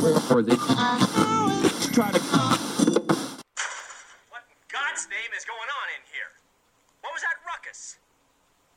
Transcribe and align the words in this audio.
Or 0.00 0.40
they 0.40 0.56
try 1.92 2.08
to. 2.08 2.20
What 4.32 4.42
in 4.48 4.56
God's 4.72 5.04
name 5.12 5.30
is 5.36 5.44
going 5.44 5.68
on 5.68 5.86
in 5.92 6.02
here? 6.08 6.32
What 7.04 7.12
was 7.12 7.20
that 7.20 7.36
ruckus? 7.44 8.00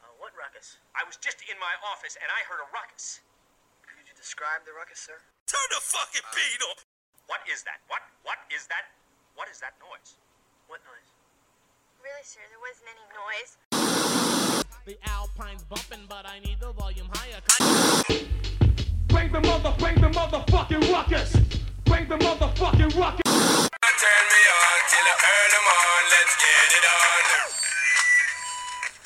Uh, 0.04 0.12
what 0.20 0.36
ruckus? 0.36 0.76
I 0.92 1.08
was 1.08 1.16
just 1.16 1.40
in 1.48 1.56
my 1.56 1.72
office 1.88 2.20
and 2.20 2.28
I 2.28 2.44
heard 2.52 2.60
a 2.60 2.68
ruckus. 2.76 3.24
Could 3.88 4.04
you 4.04 4.16
describe 4.20 4.68
the 4.68 4.76
ruckus, 4.76 5.00
sir? 5.00 5.16
Turn 5.48 5.68
the 5.72 5.80
fucking 5.80 6.28
beat 6.36 6.62
up! 6.68 6.84
What 7.32 7.40
is 7.48 7.64
that? 7.64 7.80
What? 7.88 8.04
What 8.28 8.44
is 8.52 8.68
that? 8.68 8.92
What 9.40 9.48
is 9.48 9.64
that 9.64 9.80
noise? 9.80 10.20
What 10.68 10.84
noise? 10.84 11.10
Really, 12.04 12.28
sir, 12.28 12.44
there 12.52 12.60
wasn't 12.60 12.92
any 12.92 13.08
noise. 13.16 13.56
The 14.84 15.00
Alpine's 15.10 15.64
bumping, 15.64 16.06
but 16.12 16.28
I 16.28 16.44
need 16.44 16.60
the 16.60 16.76
volume 16.76 17.08
higher. 17.16 17.40
Bring 19.26 19.42
the 19.42 19.50
mother, 19.50 19.74
bring 19.80 19.96
the 19.96 20.10
motherfucking 20.10 20.92
ruckus. 20.94 21.36
Bring 21.86 22.08
the 22.08 22.16
motherfucking 22.16 22.94
ruckus. 22.94 23.26
Turn 23.26 24.26
me 24.30 24.42
on 24.54 24.78
till 24.86 25.02
I 25.02 25.16
earn 25.26 25.50
them 25.50 25.66
on. 25.66 26.02
Let's 26.14 26.36
get 26.38 26.70
it 26.78 26.86
on. 26.86 27.26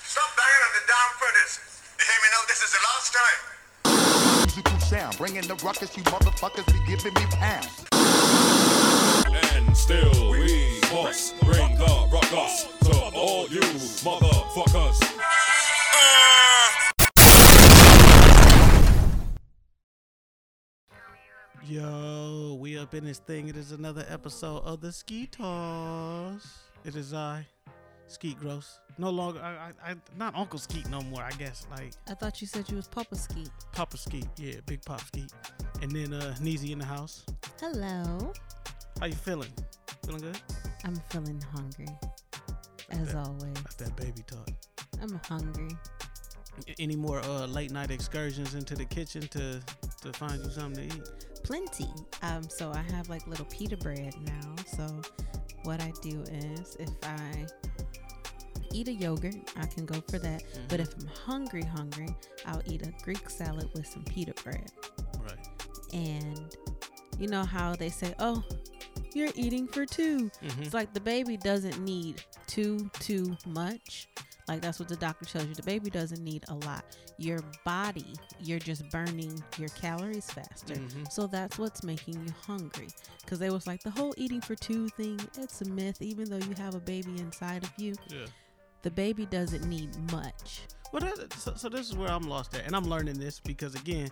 Stop 0.03 0.29
banging 0.35 0.63
on 0.67 0.71
the 0.75 0.83
damn 0.91 1.11
furnace. 1.15 1.55
You 1.99 2.03
hear 2.03 2.19
me 2.19 2.27
now? 2.35 2.43
This 2.49 2.59
is 2.59 2.71
the 2.75 2.83
last 2.83 3.15
time. 3.15 3.39
musical 4.43 4.79
sound. 4.79 5.17
Bringing 5.17 5.47
the 5.47 5.55
ruckus, 5.63 5.95
you 5.95 6.03
motherfuckers 6.03 6.67
be 6.67 6.79
giving 6.85 7.13
me 7.13 7.25
pounds. 7.37 7.85
And 9.55 9.77
still 9.77 10.31
we 10.31 10.81
must 10.91 11.39
bring 11.39 11.77
the 11.77 12.09
ruckus 12.11 12.68
Yo, 21.69 22.57
we 22.59 22.79
up 22.79 22.95
in 22.95 23.05
this 23.05 23.19
thing. 23.19 23.47
It 23.47 23.55
is 23.55 23.73
another 23.73 24.03
episode 24.09 24.63
of 24.63 24.81
the 24.81 24.91
Skeet 24.91 25.33
Toss. 25.33 26.61
It 26.83 26.95
is 26.95 27.13
I, 27.13 27.45
Skeet 28.07 28.39
Gross. 28.39 28.79
No 28.97 29.11
longer, 29.11 29.39
I, 29.39 29.69
I, 29.85 29.91
I, 29.91 29.95
not 30.17 30.35
Uncle 30.35 30.57
Skeet 30.57 30.89
no 30.89 30.99
more. 31.01 31.21
I 31.21 31.29
guess 31.33 31.67
like 31.69 31.91
I 32.09 32.15
thought 32.15 32.41
you 32.41 32.47
said 32.47 32.67
you 32.71 32.77
was 32.77 32.87
Papa 32.87 33.15
Skeet. 33.15 33.51
Papa 33.71 33.97
Skeet. 33.97 34.25
Yeah, 34.37 34.55
Big 34.65 34.83
Pop 34.83 34.99
Skeet. 35.01 35.31
And 35.83 35.91
then 35.91 36.11
uh, 36.11 36.33
Neezy 36.41 36.71
in 36.71 36.79
the 36.79 36.85
house. 36.85 37.23
Hello. 37.61 38.33
How 38.99 39.05
you 39.05 39.13
feeling? 39.13 39.53
Feeling 40.07 40.21
good? 40.21 40.39
I'm 40.85 40.95
feeling 41.11 41.39
hungry. 41.53 41.85
As 42.89 43.13
that- 43.13 43.27
always. 43.27 43.53
That's 43.61 43.75
that 43.75 43.95
baby 43.95 44.23
talk. 44.25 44.49
I'm 45.03 45.21
hungry. 45.27 45.69
Any 46.79 46.95
more 46.95 47.19
uh, 47.19 47.45
late 47.45 47.69
night 47.69 47.91
excursions 47.91 48.55
into 48.55 48.73
the 48.73 48.85
kitchen 48.85 49.21
to 49.27 49.61
to 50.01 50.13
find 50.13 50.43
you 50.43 50.49
something 50.49 50.89
to 50.89 50.95
eat? 50.95 51.28
Plenty. 51.43 51.89
Um, 52.21 52.43
so 52.49 52.71
I 52.71 52.81
have 52.93 53.09
like 53.09 53.25
little 53.27 53.45
pita 53.45 53.77
bread 53.77 54.13
now. 54.25 54.55
So 54.77 55.01
what 55.63 55.81
I 55.81 55.91
do 56.01 56.21
is 56.31 56.75
if 56.79 56.89
I 57.03 57.45
eat 58.71 58.87
a 58.87 58.93
yogurt, 58.93 59.35
I 59.57 59.65
can 59.65 59.85
go 59.85 60.01
for 60.09 60.19
that. 60.19 60.43
But 60.67 60.79
if 60.79 60.93
I'm 60.95 61.07
hungry, 61.07 61.63
hungry, 61.63 62.09
I'll 62.45 62.61
eat 62.65 62.85
a 62.85 62.91
Greek 63.03 63.29
salad 63.29 63.69
with 63.73 63.87
some 63.87 64.03
pita 64.03 64.33
bread. 64.43 64.71
Right. 65.21 65.47
And 65.93 66.55
you 67.17 67.27
know 67.27 67.43
how 67.43 67.75
they 67.75 67.89
say, 67.89 68.13
"Oh, 68.19 68.43
you're 69.13 69.31
eating 69.35 69.67
for 69.67 69.85
2 69.85 70.29
Mhm. 70.41 70.61
It's 70.65 70.73
like 70.73 70.93
the 70.93 70.99
baby 70.99 71.37
doesn't 71.37 71.79
need 71.83 72.21
too 72.47 72.89
too 72.99 73.35
much. 73.47 74.07
Like 74.49 74.61
that's 74.61 74.79
what 74.79 74.89
the 74.89 74.95
doctor 74.95 75.25
tells 75.25 75.45
you. 75.47 75.53
The 75.53 75.61
baby 75.63 75.91
doesn't 75.91 76.23
need 76.23 76.43
a 76.47 76.55
lot. 76.55 76.83
Your 77.17 77.39
body, 77.63 78.15
you're 78.41 78.57
just 78.59 78.89
burning 78.89 79.41
your 79.59 79.69
calories 79.69 80.29
faster. 80.31 80.73
Mhm. 80.73 81.11
So 81.11 81.27
that's 81.27 81.59
what's 81.59 81.83
making 81.83 82.15
you 82.15 82.33
hungry. 82.47 82.87
Because 83.21 83.37
they 83.37 83.51
was 83.51 83.67
like 83.67 83.83
the 83.83 83.91
whole 83.91 84.13
eating 84.17 84.41
for 84.41 84.55
two 84.55 84.89
thing. 84.89 85.19
It's 85.37 85.61
a 85.61 85.65
myth. 85.65 86.01
Even 86.01 86.27
though 86.29 86.43
you 86.43 86.55
have 86.57 86.73
a 86.73 86.79
baby 86.79 87.19
inside 87.19 87.63
of 87.63 87.71
you, 87.77 87.93
Yeah. 88.09 88.25
the 88.81 88.89
baby 88.89 89.27
doesn't 89.27 89.63
need 89.69 89.95
much. 90.11 90.61
Well, 90.91 91.01
that, 91.01 91.31
so, 91.33 91.53
so 91.55 91.69
this 91.69 91.87
is 91.87 91.95
where 91.95 92.09
I'm 92.09 92.27
lost 92.27 92.55
at, 92.55 92.65
and 92.65 92.75
I'm 92.75 92.85
learning 92.85 93.19
this 93.19 93.39
because 93.39 93.75
again, 93.75 94.09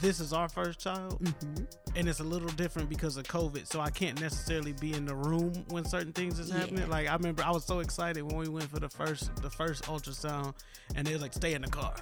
this 0.00 0.20
is 0.20 0.32
our 0.32 0.48
first 0.48 0.78
child, 0.80 1.18
Mm-hmm. 1.22 1.64
and 1.96 2.08
it's 2.08 2.20
a 2.20 2.24
little 2.24 2.48
different 2.50 2.88
because 2.88 3.16
of 3.16 3.24
COVID. 3.24 3.66
So 3.66 3.80
I 3.80 3.90
can't 3.90 4.20
necessarily 4.20 4.72
be 4.72 4.92
in 4.94 5.04
the 5.06 5.14
room 5.14 5.52
when 5.68 5.84
certain 5.84 6.12
things 6.12 6.38
is 6.38 6.50
happening. 6.50 6.82
Yeah. 6.84 6.88
Like 6.90 7.08
I 7.08 7.14
remember, 7.14 7.42
I 7.44 7.50
was 7.50 7.64
so 7.64 7.80
excited 7.80 8.22
when 8.22 8.36
we 8.36 8.48
went 8.48 8.68
for 8.70 8.80
the 8.80 8.88
first 8.88 9.34
the 9.36 9.50
first 9.50 9.84
ultrasound, 9.84 10.54
and 10.94 11.06
they 11.06 11.12
was 11.12 11.22
like, 11.22 11.32
"Stay 11.32 11.54
in 11.54 11.62
the 11.62 11.68
car, 11.68 11.94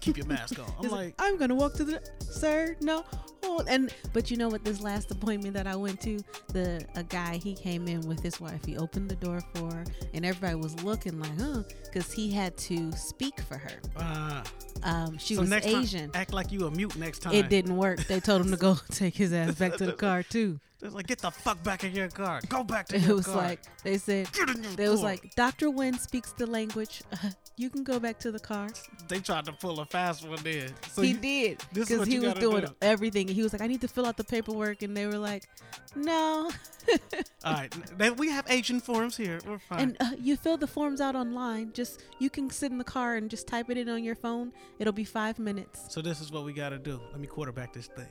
keep 0.00 0.16
your 0.16 0.26
mask 0.26 0.58
on." 0.58 0.66
I'm 0.78 0.82
He's 0.82 0.92
like, 0.92 1.14
I'm 1.18 1.36
gonna 1.38 1.54
walk 1.54 1.74
to 1.74 1.84
the 1.84 2.00
sir. 2.20 2.76
No, 2.80 3.04
hold. 3.44 3.66
And 3.68 3.92
but 4.12 4.30
you 4.30 4.36
know 4.36 4.48
what? 4.48 4.64
This 4.64 4.80
last 4.80 5.10
appointment 5.10 5.54
that 5.54 5.66
I 5.66 5.76
went 5.76 6.00
to, 6.02 6.18
the 6.52 6.84
a 6.96 7.02
guy 7.02 7.36
he 7.36 7.54
came 7.54 7.88
in 7.88 8.00
with 8.02 8.20
his 8.22 8.40
wife. 8.40 8.64
He 8.64 8.76
opened 8.76 9.08
the 9.10 9.16
door 9.16 9.40
for 9.54 9.72
her, 9.74 9.84
and 10.14 10.24
everybody 10.24 10.54
was 10.56 10.82
looking 10.82 11.18
like, 11.20 11.38
huh, 11.40 11.62
because 11.84 12.12
he 12.12 12.30
had 12.30 12.56
to 12.58 12.92
speak 12.92 13.40
for 13.40 13.56
her. 13.58 13.80
uh, 13.96 14.42
Um, 14.84 15.16
she 15.18 15.34
so 15.36 15.42
was 15.42 15.52
Asian. 15.52 16.10
time, 16.10 16.20
act 16.20 16.32
like 16.32 16.50
you 16.50 16.66
a 16.66 16.70
mute 16.70 16.96
next 16.96 17.20
time. 17.20 17.34
It 17.34 17.48
didn't 17.48 17.76
work. 17.76 18.04
They 18.06 18.18
told 18.20 18.40
him 18.40 18.50
to 18.50 18.56
go 18.56 18.76
take 18.90 19.14
his 19.14 19.32
ass 19.32 19.54
back 19.54 19.76
to 19.76 19.86
the 19.86 19.92
car 20.06 20.22
too. 20.22 20.58
It's 20.82 20.94
like, 20.94 21.06
get 21.06 21.18
the 21.20 21.30
fuck 21.30 21.62
back 21.62 21.84
in 21.84 21.92
your 21.94 22.08
car. 22.08 22.40
Go 22.48 22.64
back 22.64 22.88
to 22.88 22.96
It 22.96 23.02
your 23.02 23.14
was 23.16 23.28
like 23.28 23.60
they 23.84 23.98
said. 23.98 24.28
In 24.48 24.62
They 24.74 24.88
was 24.88 25.00
like, 25.02 25.34
Doctor 25.36 25.70
Wynn 25.70 25.96
speaks 25.98 26.32
the 26.32 26.46
language. 26.46 27.02
you 27.56 27.70
can 27.70 27.84
go 27.84 28.00
back 28.00 28.18
to 28.20 28.32
the 28.32 28.40
car. 28.40 28.68
they 29.06 29.20
tried 29.20 29.44
to 29.44 29.52
pull 29.52 29.78
a 29.78 29.84
fast 29.86 30.26
one 30.26 30.40
there. 30.42 30.68
So 30.90 31.02
he 31.02 31.10
you- 31.10 31.16
did 31.18 31.58
this 31.72 31.88
is 31.90 31.98
because 31.98 32.08
he 32.08 32.18
was 32.18 32.34
doing 32.34 32.64
do. 32.64 32.74
everything. 32.82 33.28
He 33.28 33.42
was 33.42 33.52
like, 33.52 33.62
I 33.62 33.68
need 33.68 33.80
to 33.82 33.88
fill 33.88 34.06
out 34.06 34.16
the 34.16 34.24
paperwork, 34.24 34.82
and 34.82 34.96
they 34.96 35.06
were 35.06 35.18
like, 35.18 35.48
No. 35.94 36.50
All 37.44 37.52
right, 37.52 37.72
then 37.96 38.16
we 38.16 38.28
have 38.30 38.44
Asian 38.48 38.80
forms 38.80 39.16
here. 39.16 39.38
We're 39.46 39.60
fine. 39.60 39.78
And 39.80 39.96
uh, 40.00 40.10
you 40.18 40.36
fill 40.36 40.56
the 40.56 40.66
forms 40.66 41.00
out 41.00 41.14
online. 41.14 41.72
Just 41.74 42.02
you 42.18 42.28
can 42.28 42.50
sit 42.50 42.72
in 42.72 42.78
the 42.78 42.82
car 42.84 43.14
and 43.14 43.30
just 43.30 43.46
type 43.46 43.70
it 43.70 43.78
in 43.78 43.88
on 43.88 44.02
your 44.02 44.16
phone. 44.16 44.52
It'll 44.80 44.92
be 44.92 45.04
five 45.04 45.38
minutes. 45.38 45.84
So 45.90 46.02
this 46.02 46.20
is 46.20 46.32
what 46.32 46.44
we 46.44 46.52
gotta 46.52 46.78
do. 46.78 47.00
Let 47.12 47.20
me 47.20 47.28
quarterback 47.28 47.72
this 47.72 47.86
thing. 47.86 48.08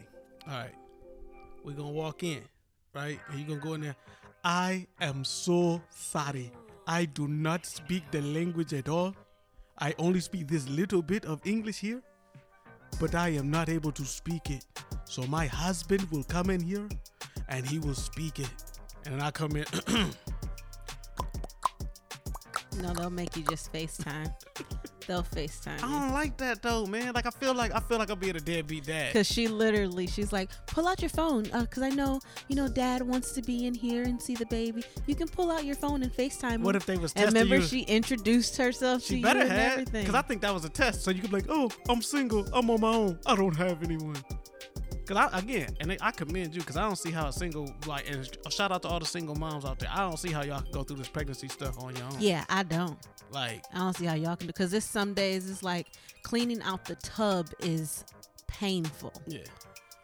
All 0.47 0.53
right, 0.57 0.73
we're 1.65 1.75
gonna 1.75 1.89
walk 1.91 2.23
in, 2.23 2.41
right? 2.93 3.19
And 3.29 3.39
you're 3.39 3.47
gonna 3.47 3.59
go 3.59 3.73
in 3.75 3.81
there. 3.81 3.95
I 4.43 4.87
am 4.99 5.23
so 5.23 5.81
sorry. 5.89 6.51
I 6.87 7.05
do 7.05 7.27
not 7.27 7.65
speak 7.65 8.03
the 8.11 8.21
language 8.21 8.73
at 8.73 8.89
all. 8.89 9.15
I 9.77 9.93
only 9.97 10.19
speak 10.19 10.47
this 10.47 10.67
little 10.67 11.01
bit 11.01 11.25
of 11.25 11.41
English 11.45 11.79
here, 11.79 12.01
but 12.99 13.15
I 13.15 13.29
am 13.29 13.49
not 13.49 13.69
able 13.69 13.91
to 13.93 14.05
speak 14.05 14.49
it. 14.49 14.65
So 15.05 15.23
my 15.23 15.47
husband 15.47 16.07
will 16.11 16.23
come 16.23 16.49
in 16.49 16.61
here, 16.61 16.87
and 17.49 17.65
he 17.65 17.79
will 17.79 17.95
speak 17.95 18.39
it. 18.39 18.49
And 19.05 19.21
I 19.21 19.31
come 19.31 19.55
in. 19.55 19.65
No, 22.81 22.93
they'll 22.93 23.09
make 23.09 23.35
you 23.35 23.43
just 23.43 23.71
FaceTime. 23.71 24.33
they'll 25.07 25.23
FaceTime 25.23 25.77
I 25.83 25.99
don't 25.99 26.13
like 26.13 26.37
that 26.37 26.61
though, 26.61 26.85
man. 26.85 27.13
Like 27.13 27.25
I 27.25 27.29
feel 27.31 27.53
like 27.53 27.73
I 27.73 27.79
feel 27.79 27.97
like 27.97 28.09
I'm 28.09 28.19
being 28.19 28.35
a 28.35 28.39
deadbeat 28.39 28.85
dad. 28.85 29.13
Cause 29.13 29.27
she 29.27 29.47
literally, 29.47 30.07
she's 30.07 30.31
like, 30.31 30.49
pull 30.67 30.87
out 30.87 31.01
your 31.01 31.09
phone, 31.09 31.45
uh, 31.51 31.65
cause 31.65 31.83
I 31.83 31.89
know, 31.89 32.19
you 32.47 32.55
know, 32.55 32.67
Dad 32.67 33.01
wants 33.01 33.31
to 33.33 33.41
be 33.41 33.65
in 33.65 33.73
here 33.73 34.03
and 34.03 34.21
see 34.21 34.35
the 34.35 34.45
baby. 34.47 34.83
You 35.07 35.15
can 35.15 35.27
pull 35.27 35.51
out 35.51 35.65
your 35.65 35.75
phone 35.75 36.03
and 36.03 36.11
Facetime. 36.13 36.61
What 36.61 36.75
him." 36.75 36.81
if 36.81 36.85
they 36.85 36.97
was 36.97 37.13
And 37.13 37.25
remember, 37.27 37.57
you? 37.57 37.61
she 37.61 37.81
introduced 37.81 38.57
herself 38.57 39.01
to 39.03 39.07
She 39.07 39.17
you 39.17 39.23
better 39.23 39.39
and 39.41 39.49
have, 39.51 39.71
everything. 39.73 40.03
because 40.03 40.15
I 40.15 40.21
think 40.21 40.41
that 40.41 40.53
was 40.53 40.65
a 40.65 40.69
test. 40.69 41.03
So 41.03 41.11
you 41.11 41.21
could 41.21 41.29
be 41.31 41.37
like, 41.37 41.47
"Oh, 41.49 41.69
I'm 41.89 42.01
single. 42.01 42.47
I'm 42.53 42.69
on 42.69 42.81
my 42.81 42.93
own. 42.93 43.19
I 43.25 43.35
don't 43.35 43.55
have 43.55 43.83
anyone." 43.83 44.15
Because 45.05 45.29
I 45.31 45.39
again, 45.39 45.75
and 45.79 45.97
I 46.01 46.11
commend 46.11 46.53
you 46.53 46.61
because 46.61 46.77
I 46.77 46.83
don't 46.83 46.95
see 46.97 47.11
how 47.11 47.27
a 47.27 47.33
single 47.33 47.73
like, 47.85 48.09
and 48.09 48.27
shout 48.49 48.71
out 48.71 48.83
to 48.83 48.87
all 48.87 48.99
the 48.99 49.05
single 49.05 49.35
moms 49.35 49.65
out 49.65 49.79
there. 49.79 49.89
I 49.91 49.99
don't 50.01 50.17
see 50.17 50.31
how 50.31 50.43
y'all 50.43 50.61
can 50.61 50.71
go 50.71 50.83
through 50.83 50.97
this 50.97 51.09
pregnancy 51.09 51.47
stuff 51.47 51.81
on 51.81 51.95
your 51.95 52.05
own. 52.05 52.15
yeah, 52.19 52.45
I 52.49 52.63
don't. 52.63 52.97
Like, 53.31 53.63
I 53.73 53.79
don't 53.79 53.95
see 53.95 54.05
how 54.05 54.13
y'all 54.13 54.35
can 54.35 54.47
do. 54.47 54.53
Cause 54.53 54.71
this 54.71 54.85
some 54.85 55.13
days 55.13 55.49
it's 55.49 55.63
like 55.63 55.87
cleaning 56.23 56.61
out 56.61 56.85
the 56.85 56.95
tub 56.95 57.49
is 57.61 58.03
painful. 58.47 59.13
yeah. 59.25 59.39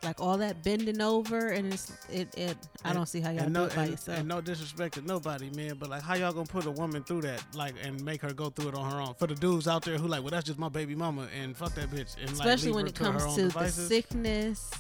Like 0.03 0.21
all 0.21 0.37
that 0.37 0.63
bending 0.63 1.01
over 1.01 1.49
and 1.49 1.73
it's 1.73 1.91
it. 2.11 2.33
it 2.37 2.55
I 2.85 2.93
don't 2.93 3.07
see 3.07 3.19
how 3.19 3.31
y'all 3.31 3.45
and 3.45 3.53
do 3.53 3.59
no, 3.61 3.65
it 3.65 3.75
by 3.75 3.81
and, 3.81 3.91
yourself. 3.91 4.19
and 4.19 4.27
no 4.27 4.41
disrespect 4.41 4.93
to 4.93 5.01
nobody, 5.01 5.49
man, 5.49 5.75
but 5.79 5.89
like, 5.89 6.03
how 6.03 6.13
y'all 6.13 6.31
gonna 6.31 6.45
put 6.45 6.65
a 6.65 6.71
woman 6.71 7.03
through 7.03 7.21
that, 7.21 7.43
like, 7.55 7.73
and 7.83 8.01
make 8.05 8.21
her 8.21 8.31
go 8.31 8.49
through 8.49 8.69
it 8.69 8.75
on 8.75 8.91
her 8.91 9.01
own? 9.01 9.15
For 9.15 9.25
the 9.27 9.33
dudes 9.33 9.67
out 9.67 9.83
there 9.83 9.97
who 9.97 10.07
like, 10.07 10.21
well, 10.21 10.29
that's 10.29 10.45
just 10.45 10.59
my 10.59 10.69
baby 10.69 10.93
mama, 10.95 11.27
and 11.37 11.57
fuck 11.57 11.73
that 11.73 11.89
bitch, 11.89 12.15
and 12.21 12.29
like, 12.37 12.47
especially 12.47 12.67
leave 12.67 12.75
when 12.75 12.87
it 12.87 12.95
comes 12.95 13.23
own 13.23 13.35
to 13.35 13.47
the 13.49 13.69
sickness 13.69 14.71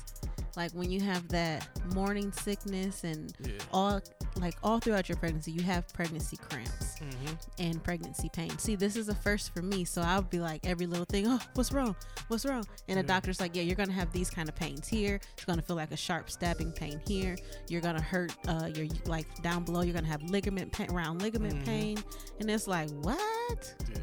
like 0.57 0.71
when 0.71 0.91
you 0.91 0.99
have 0.99 1.25
that 1.29 1.65
morning 1.93 2.31
sickness 2.33 3.03
and 3.05 3.33
Yeah. 3.45 3.51
all 3.71 4.01
like 4.35 4.55
all 4.63 4.79
throughout 4.79 5.07
your 5.07 5.17
pregnancy 5.17 5.51
you 5.51 5.61
have 5.63 5.87
pregnancy 5.93 6.35
cramps 6.37 6.95
Mm-hmm. 6.97 7.33
and 7.59 7.83
pregnancy 7.83 8.27
pain 8.33 8.57
see 8.57 8.75
this 8.75 8.95
is 8.95 9.07
a 9.07 9.13
first 9.13 9.53
for 9.53 9.61
me 9.61 9.85
so 9.85 10.01
i 10.01 10.17
would 10.17 10.31
be 10.31 10.39
like 10.39 10.65
every 10.65 10.87
little 10.87 11.05
thing 11.05 11.25
oh 11.27 11.39
what's 11.53 11.71
wrong 11.71 11.95
what's 12.27 12.43
wrong 12.43 12.65
and 12.87 12.97
the 12.97 13.03
doctor's 13.03 13.39
like 13.39 13.55
yeah 13.55 13.61
you're 13.61 13.75
gonna 13.75 13.91
have 13.91 14.11
these 14.11 14.31
kind 14.31 14.49
of 14.49 14.55
pains 14.55 14.87
here 14.87 15.19
it's 15.33 15.45
gonna 15.45 15.61
feel 15.61 15.75
like 15.75 15.91
a 15.91 15.95
sharp 15.97 16.27
stabbing 16.29 16.71
pain 16.71 16.99
here 17.07 17.35
you're 17.69 17.81
gonna 17.81 18.01
hurt 18.01 18.33
uh 18.47 18.67
your 18.73 18.87
like 19.05 19.27
down 19.43 19.63
below 19.63 19.81
you're 19.81 19.93
gonna 19.93 20.07
have 20.07 20.23
ligament 20.23 20.71
pain 20.71 20.89
around 20.91 21.21
ligament 21.21 21.53
Mhm. 21.61 21.65
pain 21.65 21.97
and 22.39 22.49
it's 22.49 22.67
like 22.67 22.89
what 23.03 23.75
Yeah. 23.91 23.97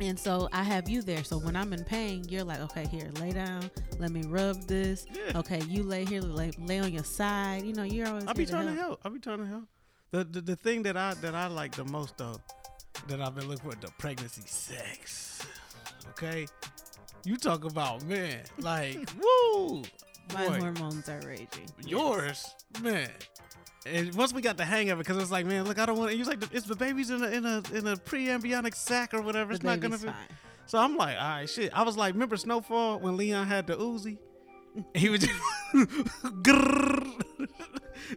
And 0.00 0.18
so 0.18 0.48
I 0.52 0.62
have 0.64 0.88
you 0.88 1.02
there. 1.02 1.22
So 1.24 1.38
when 1.38 1.54
I'm 1.56 1.72
in 1.72 1.84
pain, 1.84 2.24
you're 2.28 2.44
like, 2.44 2.60
okay, 2.60 2.86
here, 2.86 3.10
lay 3.20 3.32
down. 3.32 3.70
Let 3.98 4.10
me 4.10 4.22
rub 4.26 4.62
this. 4.66 5.06
Yeah. 5.12 5.38
Okay, 5.38 5.60
you 5.68 5.82
lay 5.82 6.04
here, 6.04 6.20
lay, 6.20 6.50
lay 6.58 6.80
on 6.80 6.92
your 6.92 7.04
side. 7.04 7.64
You 7.64 7.72
know, 7.74 7.84
you're 7.84 8.08
always. 8.08 8.26
I'll 8.26 8.34
be 8.34 8.46
trying 8.46 8.66
to 8.66 8.74
help. 8.74 9.00
I'll 9.04 9.12
be 9.12 9.20
trying 9.20 9.38
to 9.38 9.46
help. 9.46 9.64
The, 10.10 10.24
the 10.24 10.40
the 10.40 10.56
thing 10.56 10.82
that 10.84 10.96
I 10.96 11.14
that 11.14 11.34
I 11.34 11.46
like 11.48 11.74
the 11.74 11.84
most 11.84 12.16
though, 12.18 12.36
that 13.08 13.20
I've 13.20 13.34
been 13.34 13.48
looking 13.48 13.70
for 13.70 13.76
the 13.76 13.90
pregnancy 13.98 14.42
sex. 14.46 15.44
Okay, 16.10 16.46
you 17.24 17.36
talk 17.36 17.64
about 17.64 18.04
man, 18.04 18.40
like 18.60 18.98
woo, 19.20 19.82
My 20.32 20.46
boy, 20.48 20.60
hormones 20.60 21.08
are 21.08 21.20
raging. 21.26 21.68
yours, 21.84 22.54
man. 22.82 23.10
And 23.86 24.14
once 24.14 24.32
we 24.32 24.40
got 24.40 24.56
the 24.56 24.64
hang 24.64 24.90
of 24.90 24.98
it, 24.98 25.02
because 25.02 25.16
it 25.16 25.20
was 25.20 25.30
like, 25.30 25.46
man, 25.46 25.64
look, 25.64 25.78
I 25.78 25.86
don't 25.86 25.98
want. 25.98 26.10
to 26.10 26.18
It's 26.18 26.28
like 26.28 26.42
it's 26.52 26.66
the 26.66 26.76
baby's 26.76 27.10
in 27.10 27.22
a 27.22 27.28
in 27.28 27.44
a 27.44 27.62
in 27.72 27.86
a 27.86 27.96
pre-embryonic 27.96 28.74
sac 28.74 29.12
or 29.12 29.20
whatever. 29.20 29.50
The 29.50 29.56
it's 29.56 29.64
not 29.64 29.80
gonna 29.80 29.98
be. 29.98 30.06
fine. 30.06 30.14
So 30.66 30.78
I'm 30.78 30.96
like, 30.96 31.16
all 31.20 31.28
right, 31.28 31.48
shit. 31.48 31.76
I 31.76 31.82
was 31.82 31.96
like, 31.96 32.14
remember 32.14 32.36
Snowfall 32.36 33.00
when 33.00 33.16
Leon 33.16 33.46
had 33.46 33.66
the 33.66 33.76
Uzi? 33.76 34.18
He 34.94 35.08
was 35.08 35.20
just. 35.20 35.34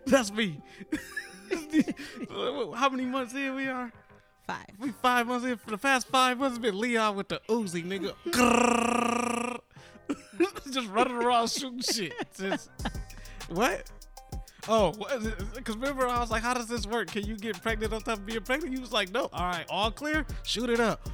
That's 0.05 0.31
me. 0.31 0.61
How 2.29 2.89
many 2.89 3.05
months 3.05 3.33
in 3.33 3.55
we 3.55 3.67
are? 3.67 3.91
Five. 4.45 4.65
We 4.79 4.91
five 4.91 5.27
months 5.27 5.45
in. 5.45 5.57
For 5.57 5.71
the 5.71 5.77
past 5.77 6.07
five 6.07 6.39
months, 6.39 6.57
it's 6.57 6.61
been 6.61 6.79
Leon 6.79 7.15
with 7.15 7.27
the 7.27 7.41
Uzi, 7.49 7.83
nigga. 7.85 8.13
Just 10.71 10.89
running 10.89 11.15
around 11.15 11.49
shooting 11.49 11.81
shit. 11.81 12.13
Just, 12.37 12.69
what? 13.49 13.89
Oh, 14.69 14.91
because 15.55 15.75
remember 15.75 16.07
I 16.07 16.19
was 16.19 16.29
like, 16.29 16.43
how 16.43 16.53
does 16.53 16.67
this 16.67 16.85
work? 16.85 17.07
Can 17.09 17.25
you 17.25 17.37
get 17.37 17.61
pregnant 17.61 17.93
on 17.93 18.01
top 18.01 18.17
of 18.19 18.25
being 18.25 18.41
pregnant? 18.41 18.73
You 18.73 18.81
was 18.81 18.91
like, 18.91 19.11
no. 19.13 19.29
All 19.33 19.45
right, 19.45 19.65
all 19.69 19.91
clear. 19.91 20.25
Shoot 20.43 20.69
it 20.69 20.79
up. 20.79 21.07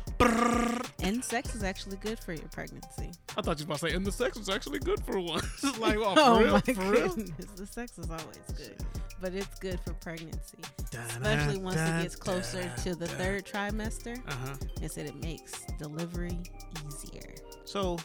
And 1.04 1.24
sex 1.24 1.54
is 1.54 1.64
actually 1.64 1.98
good 1.98 2.20
for 2.20 2.34
your 2.34 2.48
pregnancy. 2.50 3.12
I 3.38 3.42
thought 3.42 3.60
you 3.60 3.66
were 3.66 3.74
about 3.74 3.80
to 3.82 3.90
say, 3.90 3.96
and 3.96 4.06
the 4.06 4.12
sex 4.12 4.38
is 4.38 4.50
actually 4.50 4.80
good 4.80 5.04
for 5.06 5.20
one. 5.20 5.42
It's 5.64 5.78
like, 5.80 5.98
oh, 5.98 6.16
for 6.16 6.22
oh 6.22 6.40
real? 6.40 6.54
my 6.54 6.60
For 6.62 6.92
real? 6.92 7.10
goodness, 7.16 7.46
the 7.56 7.66
sex 7.68 7.98
is 7.98 8.10
always 8.10 8.40
good, 8.56 8.78
but 9.22 9.34
it's 9.34 9.60
good 9.60 9.80
for 9.82 9.94
pregnancy, 9.94 10.58
especially 10.94 11.58
once 11.58 11.76
it 11.76 12.02
gets 12.04 12.16
closer 12.16 12.72
to 12.84 12.96
the 12.96 13.08
third 13.08 13.46
trimester. 13.46 14.18
Uh-huh. 14.28 14.56
It 14.82 14.92
said 14.92 15.06
it 15.08 15.16
makes 15.22 15.54
delivery 15.78 16.40
easier. 16.88 17.36
So, 17.66 17.98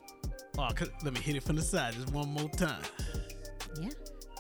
oh, 0.59 0.69
let 1.05 1.13
me 1.15 1.21
hit 1.21 1.37
it 1.37 1.43
from 1.43 1.57
the 1.57 1.63
side 1.63 1.95
just 1.95 2.11
one 2.13 2.29
more 2.31 2.49
time. 2.51 2.83
Yeah. 3.81 3.91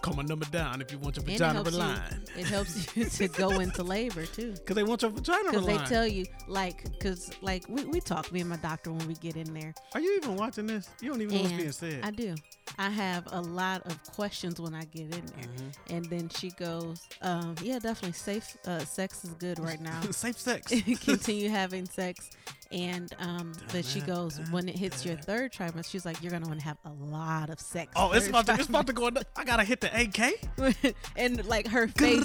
Call 0.01 0.15
my 0.15 0.23
number 0.23 0.47
down 0.47 0.81
if 0.81 0.93
you 0.93 0.99
want 0.99 1.17
your 1.17 1.25
And 1.25 1.33
it 1.35 1.39
vagina 1.39 1.63
you, 1.71 1.77
aligned. 1.77 2.31
it 2.37 2.47
helps 2.47 2.97
you 2.97 3.05
to 3.05 3.29
go 3.29 3.51
into 3.59 3.83
labor 3.83 4.27
too. 4.27 4.53
Because 4.59 4.77
they 4.77 4.83
want 4.85 5.03
your 5.03 5.11
vagina 5.11 5.51
Because 5.51 5.67
they 5.67 5.77
tell 5.79 6.07
you, 6.07 6.25
like, 6.47 6.85
because 6.85 7.31
like 7.43 7.65
we, 7.69 7.85
we 7.85 8.01
talk, 8.01 8.31
me 8.33 8.41
and 8.41 8.51
my 8.51 8.57
doctor 8.57 8.93
when 8.93 9.07
we 9.09 9.15
get 9.15 9.37
in 9.37 9.53
there. 9.53 9.75
Are 9.95 10.01
you 10.01 10.17
even 10.17 10.37
watching 10.37 10.67
this? 10.67 10.89
You 11.01 11.11
don't 11.11 11.21
even 11.23 11.35
know 11.37 11.43
what's 11.43 11.55
being 11.55 11.73
said. 11.73 12.01
I 12.05 12.11
do. 12.11 12.35
I 12.79 12.91
have 12.91 13.25
a 13.33 13.41
lot 13.41 13.85
of 13.87 14.03
questions 14.13 14.61
when 14.61 14.75
I 14.75 14.85
get 14.85 15.03
in 15.05 15.11
there, 15.11 15.21
Mm-hmm. 15.49 15.95
and 15.97 16.05
then 16.07 16.29
she 16.29 16.51
goes, 16.51 17.01
um, 17.23 17.55
"Yeah, 17.63 17.79
definitely. 17.79 18.13
Safe 18.13 18.57
uh, 18.67 18.81
sex 18.81 19.25
is 19.25 19.31
good 19.31 19.59
right 19.59 19.81
now. 19.91 20.01
Safe 20.11 20.39
sex. 20.39 20.73
Continue 21.03 21.49
having 21.49 21.87
sex." 21.87 22.31
And 22.71 23.15
um, 23.19 23.53
but 23.73 23.85
she 23.85 24.01
goes, 24.01 24.41
when 24.51 24.69
it 24.69 24.77
hits 24.77 25.05
your 25.05 25.17
third 25.17 25.53
trimester, 25.53 25.91
she's 25.91 26.05
like, 26.05 26.23
"You're 26.23 26.33
gonna 26.33 26.47
want 26.47 26.61
to 26.61 26.67
have 26.67 26.77
a 26.85 26.93
lot 26.93 27.49
of 27.49 27.59
sex." 27.59 27.93
Oh, 27.97 28.13
it's 28.13 28.29
about 28.29 28.47
to, 28.47 28.55
it's 28.55 28.69
about 28.69 28.87
to 28.89 28.93
go. 28.93 29.11
I 29.37 29.45
gotta 29.45 29.65
hit 29.65 29.81
the 29.81 29.91
AK. 29.99 30.95
and 31.17 31.45
like 31.47 31.67
her 31.69 31.89
face, 31.89 32.25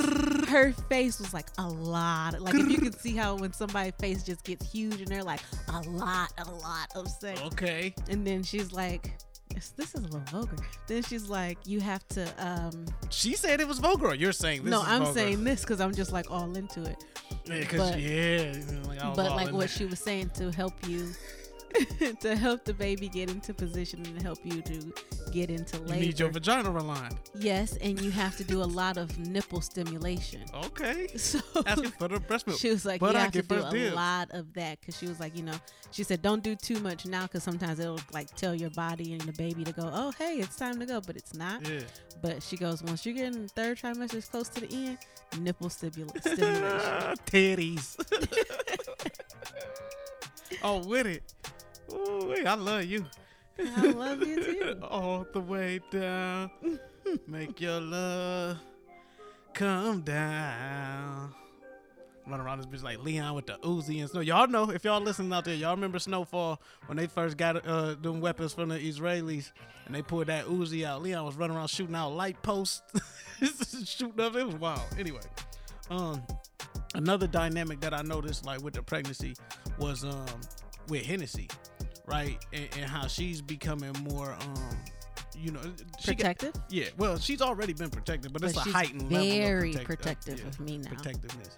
her 0.49 0.73
face 0.89 1.19
was 1.19 1.33
like 1.33 1.47
a 1.57 1.67
lot. 1.67 2.41
Like 2.41 2.55
if 2.55 2.69
you 2.69 2.77
can 2.77 2.91
see 2.91 3.15
how 3.15 3.37
when 3.37 3.53
somebody's 3.53 3.93
face 3.99 4.23
just 4.23 4.43
gets 4.43 4.69
huge 4.69 4.99
and 4.99 5.07
they're 5.07 5.23
like 5.23 5.41
a 5.69 5.79
lot, 5.89 6.33
a 6.37 6.51
lot 6.51 6.89
of 6.93 7.07
sex. 7.07 7.39
Okay. 7.41 7.95
And 8.09 8.27
then 8.27 8.43
she's 8.43 8.73
like, 8.73 9.13
this, 9.53 9.69
this 9.69 9.95
is 9.95 10.01
a 10.01 10.03
little 10.03 10.19
vulgar. 10.31 10.55
Then 10.87 11.03
she's 11.03 11.29
like, 11.29 11.57
you 11.65 11.79
have 11.81 12.07
to. 12.09 12.27
um 12.37 12.85
She 13.09 13.33
said 13.35 13.59
it 13.61 13.67
was 13.67 13.79
vulgar. 13.79 14.13
You're 14.15 14.31
saying 14.33 14.63
this 14.63 14.71
No, 14.71 14.81
I'm 14.81 15.03
vulgar. 15.03 15.19
saying 15.19 15.43
this 15.43 15.61
because 15.61 15.79
I'm 15.81 15.93
just 15.93 16.11
like 16.11 16.29
all 16.31 16.55
into 16.55 16.83
it. 16.83 17.03
Yeah, 17.45 17.63
'cause- 17.65 17.79
but- 17.91 17.99
yeah, 17.99 18.53
like 18.87 18.99
I 19.01 19.07
was 19.09 19.17
but 19.17 19.31
like 19.31 19.51
what 19.51 19.59
there. 19.59 19.67
she 19.67 19.85
was 19.85 19.99
saying 19.99 20.31
to 20.35 20.51
help 20.51 20.73
you. 20.87 21.13
to 22.19 22.35
help 22.35 22.65
the 22.65 22.73
baby 22.73 23.07
get 23.09 23.29
into 23.29 23.53
position 23.53 24.05
and 24.05 24.21
help 24.21 24.37
you 24.43 24.61
to 24.61 24.93
get 25.31 25.49
into 25.49 25.77
You 25.77 25.83
labor. 25.85 25.99
need 26.01 26.19
your 26.19 26.29
vagina 26.29 26.69
aligned. 26.69 27.15
yes, 27.39 27.75
and 27.77 27.99
you 28.01 28.11
have 28.11 28.37
to 28.37 28.43
do 28.43 28.61
a 28.61 28.65
lot 28.65 28.97
of 28.97 29.17
nipple 29.19 29.61
stimulation. 29.61 30.41
Okay. 30.65 31.07
So 31.17 31.39
Asking 31.65 31.91
for 31.91 32.07
the 32.09 32.19
breast 32.19 32.45
milk. 32.47 32.59
She 32.59 32.69
was 32.69 32.85
like, 32.85 32.99
but 32.99 33.13
you 33.13 33.19
I 33.19 33.21
have 33.23 33.31
to 33.33 33.41
do 33.41 33.63
a 33.63 33.71
dibs. 33.71 33.95
lot 33.95 34.29
of 34.31 34.53
that 34.53 34.79
because 34.79 34.97
she 34.97 35.07
was 35.07 35.19
like, 35.19 35.35
you 35.37 35.43
know, 35.43 35.55
she 35.91 36.03
said, 36.03 36.21
don't 36.21 36.43
do 36.43 36.55
too 36.55 36.79
much 36.79 37.05
now 37.05 37.23
because 37.23 37.43
sometimes 37.43 37.79
it'll 37.79 37.99
like 38.11 38.33
tell 38.35 38.53
your 38.53 38.69
body 38.71 39.13
and 39.13 39.21
the 39.21 39.31
baby 39.33 39.63
to 39.63 39.71
go, 39.71 39.89
oh, 39.93 40.11
hey, 40.19 40.35
it's 40.39 40.55
time 40.55 40.79
to 40.79 40.85
go, 40.85 41.01
but 41.01 41.15
it's 41.15 41.33
not. 41.33 41.67
Yeah. 41.67 41.79
But 42.21 42.43
she 42.43 42.57
goes, 42.57 42.83
once 42.83 43.05
you're 43.05 43.15
getting 43.15 43.47
third 43.49 43.77
trimester 43.79 44.15
is 44.15 44.25
close 44.27 44.49
to 44.49 44.61
the 44.61 44.73
end, 44.75 44.97
nipple 45.39 45.69
stimula- 45.69 46.19
stimulation. 46.21 47.17
Titties. 47.25 47.95
oh, 50.63 50.85
with 50.87 51.07
it. 51.07 51.33
Ooh, 51.91 52.27
wait, 52.29 52.45
I 52.45 52.55
love 52.55 52.85
you. 52.85 53.05
I 53.59 53.91
love 53.91 54.25
you 54.25 54.43
too. 54.43 54.79
All 54.83 55.25
the 55.33 55.39
way 55.39 55.79
down. 55.91 56.51
Make 57.27 57.61
your 57.61 57.79
love 57.79 58.57
come 59.53 60.01
down. 60.01 61.33
Run 62.25 62.39
around 62.39 62.59
this 62.59 62.67
bitch 62.67 62.83
like 62.83 62.99
Leon 62.99 63.35
with 63.35 63.47
the 63.47 63.57
Uzi 63.57 63.99
and 63.99 64.09
snow. 64.09 64.21
Y'all 64.21 64.47
know 64.47 64.69
if 64.69 64.85
y'all 64.85 65.01
listening 65.01 65.33
out 65.33 65.43
there, 65.43 65.55
y'all 65.55 65.75
remember 65.75 65.99
Snowfall 65.99 66.61
when 66.85 66.97
they 66.97 67.05
first 67.05 67.35
got 67.35 67.65
uh, 67.67 67.95
them 67.95 68.21
weapons 68.21 68.53
from 68.53 68.69
the 68.69 68.79
Israelis 68.79 69.51
and 69.85 69.93
they 69.93 70.01
pulled 70.01 70.27
that 70.27 70.45
Uzi 70.45 70.85
out. 70.85 71.03
Leon 71.03 71.25
was 71.25 71.35
running 71.35 71.57
around 71.57 71.67
shooting 71.67 71.95
out 71.95 72.13
light 72.13 72.41
posts, 72.41 72.81
shooting 73.85 74.21
up. 74.21 74.35
It 74.37 74.45
was 74.45 74.55
wild. 74.55 74.81
Anyway, 74.97 75.19
um, 75.89 76.23
another 76.95 77.27
dynamic 77.27 77.81
that 77.81 77.93
I 77.93 78.01
noticed 78.03 78.45
like 78.45 78.61
with 78.61 78.73
the 78.73 78.83
pregnancy 78.83 79.35
was 79.77 80.05
um 80.05 80.25
with 80.89 81.03
Hennessy, 81.05 81.49
right, 82.05 82.37
and, 82.53 82.67
and 82.77 82.85
how 82.89 83.07
she's 83.07 83.41
becoming 83.41 83.93
more 84.09 84.33
um. 84.33 84.77
You 85.35 85.51
know, 85.51 85.59
she 85.99 86.11
got- 86.13 86.37
Protective? 86.37 86.53
yeah, 86.69 86.85
well, 86.97 87.17
she's 87.17 87.41
already 87.41 87.73
been 87.73 87.89
protected, 87.89 88.31
but, 88.31 88.43
But 88.43 88.51
it's 88.51 88.65
a 88.65 88.69
heightened 88.71 89.01
very 89.09 89.73
level 89.73 89.81
of 89.81 89.87
protect- 89.87 90.29
uh, 90.29 90.31
protective 90.35 90.39
yeah, 90.39 90.47
of 90.47 90.59
me 90.59 90.77
now. 90.77 90.89
Protectiveness. 90.91 91.57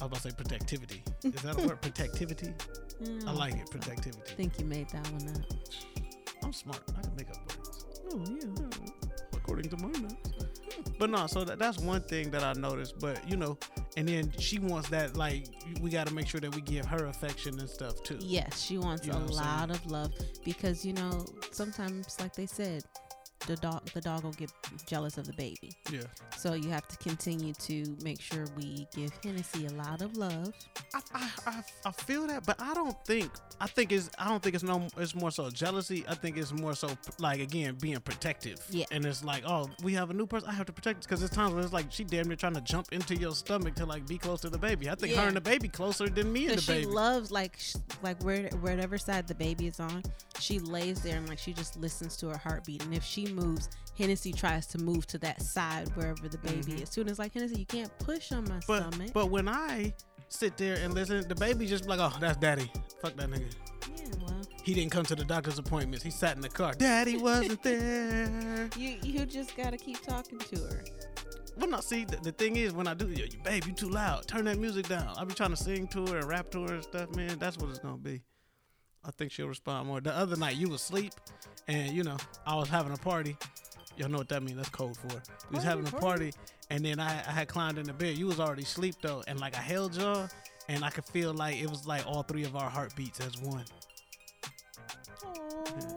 I 0.00 0.04
was 0.04 0.06
about 0.06 0.14
to 0.14 0.20
say 0.22 0.30
protectivity. 0.30 1.02
Is 1.22 1.32
that 1.42 1.58
a 1.62 1.66
word? 1.68 1.80
Protectivity. 1.82 2.54
I 3.26 3.32
like 3.32 3.54
it. 3.54 3.70
Protectivity. 3.70 4.32
I 4.32 4.34
think 4.34 4.58
you 4.58 4.64
made 4.64 4.88
that 4.90 5.06
one 5.12 5.28
up. 5.28 5.42
I'm 6.42 6.52
smart. 6.54 6.82
I 6.98 7.02
can 7.02 7.14
make 7.16 7.28
up 7.30 7.36
words. 7.56 7.84
Oh 8.12 8.24
yeah, 8.28 8.88
according 9.34 9.70
to 9.70 9.76
my 9.76 9.88
notes. 10.00 10.25
But 10.98 11.10
no, 11.10 11.26
so 11.26 11.44
that, 11.44 11.58
that's 11.58 11.78
one 11.78 12.02
thing 12.02 12.30
that 12.30 12.42
I 12.42 12.52
noticed. 12.54 12.98
But 12.98 13.28
you 13.28 13.36
know, 13.36 13.58
and 13.96 14.08
then 14.08 14.32
she 14.38 14.58
wants 14.58 14.88
that 14.90 15.16
like 15.16 15.46
we 15.80 15.90
got 15.90 16.06
to 16.06 16.14
make 16.14 16.26
sure 16.28 16.40
that 16.40 16.54
we 16.54 16.60
give 16.60 16.86
her 16.86 17.06
affection 17.06 17.58
and 17.58 17.68
stuff 17.68 18.02
too. 18.02 18.18
Yes, 18.20 18.62
she 18.62 18.78
wants 18.78 19.06
You 19.06 19.12
know 19.12 19.18
a 19.18 19.32
lot 19.32 19.70
of 19.70 19.84
love 19.86 20.12
because 20.44 20.84
you 20.84 20.92
know 20.92 21.24
sometimes, 21.50 22.16
like 22.20 22.34
they 22.34 22.46
said, 22.46 22.84
the 23.46 23.56
dog 23.56 23.84
the 23.94 24.00
dog 24.00 24.24
will 24.24 24.32
get 24.32 24.50
jealous 24.86 25.18
of 25.18 25.26
the 25.26 25.32
baby. 25.34 25.72
Yeah. 25.90 26.00
So 26.36 26.54
you 26.54 26.68
have 26.70 26.86
to 26.88 26.96
continue 26.98 27.54
to 27.54 27.96
make 28.02 28.20
sure 28.20 28.46
we 28.56 28.86
give 28.94 29.10
Hennessy 29.22 29.66
a 29.66 29.70
lot 29.70 30.02
of 30.02 30.16
love. 30.16 30.52
I, 30.94 31.00
I, 31.14 31.30
I, 31.46 31.62
I 31.86 31.90
feel 31.92 32.26
that, 32.28 32.44
but 32.46 32.60
I 32.60 32.74
don't 32.74 32.96
think 33.04 33.30
I 33.60 33.66
think 33.66 33.92
it's 33.92 34.10
I 34.18 34.28
don't 34.28 34.42
think 34.42 34.54
it's 34.54 34.64
no 34.64 34.86
it's 34.96 35.14
more 35.14 35.30
so 35.30 35.50
jealousy. 35.50 36.04
I 36.08 36.14
think 36.14 36.36
it's 36.36 36.52
more 36.52 36.74
so 36.74 36.90
like 37.18 37.40
again 37.40 37.76
being 37.80 37.98
protective. 38.00 38.58
Yeah. 38.70 38.84
And 38.90 39.04
it's 39.04 39.24
like, 39.24 39.42
oh, 39.46 39.68
we 39.82 39.94
have 39.94 40.10
a 40.10 40.14
new 40.14 40.26
person. 40.26 40.48
I 40.48 40.52
have 40.52 40.66
to 40.66 40.72
protect 40.72 41.02
because 41.02 41.20
there's 41.20 41.30
times 41.30 41.54
when 41.54 41.64
it's 41.64 41.72
like 41.72 41.90
she 41.90 42.04
damn 42.04 42.26
near 42.28 42.36
trying 42.36 42.54
to 42.54 42.60
jump 42.60 42.92
into 42.92 43.14
your 43.16 43.34
stomach 43.34 43.74
to 43.76 43.86
like 43.86 44.06
be 44.06 44.18
close 44.18 44.40
to 44.42 44.50
the 44.50 44.58
baby. 44.58 44.90
I 44.90 44.94
think 44.94 45.14
her 45.14 45.26
and 45.26 45.36
the 45.36 45.40
baby 45.40 45.68
closer 45.68 46.08
than 46.08 46.32
me 46.32 46.46
and 46.46 46.50
the 46.50 46.54
Because 46.56 46.64
she 46.64 46.72
baby. 46.72 46.86
loves 46.86 47.30
like 47.30 47.58
sh- 47.58 47.76
like 48.02 48.22
where 48.24 48.48
wherever 48.60 48.98
side 48.98 49.26
the 49.26 49.34
baby 49.34 49.66
is 49.68 49.80
on, 49.80 50.02
she 50.40 50.58
lays 50.58 51.00
there 51.02 51.16
and 51.16 51.28
like 51.28 51.38
she 51.38 51.52
just 51.52 51.76
listens 51.78 52.16
to 52.18 52.28
her 52.28 52.36
heartbeat. 52.36 52.84
And 52.84 52.94
if 52.94 53.04
she 53.04 53.26
moves, 53.36 53.68
Hennessy 53.96 54.32
tries 54.32 54.66
to 54.68 54.78
move 54.78 55.06
to 55.08 55.18
that 55.18 55.40
side 55.42 55.88
wherever 55.96 56.28
the 56.28 56.38
baby 56.38 56.72
Mhm. 56.72 56.82
is. 56.82 56.88
Soon 56.90 57.08
as 57.08 57.18
like 57.18 57.32
Hennessy, 57.34 57.60
you 57.60 57.66
can't 57.66 57.96
push 57.98 58.32
on 58.32 58.44
my 58.48 58.60
but 58.66 58.90
stomach. 58.92 59.10
but 59.14 59.26
when 59.30 59.48
I 59.48 59.94
sit 60.28 60.56
there 60.56 60.76
and 60.76 60.92
listen, 60.94 61.26
the 61.28 61.34
baby 61.34 61.66
just 61.66 61.86
like, 61.86 62.00
oh, 62.00 62.12
that's 62.20 62.36
daddy. 62.38 62.70
Fuck 63.00 63.16
that 63.16 63.30
nigga. 63.30 63.52
yeah, 63.96 64.04
well, 64.20 64.40
He 64.64 64.74
didn't 64.74 64.90
come 64.90 65.04
to 65.06 65.14
the 65.14 65.24
doctor's 65.24 65.58
appointments. 65.58 66.02
He 66.04 66.10
sat 66.10 66.34
in 66.36 66.42
the 66.42 66.48
car. 66.48 66.72
Daddy 66.74 67.16
wasn't 67.16 67.62
there. 67.70 68.68
you 68.76 68.98
you 69.02 69.24
just 69.24 69.56
gotta 69.56 69.76
keep 69.76 70.00
talking 70.02 70.38
to 70.38 70.56
her. 70.62 70.84
Well, 71.56 71.70
no, 71.70 71.80
see, 71.80 72.04
the, 72.04 72.16
the 72.16 72.32
thing 72.32 72.56
is, 72.56 72.74
when 72.74 72.86
I 72.86 72.92
do, 72.92 73.08
yo, 73.08 73.24
you- 73.24 73.38
babe, 73.42 73.64
you 73.66 73.72
too 73.72 73.88
loud. 73.88 74.26
Turn 74.26 74.44
that 74.44 74.58
music 74.58 74.88
down. 74.88 75.14
I'll 75.16 75.24
be 75.24 75.32
trying 75.34 75.50
to 75.50 75.56
sing 75.56 75.86
to 75.88 76.04
her 76.08 76.18
and 76.18 76.28
rap 76.28 76.50
to 76.50 76.62
her 76.64 76.74
and 76.74 76.82
stuff, 76.82 77.14
man. 77.16 77.38
That's 77.38 77.56
what 77.56 77.70
it's 77.70 77.78
gonna 77.78 77.96
be. 77.96 78.22
I 79.04 79.10
think 79.12 79.30
she'll 79.32 79.46
respond 79.48 79.86
more. 79.86 80.00
The 80.00 80.12
other 80.14 80.36
night, 80.36 80.56
you 80.56 80.68
was 80.68 80.82
asleep, 80.82 81.14
and 81.68 81.92
you 81.92 82.02
know, 82.02 82.16
I 82.46 82.54
was 82.56 82.68
having 82.68 82.92
a 82.92 82.96
party. 82.96 83.36
Y'all 83.96 84.08
know 84.08 84.18
what 84.18 84.28
that 84.28 84.42
means? 84.42 84.56
That's 84.58 84.68
code 84.68 84.96
for. 84.96 85.22
We 85.50 85.56
was 85.56 85.64
having 85.64 85.86
a 85.86 85.90
party, 85.90 86.32
and 86.70 86.84
then 86.84 87.00
I, 87.00 87.10
I 87.26 87.32
had 87.32 87.48
climbed 87.48 87.78
in 87.78 87.86
the 87.86 87.92
bed. 87.92 88.16
You 88.18 88.26
was 88.26 88.40
already 88.40 88.62
asleep 88.62 88.96
though, 89.00 89.22
and 89.26 89.40
like 89.40 89.56
I 89.56 89.60
held 89.60 89.96
y'all, 89.96 90.28
and 90.68 90.84
I 90.84 90.90
could 90.90 91.04
feel 91.04 91.32
like 91.32 91.56
it 91.56 91.70
was 91.70 91.86
like 91.86 92.06
all 92.06 92.22
three 92.22 92.44
of 92.44 92.56
our 92.56 92.68
heartbeats 92.68 93.20
as 93.20 93.40
one. 93.40 93.64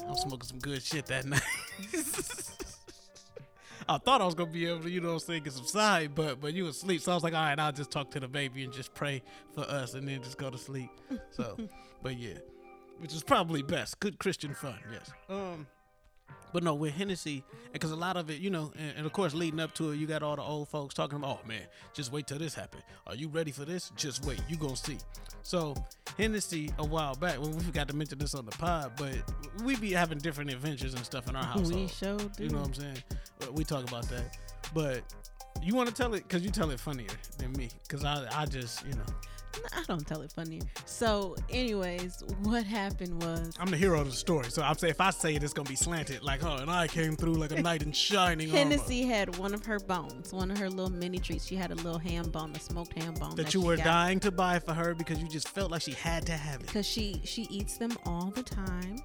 I'm 0.07 0.15
smoking 0.15 0.47
some 0.47 0.59
good 0.59 0.81
shit 0.81 1.05
that 1.07 1.25
night. 1.25 1.41
I 3.87 3.97
thought 3.97 4.21
I 4.21 4.25
was 4.25 4.35
gonna 4.35 4.51
be 4.51 4.67
able 4.67 4.81
to, 4.81 4.89
you 4.89 5.01
know 5.01 5.07
what 5.09 5.13
I'm 5.15 5.19
saying, 5.19 5.43
get 5.43 5.53
some 5.53 5.65
side, 5.65 6.13
but 6.13 6.39
but 6.39 6.53
you 6.53 6.65
was 6.65 6.77
asleep. 6.77 7.01
So 7.01 7.11
I 7.11 7.15
was 7.15 7.23
like, 7.23 7.33
all 7.33 7.43
right, 7.43 7.59
I'll 7.59 7.71
just 7.71 7.91
talk 7.91 8.11
to 8.11 8.19
the 8.19 8.27
baby 8.27 8.63
and 8.63 8.71
just 8.71 8.93
pray 8.93 9.23
for 9.55 9.61
us 9.61 9.95
and 9.95 10.07
then 10.07 10.21
just 10.21 10.37
go 10.37 10.49
to 10.49 10.57
sleep. 10.57 10.89
So 11.31 11.57
but 12.03 12.17
yeah. 12.17 12.37
Which 12.99 13.13
is 13.13 13.23
probably 13.23 13.61
best. 13.61 13.99
Good 13.99 14.19
Christian 14.19 14.53
fun, 14.53 14.79
yes. 14.91 15.11
Um 15.29 15.67
but 16.51 16.63
no, 16.63 16.73
with 16.73 16.93
Hennessy, 16.93 17.43
because 17.73 17.91
a 17.91 17.95
lot 17.95 18.17
of 18.17 18.29
it, 18.29 18.39
you 18.39 18.49
know, 18.49 18.71
and, 18.75 18.93
and 18.97 19.05
of 19.05 19.13
course, 19.13 19.33
leading 19.33 19.59
up 19.59 19.73
to 19.75 19.91
it, 19.91 19.97
you 19.97 20.07
got 20.07 20.23
all 20.23 20.35
the 20.35 20.41
old 20.41 20.67
folks 20.67 20.95
talking 20.95 21.17
about, 21.17 21.41
oh 21.43 21.47
man, 21.47 21.61
just 21.93 22.11
wait 22.11 22.25
till 22.25 22.39
this 22.39 22.55
happen. 22.55 22.81
Are 23.05 23.15
you 23.15 23.27
ready 23.27 23.51
for 23.51 23.65
this? 23.65 23.91
Just 23.95 24.25
wait, 24.25 24.41
you 24.49 24.57
gonna 24.57 24.75
see. 24.75 24.97
So 25.43 25.75
Hennessy, 26.17 26.71
a 26.79 26.85
while 26.85 27.15
back, 27.15 27.39
well, 27.39 27.51
we 27.51 27.61
forgot 27.61 27.87
to 27.89 27.95
mention 27.95 28.17
this 28.17 28.33
on 28.33 28.45
the 28.45 28.51
pod, 28.51 28.93
but 28.97 29.15
we 29.63 29.75
be 29.75 29.91
having 29.91 30.17
different 30.17 30.49
adventures 30.49 30.93
and 30.93 31.05
stuff 31.05 31.29
in 31.29 31.35
our 31.35 31.43
household. 31.43 31.75
We 31.75 31.87
sure 31.87 32.17
do. 32.17 32.43
You 32.43 32.49
know 32.49 32.59
what 32.59 32.67
I'm 32.67 32.73
saying? 32.73 33.03
We 33.53 33.63
talk 33.63 33.87
about 33.87 34.09
that, 34.09 34.37
but 34.73 35.03
you 35.61 35.75
want 35.75 35.89
to 35.89 35.95
tell 35.95 36.13
it 36.15 36.23
because 36.23 36.43
you 36.43 36.49
tell 36.49 36.71
it 36.71 36.79
funnier 36.79 37.09
than 37.37 37.51
me, 37.53 37.69
because 37.83 38.03
I, 38.03 38.27
I 38.33 38.45
just, 38.45 38.85
you 38.85 38.93
know, 38.93 39.05
I 39.73 39.83
don't 39.87 40.05
tell 40.05 40.21
it 40.21 40.31
funnier. 40.31 40.61
So, 40.85 41.35
anyways, 41.49 42.23
what 42.43 42.63
happened 42.63 43.21
was 43.23 43.53
I'm 43.59 43.69
the 43.69 43.77
hero 43.77 43.99
of 44.01 44.07
the 44.07 44.13
story. 44.15 44.49
So 44.49 44.61
I'm 44.61 44.75
saying 44.77 44.91
if 44.91 45.01
I 45.01 45.09
say 45.11 45.35
it, 45.35 45.43
it's 45.43 45.53
gonna 45.53 45.69
be 45.69 45.75
slanted, 45.75 46.23
like, 46.23 46.43
oh, 46.43 46.57
and 46.57 46.69
I 46.69 46.87
came 46.87 47.15
through 47.15 47.35
like 47.35 47.51
a 47.51 47.61
knight 47.61 47.83
in 47.83 47.91
shining 47.91 48.49
armor. 48.49 48.59
Had 49.09 49.37
one 49.37 49.53
of 49.53 49.65
her 49.65 49.79
bones, 49.79 50.31
one 50.33 50.51
of 50.51 50.57
her 50.57 50.69
little 50.69 50.91
mini 50.91 51.19
treats. 51.19 51.45
She 51.45 51.55
had 51.55 51.71
a 51.71 51.75
little 51.75 51.97
ham 51.99 52.29
bone, 52.29 52.51
a 52.55 52.59
smoked 52.59 52.93
ham 53.01 53.13
bone 53.15 53.35
that 53.35 53.53
you 53.53 53.61
were 53.61 53.75
dying 53.75 54.19
to 54.21 54.31
buy 54.31 54.59
for 54.59 54.73
her 54.73 54.93
because 54.93 55.19
you 55.19 55.27
just 55.27 55.49
felt 55.49 55.71
like 55.71 55.81
she 55.81 55.91
had 55.93 56.25
to 56.27 56.33
have 56.33 56.61
it. 56.61 56.67
because 56.67 56.85
she 56.85 57.21
she 57.23 57.43
eats 57.43 57.77
them 57.77 57.91
all 58.05 58.31
the 58.31 58.43
time 58.43 58.97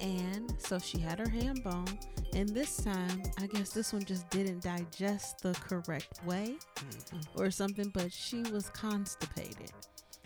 and 0.00 0.54
so 0.58 0.78
she 0.78 0.98
had 0.98 1.18
her 1.18 1.28
ham 1.28 1.56
bone 1.64 1.98
and 2.34 2.48
this 2.50 2.76
time 2.84 3.22
i 3.40 3.46
guess 3.46 3.70
this 3.70 3.92
one 3.92 4.04
just 4.04 4.28
didn't 4.30 4.62
digest 4.62 5.40
the 5.42 5.52
correct 5.54 6.24
way 6.24 6.56
Mm-hmm. 6.76 7.42
or 7.42 7.50
something 7.50 7.90
but 7.90 8.12
she 8.12 8.42
was 8.52 8.70
constipated 8.70 9.72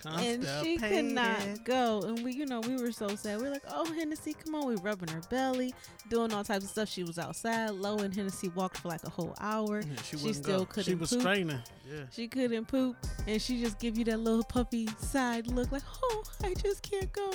and 0.07 0.47
she 0.63 0.77
could 0.79 1.05
not 1.05 1.65
go 1.65 2.01
and 2.03 2.25
we 2.25 2.33
you 2.33 2.45
know 2.47 2.61
we 2.61 2.77
were 2.77 2.91
so 2.93 3.09
sad 3.15 3.41
We 3.41 3.47
are 3.47 3.51
like 3.51 3.63
oh 3.69 3.85
hennessy 3.93 4.35
come 4.35 4.55
on 4.55 4.67
We're 4.67 4.77
rubbing 4.83 5.09
her 5.11 5.21
belly 5.31 5.75
doing 6.11 6.33
all 6.33 6.43
types 6.45 6.65
of 6.65 6.71
stuff 6.71 6.89
she 6.89 7.05
was 7.05 7.19
outside 7.19 7.71
low 7.71 7.99
and 7.99 8.15
hennessy 8.15 8.49
walked 8.51 8.79
for 8.79 8.89
like 8.89 9.05
a 9.05 9.11
whole 9.11 9.35
hour 9.41 9.81
Yeah, 9.81 10.03
she, 10.03 10.17
she 10.19 10.33
still 10.33 10.61
go. 10.61 10.65
couldn't 10.67 10.85
She 10.85 10.95
was 10.95 11.11
poop. 11.11 11.21
straining. 11.21 11.59
Yeah. 11.91 12.05
She 12.11 12.27
couldn't 12.27 12.67
poop, 12.69 12.97
and 13.27 13.41
she 13.43 13.61
just 13.61 13.79
give 13.79 13.99
you 13.99 14.05
that 14.05 14.19
little 14.21 14.45
puppy 14.45 14.89
side 14.99 15.47
look, 15.49 15.71
like, 15.73 15.83
"Oh, 16.03 16.23
I 16.43 16.55
just 16.55 16.81
can't 16.83 17.13
go." 17.13 17.33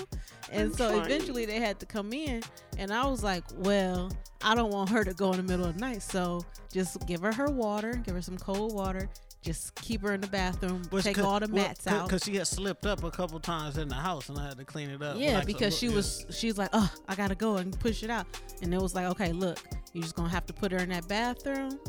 And 0.51 0.69
I'm 0.69 0.73
so 0.73 0.89
trying. 0.89 1.05
eventually 1.05 1.45
they 1.45 1.59
had 1.59 1.79
to 1.81 1.85
come 1.85 2.11
in, 2.11 2.41
and 2.79 2.91
I 2.91 3.05
was 3.05 3.21
like, 3.23 3.43
"Well, 3.57 4.11
I 4.41 4.55
don't 4.55 4.71
want 4.71 4.89
her 4.89 5.03
to 5.03 5.13
go 5.13 5.31
in 5.31 5.37
the 5.37 5.43
middle 5.43 5.65
of 5.67 5.75
the 5.75 5.79
night, 5.81 6.01
so 6.01 6.43
just 6.73 7.05
give 7.05 7.21
her 7.21 7.31
her 7.33 7.51
water, 7.51 8.01
give 8.03 8.15
her 8.15 8.21
some 8.21 8.37
cold 8.37 8.73
water, 8.73 9.07
just 9.41 9.75
keep 9.75 10.01
her 10.01 10.13
in 10.13 10.21
the 10.21 10.27
bathroom, 10.27 10.81
take 11.01 11.19
all 11.19 11.39
the 11.39 11.47
mats 11.47 11.87
out." 11.87 12.07
because 12.07 12.23
she 12.23 12.35
had 12.35 12.47
slipped 12.47 12.85
up 12.85 13.03
a 13.03 13.11
couple 13.11 13.39
times 13.39 13.77
in 13.77 13.87
the 13.87 13.95
house 13.95 14.29
and 14.29 14.37
I 14.37 14.47
had 14.47 14.57
to 14.57 14.65
clean 14.65 14.89
it 14.89 15.01
up. 15.01 15.15
Yeah, 15.17 15.37
Like, 15.37 15.47
because 15.47 15.73
look, 15.73 15.79
she 15.79 15.87
yeah. 15.87 15.95
was 15.95 16.25
she's 16.29 16.57
like, 16.57 16.69
oh, 16.73 16.91
I 17.07 17.15
gotta 17.15 17.35
go 17.35 17.57
and 17.57 17.77
push 17.79 18.03
it 18.03 18.09
out, 18.09 18.25
and 18.61 18.73
it 18.73 18.81
was 18.81 18.93
like, 18.95 19.05
okay, 19.07 19.31
look, 19.31 19.59
you're 19.93 20.01
just 20.03 20.15
gonna 20.15 20.29
have 20.29 20.45
to 20.47 20.53
put 20.53 20.71
her 20.71 20.79
in 20.79 20.89
that 20.89 21.07
bathroom, 21.07 21.79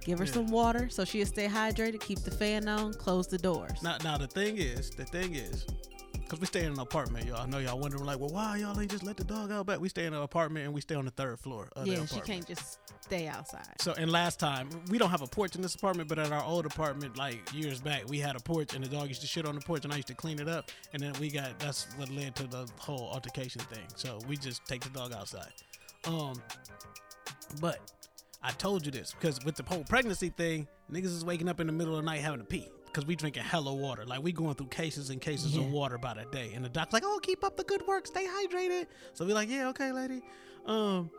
give 0.00 0.18
her 0.18 0.24
Yeah. 0.24 0.32
some 0.32 0.46
water 0.46 0.88
so 0.88 1.04
she'll 1.04 1.26
stay 1.26 1.48
hydrated, 1.48 2.00
keep 2.00 2.20
the 2.20 2.30
fan 2.30 2.68
on, 2.68 2.94
close 2.94 3.26
the 3.26 3.38
doors. 3.38 3.82
Now, 3.82 3.98
now 4.02 4.16
the 4.16 4.28
thing 4.28 4.56
is, 4.58 4.90
the 4.90 5.04
thing 5.04 5.34
is, 5.34 5.66
because 6.26 6.40
we 6.40 6.46
stay 6.46 6.64
in 6.64 6.72
an 6.72 6.78
apartment, 6.80 7.24
y'all. 7.24 7.40
I 7.40 7.46
know 7.46 7.58
y'all 7.58 7.78
wondering 7.78 8.04
like, 8.04 8.18
well, 8.18 8.30
why 8.30 8.56
y'all 8.56 8.78
ain't 8.80 8.90
just 8.90 9.04
let 9.04 9.16
the 9.16 9.22
dog 9.22 9.52
out 9.52 9.66
back? 9.66 9.78
We 9.78 9.88
stay 9.88 10.06
in 10.06 10.12
an 10.12 10.22
apartment 10.22 10.64
and 10.64 10.74
we 10.74 10.80
stay 10.80 10.96
on 10.96 11.04
the 11.04 11.12
third 11.12 11.38
floor 11.38 11.68
of 11.76 11.86
yeah, 11.86 12.04
she 12.04 12.20
can't 12.20 12.46
just 12.46 12.80
stay 13.00 13.28
outside. 13.28 13.80
So 13.80 13.94
and 13.96 14.10
last 14.10 14.40
time 14.40 14.68
we 14.88 14.98
don't 14.98 15.10
have 15.10 15.22
a 15.22 15.26
porch 15.26 15.54
in 15.54 15.62
this 15.62 15.76
apartment, 15.76 16.08
but 16.08 16.18
at 16.18 16.32
our 16.32 16.42
old 16.42 16.66
apartment, 16.66 17.16
like 17.16 17.40
years 17.54 17.80
back, 17.80 18.08
we 18.08 18.18
had 18.18 18.34
a 18.34 18.40
porch 18.40 18.74
and 18.74 18.84
the 18.84 18.88
dog 18.88 19.08
used 19.08 19.20
to 19.20 19.26
shit 19.28 19.46
on 19.46 19.54
the 19.54 19.60
porch 19.60 19.84
and 19.84 19.92
I 19.92 19.96
used 19.96 20.08
to 20.08 20.14
clean 20.14 20.40
it 20.40 20.48
up. 20.48 20.70
And 20.92 21.02
then 21.02 21.12
we 21.20 21.30
got 21.30 21.58
that's 21.60 21.86
what 21.96 22.10
led 22.10 22.34
to 22.36 22.46
the 22.48 22.68
whole 22.76 23.08
altercation 23.12 23.60
thing. 23.62 23.84
So 23.94 24.18
we 24.28 24.36
just 24.36 24.64
take 24.66 24.82
the 24.82 24.90
dog 24.90 25.12
outside. 25.12 25.52
Um, 26.06 26.42
but 27.60 27.78
I 28.42 28.50
told 28.50 28.84
you 28.84 28.90
this 28.90 29.12
because 29.12 29.44
with 29.44 29.54
the 29.54 29.62
whole 29.62 29.84
pregnancy 29.84 30.30
thing, 30.30 30.66
niggas 30.90 31.04
is 31.06 31.24
waking 31.24 31.48
up 31.48 31.60
in 31.60 31.68
the 31.68 31.72
middle 31.72 31.96
of 31.96 32.04
the 32.04 32.10
night 32.10 32.20
having 32.20 32.40
to 32.40 32.44
pee 32.44 32.68
because 32.96 33.06
we 33.06 33.14
drinking 33.14 33.42
hella 33.42 33.74
water. 33.74 34.06
Like 34.06 34.22
we 34.22 34.32
going 34.32 34.54
through 34.54 34.68
cases 34.68 35.10
and 35.10 35.20
cases 35.20 35.54
Yeah. 35.54 35.60
of 35.64 35.70
water 35.70 35.98
by 35.98 36.14
the 36.14 36.24
day. 36.24 36.52
And 36.54 36.64
the 36.64 36.70
doc's 36.70 36.94
like, 36.94 37.02
"Oh, 37.04 37.20
keep 37.22 37.44
up 37.44 37.58
the 37.58 37.64
good 37.64 37.86
work, 37.86 38.06
stay 38.06 38.26
hydrated." 38.26 38.86
So 39.12 39.26
we 39.26 39.34
like, 39.34 39.50
"Yeah, 39.50 39.68
okay, 39.68 39.92
lady." 39.92 40.22
Um, 40.64 41.10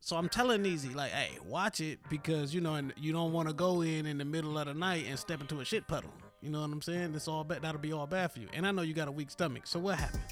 so 0.00 0.16
I'm 0.16 0.28
telling 0.28 0.66
Easy, 0.66 0.88
like, 0.92 1.12
hey, 1.12 1.38
watch 1.46 1.80
it 1.80 2.00
because 2.10 2.52
you 2.52 2.60
know, 2.60 2.74
and 2.74 2.92
you 2.96 3.12
don't 3.12 3.32
want 3.32 3.46
to 3.46 3.54
go 3.54 3.82
in 3.82 4.06
in 4.06 4.18
the 4.18 4.24
middle 4.24 4.58
of 4.58 4.66
the 4.66 4.74
night 4.74 5.06
and 5.08 5.16
step 5.16 5.40
into 5.40 5.60
a 5.60 5.64
shit 5.64 5.86
puddle. 5.86 6.10
You 6.42 6.50
know 6.50 6.60
what 6.60 6.70
I'm 6.72 6.82
saying? 6.82 7.14
It's 7.14 7.28
all 7.28 7.44
bad. 7.44 7.62
That'll 7.62 7.80
be 7.80 7.92
all 7.92 8.08
bad 8.08 8.32
for 8.32 8.40
you. 8.40 8.48
And 8.52 8.66
I 8.66 8.72
know 8.72 8.82
you 8.82 8.92
got 8.92 9.06
a 9.06 9.12
weak 9.12 9.30
stomach. 9.30 9.68
So 9.68 9.78
what 9.78 9.98
happened? 10.00 10.24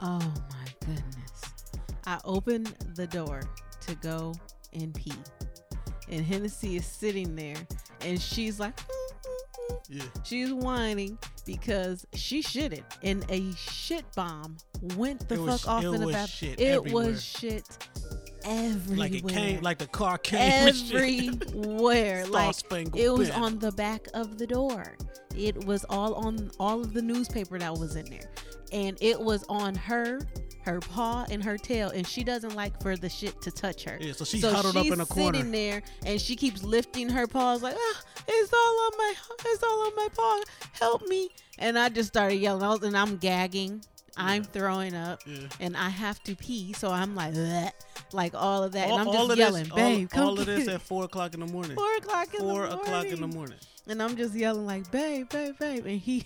Oh 0.00 0.18
my 0.18 0.66
goodness. 0.80 1.42
I 2.06 2.18
opened 2.24 2.74
the 2.94 3.06
door 3.06 3.42
to 3.82 3.94
go 3.96 4.32
and 4.72 4.94
pee. 4.94 5.12
And 6.08 6.24
Hennessy 6.24 6.76
is 6.76 6.86
sitting 6.86 7.36
there 7.36 7.56
and 8.00 8.20
she's 8.20 8.58
like, 8.58 8.80
Yeah. 9.88 10.02
she's 10.24 10.52
whining 10.52 11.18
because 11.44 12.06
she 12.14 12.42
shitted 12.42 12.82
and 13.02 13.24
a 13.30 13.52
shit 13.56 14.04
bomb 14.14 14.56
went 14.96 15.28
the 15.28 15.34
It 15.34 15.38
fuck 15.38 15.46
was- 15.46 15.66
off 15.66 15.84
in 15.84 16.00
the 16.00 16.06
bathroom. 16.06 16.54
It 16.58 16.60
everywhere. 16.60 17.06
was 17.06 17.24
shit 17.24 17.64
everywhere. 18.44 18.98
Like 18.98 19.14
it 19.14 19.28
came, 19.28 19.60
like 19.62 19.78
the 19.78 19.86
car 19.86 20.18
came. 20.18 20.68
everywhere. 20.68 22.26
like 22.30 22.56
it 22.96 23.10
was 23.12 23.30
on 23.30 23.58
the 23.58 23.72
back 23.72 24.08
of 24.14 24.38
the 24.38 24.46
door. 24.46 24.96
It 25.36 25.64
was 25.64 25.84
all 25.88 26.14
on 26.14 26.50
all 26.60 26.80
of 26.80 26.92
the 26.92 27.02
newspaper 27.02 27.58
that 27.58 27.72
was 27.72 27.96
in 27.96 28.04
there, 28.06 28.30
and 28.72 28.98
it 29.00 29.18
was 29.18 29.44
on 29.48 29.74
her, 29.74 30.20
her 30.62 30.80
paw, 30.80 31.24
and 31.30 31.42
her 31.44 31.56
tail. 31.58 31.90
And 31.90 32.06
she 32.06 32.24
doesn't 32.24 32.54
like 32.54 32.80
for 32.82 32.96
the 32.96 33.08
shit 33.08 33.40
to 33.42 33.50
touch 33.50 33.84
her. 33.84 33.98
Yeah, 34.00 34.12
so 34.12 34.24
she's 34.24 34.42
huddled 34.44 34.76
up 34.76 34.86
in 34.86 35.00
a 35.00 35.06
corner. 35.06 35.38
sitting 35.38 35.52
there, 35.52 35.82
and 36.06 36.20
she 36.20 36.36
keeps 36.36 36.62
lifting 36.62 37.08
her 37.08 37.26
paws 37.26 37.62
like, 37.62 37.76
ah, 37.78 38.00
it's 38.28 38.52
all 38.52 38.80
on 38.86 38.92
my, 38.98 39.14
it's 39.46 39.62
all 39.62 39.86
on 39.86 39.96
my 39.96 40.08
paw. 40.14 40.40
Help 40.72 41.06
me! 41.08 41.30
And 41.58 41.78
I 41.78 41.88
just 41.88 42.08
started 42.08 42.36
yelling. 42.36 42.62
I 42.62 42.68
was, 42.68 42.82
and 42.82 42.96
I'm 42.96 43.16
gagging. 43.18 43.82
I'm 44.14 44.44
throwing 44.44 44.94
up, 44.94 45.22
Yeah. 45.26 45.38
and 45.58 45.74
I 45.74 45.88
have 45.88 46.22
to 46.24 46.36
pee, 46.36 46.74
so 46.74 46.90
I'm 46.90 47.14
like, 47.14 47.32
"Bleh," 47.32 47.70
like 48.12 48.34
all 48.34 48.62
of 48.62 48.72
that, 48.72 48.90
and 48.90 49.00
I'm 49.00 49.08
all 49.08 49.26
just 49.28 49.38
yelling, 49.38 49.64
this, 49.64 49.72
babe, 49.72 50.08
all, 50.12 50.18
come 50.18 50.28
all 50.28 50.38
of 50.38 50.44
this 50.44 50.68
at 50.68 50.82
four 50.82 51.04
o'clock 51.04 51.32
in 51.32 51.40
the 51.40 51.46
morning. 51.46 51.76
four 51.76 51.94
o'clock 51.96 52.28
in 52.34 52.40
Four 52.40 52.52
the 52.52 52.76
morning. 52.76 52.78
o'clock 52.80 53.06
in 53.06 53.20
the 53.22 53.26
morning. 53.26 53.56
And 53.88 54.02
I'm 54.02 54.14
just 54.14 54.34
yelling 54.34 54.66
like, 54.66 54.90
babe, 54.92 55.30
babe, 55.30 55.54
babe. 55.58 55.86
And 55.86 55.98
he 55.98 56.24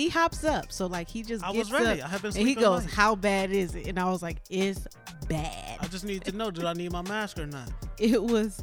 he 0.00 0.08
hops 0.08 0.44
up. 0.44 0.72
So 0.72 0.86
like 0.86 1.08
he 1.08 1.22
just 1.22 1.44
I 1.44 1.52
gets 1.52 1.70
was 1.70 1.80
ready. 1.80 2.00
up 2.00 2.08
I 2.08 2.10
have 2.10 2.22
been 2.22 2.36
and 2.36 2.48
he 2.48 2.54
goes, 2.54 2.84
late. 2.84 2.94
How 2.94 3.14
bad 3.14 3.50
is 3.52 3.74
it? 3.74 3.86
And 3.86 3.98
I 3.98 4.08
was 4.10 4.22
like, 4.22 4.38
It's 4.48 4.86
bad. 5.28 5.78
I 5.80 5.86
just 5.88 6.04
need 6.04 6.24
to 6.24 6.32
know, 6.32 6.50
did 6.50 6.64
I 6.64 6.72
need 6.72 6.90
my 6.92 7.02
mask 7.02 7.38
or 7.38 7.46
not? 7.46 7.70
It 7.98 8.22
was 8.22 8.62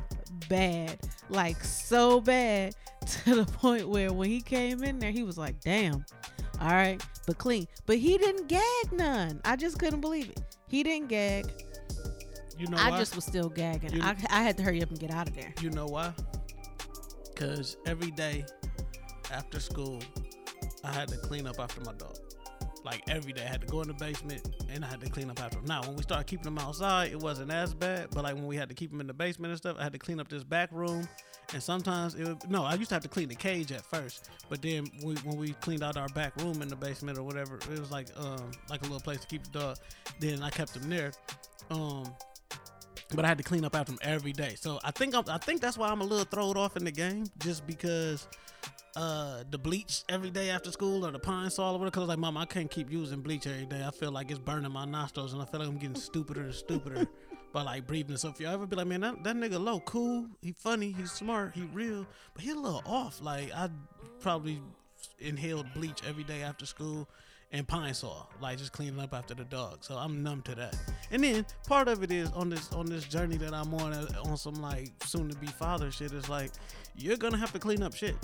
bad. 0.50 0.98
Like 1.30 1.64
so 1.64 2.20
bad 2.22 2.76
to 3.24 3.36
the 3.36 3.46
point 3.46 3.88
where 3.88 4.12
when 4.12 4.30
he 4.30 4.42
came 4.42 4.84
in 4.84 4.98
there, 5.00 5.12
he 5.12 5.24
was 5.24 5.38
like, 5.38 5.60
Damn. 5.62 6.04
All 6.60 6.70
right, 6.70 7.00
but 7.28 7.38
clean. 7.38 7.68
But 7.86 7.98
he 8.00 8.18
didn't 8.18 8.48
gag 8.48 8.92
none. 8.92 9.40
I 9.46 9.56
just 9.56 9.78
couldn't 9.78 10.02
believe 10.02 10.30
it. 10.32 10.42
He 10.68 10.82
didn't 10.82 11.08
gag. 11.08 11.46
You 12.58 12.66
know 12.66 12.78
I 12.78 12.90
why? 12.90 12.98
just 12.98 13.16
was 13.16 13.26
still 13.26 13.50
gagging. 13.50 13.94
You- 13.94 14.02
I, 14.02 14.16
I 14.32 14.42
had 14.42 14.58
to 14.58 14.64
hurry 14.64 14.82
up 14.82 14.90
and 14.90 15.00
get 15.00 15.12
out 15.12 15.28
of 15.30 15.36
there. 15.36 15.54
You 15.62 15.70
know 15.70 15.86
why? 15.86 16.12
Cause 17.36 17.78
every 17.86 18.10
day 18.10 18.44
after 19.32 19.60
school, 19.60 20.02
I 20.88 20.94
had 20.94 21.10
to 21.10 21.18
clean 21.18 21.48
up 21.48 21.60
after 21.60 21.82
my 21.82 21.94
dog. 21.94 22.18
Like 22.84 23.04
every 23.10 23.34
day, 23.34 23.44
I 23.44 23.50
had 23.50 23.62
to 23.62 23.68
go 23.68 23.82
in 23.82 23.90
the 23.90 23.94
basement 23.94 24.48
and 24.72 24.86
I 24.86 24.88
had 24.88 25.02
to 25.02 25.10
clean 25.10 25.30
up 25.30 25.42
after 25.42 25.60
him. 25.60 25.66
Now, 25.66 25.82
when 25.82 25.96
we 25.96 26.04
started 26.04 26.26
keeping 26.26 26.46
them 26.46 26.58
outside, 26.58 27.12
it 27.12 27.20
wasn't 27.20 27.52
as 27.52 27.74
bad. 27.74 28.10
But 28.12 28.24
like 28.24 28.36
when 28.36 28.48
we 28.48 28.56
had 28.56 28.70
to 28.70 28.76
keep 28.76 28.92
them 28.92 29.02
in 29.02 29.08
the 29.08 29.14
basement 29.14 29.52
and 29.52 29.58
stuff, 29.58 29.76
I 29.78 29.84
had 29.84 29.92
to 29.94 30.00
clean 30.00 30.20
up 30.20 30.30
this 30.30 30.44
back 30.44 30.72
room. 30.72 31.08
And 31.54 31.62
sometimes 31.62 32.16
it 32.16 32.28
would, 32.28 32.50
no, 32.50 32.64
I 32.64 32.76
used 32.76 32.90
to 32.90 32.96
have 32.96 33.04
to 33.04 33.10
clean 33.10 33.28
the 33.28 33.36
cage 33.36 33.72
at 33.72 33.86
first. 33.86 34.30
But 34.50 34.62
then 34.62 34.88
we, 35.04 35.16
when 35.16 35.38
we 35.38 35.54
cleaned 35.54 35.84
out 35.84 35.98
our 35.98 36.10
back 36.10 36.36
room 36.38 36.62
in 36.62 36.70
the 36.70 36.76
basement 36.76 37.18
or 37.18 37.24
whatever, 37.24 37.58
it 37.58 37.80
was 37.80 37.92
like 37.92 38.08
um 38.18 38.52
like 38.70 38.82
a 38.82 38.84
little 38.84 39.00
place 39.00 39.20
to 39.20 39.28
keep 39.28 39.44
the 39.44 39.60
dog. 39.60 39.78
Then 40.20 40.42
I 40.42 40.50
kept 40.50 40.76
him 40.76 40.90
there. 40.90 41.12
Um, 41.70 42.06
but 43.14 43.24
I 43.24 43.28
had 43.28 43.38
to 43.38 43.44
clean 43.44 43.64
up 43.66 43.76
after 43.76 43.94
him 43.94 44.00
every 44.02 44.34
day. 44.34 44.56
So 44.56 44.80
I 44.84 44.92
think 44.92 45.16
I'm, 45.16 45.24
I 45.30 45.38
think 45.38 45.62
that's 45.62 45.78
why 45.78 45.90
I'm 45.90 46.02
a 46.02 46.06
little 46.06 46.26
thrown 46.26 46.58
off 46.58 46.76
in 46.76 46.84
the 46.84 46.92
game, 46.92 47.26
just 47.40 47.66
because 47.66 48.28
uh 48.98 49.44
the 49.52 49.58
bleach 49.58 50.04
every 50.10 50.32
day 50.32 50.50
after 50.50 50.72
school 50.72 51.06
or 51.06 51.12
the 51.12 51.20
Pine-Sol 51.20 51.76
or 51.76 51.80
whatever. 51.80 51.92
Cause 51.92 52.08
like, 52.08 52.18
mom, 52.18 52.36
I 52.36 52.46
can't 52.46 52.70
keep 52.70 52.92
using 52.92 53.22
bleach 53.22 53.46
every 53.46 53.68
day. 53.68 53.84
I 53.86 53.92
feel 53.92 54.12
like 54.12 54.32
it's 54.32 54.40
burning 54.40 54.72
my 54.72 54.86
nostrils, 54.86 55.34
and 55.34 55.42
I 55.42 55.46
feel 55.46 55.60
like 55.60 55.70
I'm 55.70 55.78
getting 55.78 55.96
stupider 55.96 56.42
and 56.42 56.54
stupider 56.54 57.08
by 57.54 57.62
like 57.62 57.86
breathing. 57.86 58.18
So 58.18 58.30
if 58.30 58.40
you 58.40 58.48
ever 58.48 58.66
be 58.66 58.76
like, 58.76 58.88
man, 58.88 59.02
that, 59.02 59.24
that 59.24 59.36
nigga 59.36 59.64
low, 59.64 59.80
cool, 59.82 60.26
he 60.42 60.52
funny, 60.52 60.92
he's 60.92 61.12
smart, 61.12 61.54
he 61.54 61.62
real, 61.74 62.08
but 62.34 62.44
he 62.44 62.52
a 62.52 62.56
little 62.56 62.82
off. 62.86 63.22
Like 63.22 63.52
I 63.54 63.70
probably 64.20 64.62
inhaled 65.20 65.68
bleach 65.76 66.02
every 66.08 66.24
day 66.24 66.42
after 66.42 66.66
school 66.66 67.08
and 67.52 67.68
Pine-Sol, 67.68 68.30
like 68.42 68.58
just 68.58 68.74
cleaning 68.74 69.00
up 69.00 69.14
after 69.14 69.34
the 69.34 69.46
dog. 69.46 69.84
So 69.84 69.96
I'm 69.96 70.22
numb 70.24 70.42
to 70.44 70.56
that. 70.56 70.76
And 71.12 71.24
then 71.24 71.46
part 71.68 71.88
of 71.88 72.04
it 72.04 72.12
is 72.12 72.30
on 72.32 72.50
this 72.50 72.74
on 72.74 72.88
this 72.88 73.06
journey 73.06 73.38
that 73.38 73.54
I'm 73.54 73.74
on 73.76 73.94
uh, 73.94 74.08
on 74.26 74.38
some 74.38 74.56
like 74.56 74.92
soon 75.06 75.30
to 75.30 75.38
be 75.38 75.48
father 75.48 75.92
shit 75.92 76.12
It's 76.12 76.30
like 76.30 76.52
you're 76.96 77.16
gonna 77.16 77.38
have 77.38 77.54
to 77.54 77.60
clean 77.60 77.84
up 77.84 77.94
shit. 77.96 78.16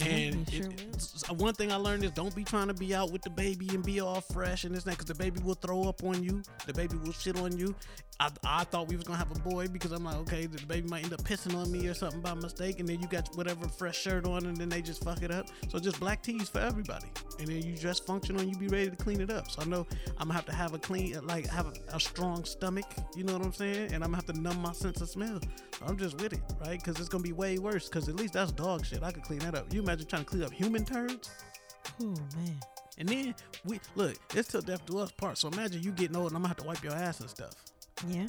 And 0.00 0.48
sure 0.50 0.66
it- 0.66 0.94
s- 0.96 1.24
uh, 1.28 1.34
one 1.34 1.54
thing 1.54 1.72
I 1.72 1.76
learned 1.76 2.04
is 2.04 2.10
don't 2.12 2.34
be 2.34 2.44
trying 2.44 2.68
to 2.68 2.74
be 2.74 2.94
out 2.94 3.10
with 3.10 3.22
the 3.22 3.30
baby 3.30 3.68
and 3.70 3.84
be 3.84 4.00
all 4.00 4.20
fresh 4.20 4.64
and 4.64 4.74
this 4.74 4.84
and 4.84 4.92
that 4.92 4.98
because 4.98 5.06
the 5.14 5.14
baby 5.22 5.40
will 5.42 5.54
throw 5.54 5.82
up 5.84 6.02
on 6.04 6.22
you. 6.22 6.42
The 6.66 6.72
baby 6.72 6.96
will 6.96 7.12
shit 7.12 7.38
on 7.38 7.56
you. 7.56 7.74
I, 8.18 8.28
I 8.44 8.64
thought 8.64 8.88
we 8.88 8.96
was 8.96 9.04
gonna 9.04 9.18
have 9.18 9.30
a 9.34 9.38
boy 9.40 9.66
because 9.68 9.92
I'm 9.92 10.04
like, 10.04 10.16
okay, 10.16 10.44
the 10.46 10.64
baby 10.66 10.86
might 10.88 11.04
end 11.04 11.14
up 11.14 11.22
pissing 11.22 11.54
on 11.56 11.72
me 11.72 11.88
or 11.88 11.94
something 11.94 12.20
by 12.20 12.34
mistake, 12.34 12.78
and 12.78 12.86
then 12.88 13.00
you 13.00 13.08
got 13.08 13.34
whatever 13.34 13.66
fresh 13.66 13.98
shirt 13.98 14.26
on, 14.26 14.44
and 14.44 14.54
then 14.56 14.68
they 14.68 14.82
just 14.82 15.02
fuck 15.02 15.22
it 15.22 15.30
up. 15.30 15.46
So 15.70 15.78
just 15.78 15.98
black 15.98 16.22
tees 16.22 16.48
for 16.48 16.58
everybody, 16.60 17.06
and 17.38 17.48
then 17.48 17.62
you 17.62 17.74
dress 17.76 17.98
functional, 17.98 18.42
and 18.42 18.50
you 18.50 18.58
be 18.58 18.68
ready 18.68 18.90
to 18.90 18.96
clean 18.96 19.22
it 19.22 19.30
up. 19.30 19.50
So 19.50 19.62
I 19.62 19.64
know 19.64 19.86
I'm 20.18 20.28
gonna 20.28 20.34
have 20.34 20.44
to 20.46 20.54
have 20.54 20.74
a 20.74 20.78
clean, 20.78 21.16
uh, 21.16 21.22
like 21.22 21.46
have 21.46 21.66
a, 21.68 21.96
a 21.96 22.00
strong 22.00 22.44
stomach. 22.44 22.84
You 23.16 23.24
know 23.24 23.32
what 23.32 23.42
I'm 23.42 23.54
saying? 23.54 23.86
And 23.94 24.04
I'm 24.04 24.10
gonna 24.12 24.16
have 24.16 24.26
to 24.26 24.38
numb 24.38 24.60
my 24.60 24.72
sense 24.72 25.00
of 25.00 25.08
smell. 25.08 25.40
So 25.78 25.86
I'm 25.86 25.96
just 25.96 26.20
with 26.20 26.34
it, 26.34 26.40
right? 26.60 26.78
Because 26.78 27.00
it's 27.00 27.08
gonna 27.08 27.22
be 27.24 27.32
way 27.32 27.58
worse. 27.58 27.88
Because 27.88 28.10
at 28.10 28.16
least 28.16 28.34
that's 28.34 28.52
dog 28.52 28.84
shit. 28.84 29.02
I 29.02 29.12
could 29.12 29.22
clean 29.22 29.38
that 29.40 29.54
up. 29.54 29.72
You 29.72 29.80
imagine 29.90 30.06
trying 30.06 30.24
to 30.24 30.30
clean 30.30 30.42
up 30.44 30.52
human 30.52 30.84
turds? 30.84 31.30
Oh 32.00 32.04
man. 32.36 32.60
And 32.98 33.08
then 33.08 33.34
we 33.64 33.80
look, 33.96 34.16
it's 34.34 34.48
till 34.48 34.60
death 34.60 34.84
do 34.86 34.98
us 34.98 35.10
part. 35.12 35.38
So 35.38 35.48
imagine 35.48 35.82
you 35.82 35.90
getting 35.90 36.16
old 36.16 36.28
and 36.28 36.36
I'm 36.36 36.42
gonna 36.42 36.48
have 36.48 36.58
to 36.58 36.64
wipe 36.64 36.82
your 36.84 36.92
ass 36.94 37.20
and 37.20 37.28
stuff. 37.28 37.54
Yeah. 38.06 38.26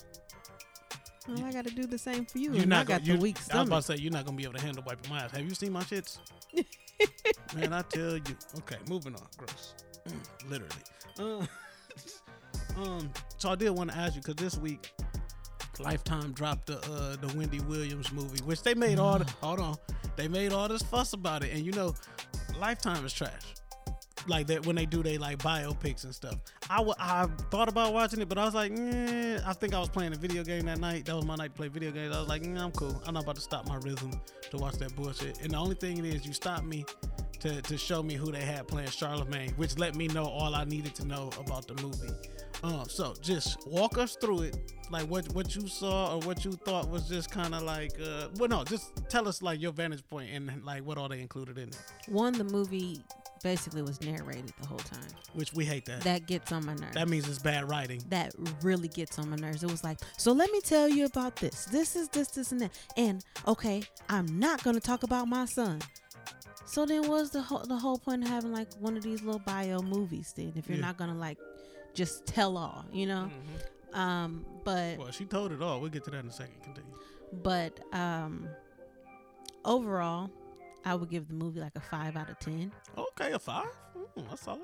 Well, 1.28 1.46
I 1.46 1.52
got 1.52 1.68
to 1.68 1.74
do 1.74 1.86
the 1.86 2.00
same 2.00 2.26
for 2.26 2.40
you. 2.40 2.52
You're 2.54 2.64
and 2.64 2.74
I 2.74 2.80
not 2.80 2.88
got 2.88 3.02
gonna, 3.06 3.18
the 3.18 3.22
weak 3.22 3.38
I 3.38 3.40
was 3.40 3.46
stomach. 3.46 3.68
about 3.68 3.76
to 3.84 3.84
say 3.84 3.96
you're 4.02 4.12
not 4.12 4.26
gonna 4.26 4.38
be 4.38 4.44
able 4.44 4.56
to 4.56 4.62
handle 4.62 4.84
wiping 4.86 5.10
my 5.12 5.20
ass. 5.20 5.32
Have 5.32 5.48
you 5.48 5.54
seen 5.54 5.72
my 5.72 5.84
shits? 5.84 6.18
Man, 7.56 7.74
I 7.74 7.84
tell 7.84 8.16
you. 8.16 8.38
Okay, 8.60 8.78
moving 8.90 9.14
on. 9.14 9.28
Gross. 9.38 9.76
Mm, 10.10 10.50
literally. 10.50 10.74
Uh, 11.20 11.46
um. 12.82 13.12
So 13.38 13.50
I 13.50 13.56
did 13.56 13.70
want 13.70 13.92
to 13.92 13.98
ask 13.98 14.16
you 14.16 14.22
because 14.22 14.36
this 14.36 14.58
week, 14.58 14.92
Lifetime 15.82 16.32
dropped 16.34 16.68
the 16.68 16.78
uh, 16.78 17.16
the 17.16 17.34
Wendy 17.38 17.60
Williams 17.62 18.12
movie, 18.12 18.42
which 18.44 18.64
they 18.64 18.74
made 18.74 19.00
all. 19.00 19.20
The, 19.20 19.26
hold 19.42 19.60
on, 19.60 19.76
they 20.16 20.28
made 20.28 20.54
all 20.54 20.68
this 20.68 20.82
fuss 20.82 21.14
about 21.14 21.44
it, 21.44 21.52
and 21.54 21.66
you 21.66 21.72
know, 21.72 21.94
Lifetime 22.60 23.06
is 23.06 23.14
trash. 23.14 23.56
Like 24.28 24.46
that 24.48 24.68
when 24.68 24.76
they 24.76 24.86
do 24.86 25.02
they 25.02 25.18
like 25.18 25.40
biopics 25.40 26.04
and 26.04 26.14
stuff. 26.14 26.36
I 26.70 26.84
I 27.00 27.28
thought 27.50 27.70
about 27.70 27.94
watching 27.94 28.22
it, 28.22 28.30
but 28.30 28.38
I 28.38 28.46
was 28.46 28.54
like, 28.54 28.72
eh, 28.72 29.40
I 29.46 29.54
think 29.54 29.74
I 29.74 29.80
was 29.80 29.90
playing 29.90 30.14
a 30.14 30.16
video 30.16 30.44
game 30.44 30.66
that 30.66 30.80
night. 30.80 31.06
That 31.06 31.16
was 31.16 31.26
my 31.26 31.36
night 31.36 31.48
to 31.48 31.54
play 31.54 31.70
video 31.70 31.90
games. 31.92 32.16
I 32.16 32.20
was 32.20 32.30
like, 32.30 32.44
mm, 32.44 32.60
I'm 32.60 32.72
cool. 32.72 33.02
I'm 33.06 33.16
not 33.16 33.24
about 33.24 33.36
to 33.36 33.42
stop 33.42 33.68
my 33.68 33.78
rhythm 33.78 34.12
to 34.52 34.58
watch 34.58 34.76
that 34.76 34.96
bullshit. 34.96 35.42
And 35.42 35.54
the 35.54 35.58
only 35.58 35.76
thing 35.76 35.98
it 35.98 36.06
is, 36.06 36.26
you 36.26 36.34
stop 36.34 36.64
me 36.64 36.86
to, 37.42 37.62
to 37.62 37.78
show 37.78 38.02
me 38.04 38.14
who 38.16 38.32
they 38.32 38.42
had 38.42 38.68
playing 38.68 38.90
Charlemagne, 38.90 39.52
which 39.58 39.78
let 39.78 39.96
me 39.96 40.08
know 40.08 40.26
all 40.26 40.56
I 40.56 40.64
needed 40.64 40.96
to 40.96 41.06
know 41.06 41.30
about 41.40 41.68
the 41.68 41.82
movie. 41.82 42.14
Um, 42.64 42.86
so 42.88 43.16
just 43.22 43.68
walk 43.68 43.98
us 43.98 44.16
through 44.16 44.44
it, 44.44 44.58
like 44.92 45.08
what 45.08 45.28
what 45.34 45.56
you 45.56 45.68
saw 45.68 46.14
or 46.16 46.20
what 46.20 46.46
you 46.46 46.52
thought 46.52 46.90
was 46.90 47.08
just 47.10 47.32
kind 47.32 47.56
of 47.56 47.64
like, 47.64 47.92
uh, 48.00 48.28
well, 48.38 48.50
no, 48.50 48.64
just 48.64 48.92
tell 49.10 49.28
us 49.28 49.42
like 49.42 49.60
your 49.60 49.72
vantage 49.72 50.08
point 50.10 50.30
and 50.32 50.64
like 50.64 50.86
what 50.86 50.98
all 51.00 51.10
they 51.10 51.22
included 51.22 51.58
in 51.58 51.70
it, 51.70 51.78
One, 52.08 52.34
the 52.34 52.44
movie 52.44 53.02
basically 53.42 53.82
was 53.82 54.00
narrated 54.02 54.54
the 54.62 54.68
whole 54.68 54.78
time. 54.78 55.08
which 55.34 55.52
we 55.54 55.66
hate 55.66 55.86
that. 55.86 56.02
That 56.02 56.28
gets 56.28 56.52
on 56.52 56.64
my 56.64 56.76
nerves. 56.76 56.94
That 56.94 57.10
means 57.10 57.28
it's 57.28 57.40
bad 57.40 57.68
writing. 57.68 58.00
that 58.10 58.36
really 58.62 58.90
gets 58.90 59.18
on 59.18 59.32
my 59.32 59.38
nerves. 59.38 59.64
It 59.64 59.72
was 59.72 59.84
like, 59.84 59.98
so 60.18 60.32
let 60.32 60.52
me 60.52 60.62
tell 60.62 60.88
you 60.88 61.06
about 61.06 61.38
this. 61.38 61.66
This 61.66 61.96
is 61.96 62.10
this, 62.10 62.28
this, 62.28 62.52
and 62.52 62.62
that. 62.62 62.72
And 62.96 63.26
okay, 63.48 63.82
I'm 64.10 64.28
not 64.40 64.64
gonna 64.64 64.80
talk 64.80 65.02
about 65.02 65.28
my 65.28 65.46
son. 65.46 65.80
So 66.72 66.86
then, 66.86 67.06
what's 67.10 67.32
the 67.32 67.42
whole 67.42 67.60
the 67.60 67.76
whole 67.76 67.98
point 67.98 68.24
of 68.24 68.30
having 68.30 68.54
like 68.54 68.70
one 68.80 68.96
of 68.96 69.04
these 69.04 69.22
little 69.22 69.42
bio 69.42 69.82
movies? 69.82 70.34
Then, 70.36 70.54
if 70.56 70.70
you're 70.70 70.78
Yeah. 70.78 70.86
not 70.86 70.96
gonna 70.98 71.16
like 71.18 71.38
just 71.94 72.26
tell 72.26 72.58
all, 72.58 72.86
you 72.94 73.06
know. 73.08 73.30
Um, 73.94 74.46
but 74.64 74.98
Well, 74.98 75.12
she 75.12 75.26
told 75.26 75.52
it 75.52 75.62
all. 75.62 75.82
We'll 75.82 75.90
get 75.90 76.06
to 76.06 76.12
that 76.12 76.20
in 76.24 76.28
a 76.28 76.32
second. 76.32 76.64
Continue. 76.64 76.94
but 77.44 77.78
um, 77.94 78.48
overall, 79.66 80.30
I 80.86 80.96
would 80.96 81.10
give 81.10 81.28
the 81.28 81.34
movie 81.34 81.60
like 81.60 81.76
a 81.76 81.82
five 81.82 82.16
out 82.16 82.30
of 82.30 82.40
ten. 82.40 82.72
Okay, 82.98 83.34
a 83.34 83.40
five. 83.40 83.68
Mm, 83.98 84.30
that's 84.30 84.44
solid. 84.44 84.62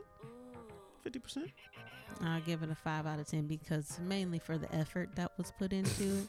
Fifty 1.04 1.20
percent. 1.20 1.50
I'll 2.22 2.40
give 2.42 2.64
it 2.64 2.70
a 2.72 2.76
five 2.76 3.06
out 3.06 3.20
of 3.20 3.28
ten 3.28 3.48
because 3.48 4.00
mainly 4.00 4.40
for 4.40 4.58
the 4.58 4.74
effort 4.74 5.10
that 5.16 5.38
was 5.38 5.52
put 5.60 5.74
into 5.74 6.26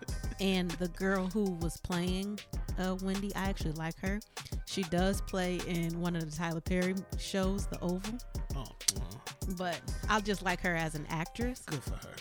it. 0.00 0.14
and 0.42 0.70
the 0.72 0.88
girl 0.88 1.26
who 1.28 1.52
was 1.62 1.76
playing 1.78 2.38
uh, 2.78 2.96
Wendy, 3.02 3.34
I 3.34 3.44
actually 3.48 3.72
like 3.72 3.98
her. 4.00 4.20
She 4.66 4.82
does 4.84 5.20
play 5.22 5.60
in 5.66 5.98
one 6.00 6.16
of 6.16 6.28
the 6.30 6.36
Tyler 6.36 6.60
Perry 6.60 6.94
shows, 7.18 7.66
The 7.66 7.78
Oval. 7.80 8.18
Oh, 8.56 8.64
well, 8.96 9.22
But 9.56 9.80
I 10.08 10.20
just 10.20 10.42
like 10.42 10.60
her 10.62 10.74
as 10.74 10.94
an 10.94 11.06
actress, 11.10 11.60
good 11.66 11.82
for 11.82 11.90
her. 11.94 12.14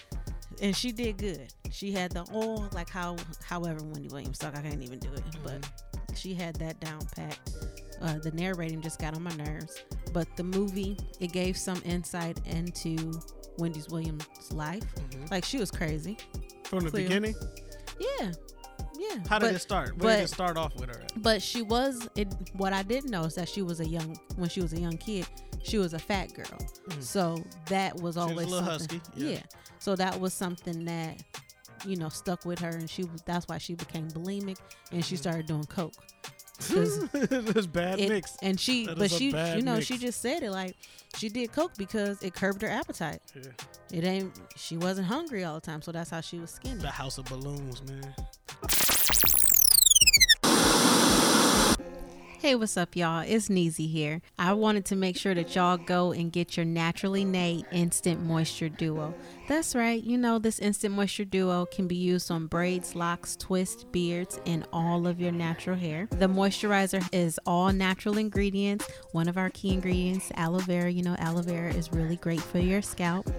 and 0.62 0.76
she 0.76 0.92
did 0.92 1.18
good. 1.18 1.54
She 1.72 1.92
had 1.92 2.12
the 2.12 2.24
all 2.34 2.68
like 2.74 2.90
how, 2.90 3.16
however 3.46 3.80
Wendy 3.84 4.10
Williams 4.10 4.38
talk, 4.38 4.56
I 4.58 4.62
can't 4.62 4.84
even 4.84 5.00
do 5.00 5.12
it, 5.14 5.24
but 5.44 5.68
she 6.16 6.34
had 6.34 6.56
that 6.58 6.80
down 6.82 7.00
pat. 7.16 7.40
Uh, 8.02 8.18
the 8.20 8.32
narrating 8.32 8.82
just 8.82 9.00
got 9.00 9.16
on 9.16 9.24
my 9.24 9.34
nerves, 9.36 9.84
but 10.12 10.28
the 10.36 10.44
movie 10.44 10.98
it 11.20 11.32
gave 11.32 11.56
some 11.56 11.82
insight 11.86 12.40
into 12.48 13.14
Wendy's 13.58 13.88
Williams' 13.90 14.26
life. 14.52 14.84
Like 15.30 15.46
she 15.46 15.58
was 15.60 15.72
crazy. 15.72 16.18
From 16.66 16.80
the 16.86 16.90
Clear. 16.90 17.04
beginning, 17.08 17.36
Yeah, 18.02 18.32
yeah. 18.98 19.20
how 19.30 19.40
did 19.40 19.48
But- 19.48 19.56
it 19.56 19.60
start? 19.60 19.98
Where 19.98 20.18
did 20.18 20.22
but- 20.22 20.32
it 20.32 20.34
start 20.34 20.58
off 20.58 20.76
with 20.76 20.90
her? 20.90 21.02
At? 21.02 21.22
But 21.22 21.42
she 21.42 21.62
was 21.62 22.08
it. 22.16 22.34
What 22.54 22.74
I 22.74 22.84
didn't 22.84 23.12
know 23.12 23.24
is 23.24 23.36
that 23.36 23.50
she 23.50 23.62
was 23.62 23.80
a 23.80 23.88
young 23.88 24.18
when 24.36 24.50
she 24.50 24.62
was 24.62 24.74
a 24.74 24.80
young 24.80 24.98
kid. 24.98 25.28
She 25.64 25.78
was 25.78 25.94
a 25.94 26.00
fat 26.00 26.34
girl, 26.34 26.58
hmm. 26.90 27.02
so 27.02 27.44
that 27.68 27.94
was 27.96 28.16
was 28.16 28.18
a 28.18 28.22
always 28.22 28.48
little 28.48 28.66
something. 28.66 29.00
husky, 29.00 29.22
yeah. 29.34 29.42
so 29.78 29.96
that 29.96 30.20
was 30.20 30.34
something 30.34 30.86
that 30.86 31.22
you 31.86 31.96
know 31.98 32.10
stuck 32.10 32.46
with 32.46 32.58
her, 32.60 32.70
and 32.70 32.90
she 32.90 33.06
that's 33.26 33.48
why 33.48 33.60
she 33.60 33.76
became 33.76 34.10
bulimic 34.10 34.58
and 34.92 35.06
she 35.06 35.16
hmm. 35.16 35.22
started 35.22 35.46
doing 35.46 35.64
coke. 35.66 35.94
It's 36.70 37.68
bad 37.68 38.00
it- 38.00 38.10
mix. 38.10 38.38
and 38.42 38.60
she, 38.60 38.86
That 38.86 38.98
but 38.98 39.12
she, 39.12 39.28
you 39.28 39.62
know, 39.62 39.76
mix. 39.76 39.86
she 39.88 39.98
just 39.98 40.22
said 40.22 40.44
it 40.44 40.52
like 40.52 40.76
she 41.18 41.30
did 41.30 41.52
coke 41.52 41.72
because 41.78 42.22
it 42.24 42.34
curbed 42.34 42.62
her 42.62 42.70
appetite. 42.70 43.20
Yeah. 43.36 43.42
It 43.92 44.04
ain't. 44.06 44.40
She 44.56 44.78
wasn't 44.78 45.08
hungry 45.08 45.44
all 45.44 45.56
the 45.56 45.62
time, 45.62 45.82
so 45.82 45.92
that's 45.92 46.10
how 46.10 46.22
she 46.22 46.40
was 46.40 46.52
skinny. 46.52 46.76
The 46.82 46.90
House 46.90 47.18
of 47.18 47.26
Balloons, 47.26 47.82
man. 47.90 48.14
Hey, 52.42 52.56
what's 52.56 52.76
up, 52.76 52.96
y'all? 52.96 53.24
It's 53.24 53.50
Neezy 53.50 53.88
here. 53.88 54.20
I 54.40 54.54
wanted 54.54 54.86
to 54.86 54.96
make 54.96 55.16
sure 55.16 55.36
that 55.36 55.54
y'all 55.54 55.78
go 55.78 56.12
and 56.12 56.32
get 56.32 56.58
your 56.58 56.66
Naturally 56.66 57.24
Naee 57.24 57.64
Instant 57.72 58.24
Moisture 58.24 58.68
Duo. 58.68 59.14
That's 59.48 59.76
right, 59.76 60.04
you 60.04 60.18
know, 60.18 60.40
this 60.40 60.58
Instant 60.58 60.96
Moisture 60.96 61.26
Duo 61.26 61.68
can 61.68 61.88
be 61.88 61.96
used 61.96 62.32
on 62.32 62.48
braids, 62.48 62.96
locks, 62.96 63.36
twists, 63.36 63.84
beards, 63.84 64.40
and 64.48 64.66
all 64.74 65.06
of 65.06 65.22
your 65.22 65.32
natural 65.32 65.78
hair. 65.78 66.08
The 66.10 66.26
moisturizer 66.26 67.08
is 67.12 67.40
all 67.46 67.72
natural 67.72 68.18
ingredients. 68.18 68.90
One 69.12 69.28
of 69.28 69.38
our 69.38 69.52
key 69.52 69.72
ingredients, 69.72 70.32
aloe 70.34 70.62
vera. 70.62 70.90
You 70.90 71.04
know, 71.04 71.16
aloe 71.20 71.44
vera 71.44 71.72
is 71.72 71.94
really 71.94 72.16
great 72.16 72.42
for 72.42 72.58
your 72.58 72.82
scalp. 72.82 73.30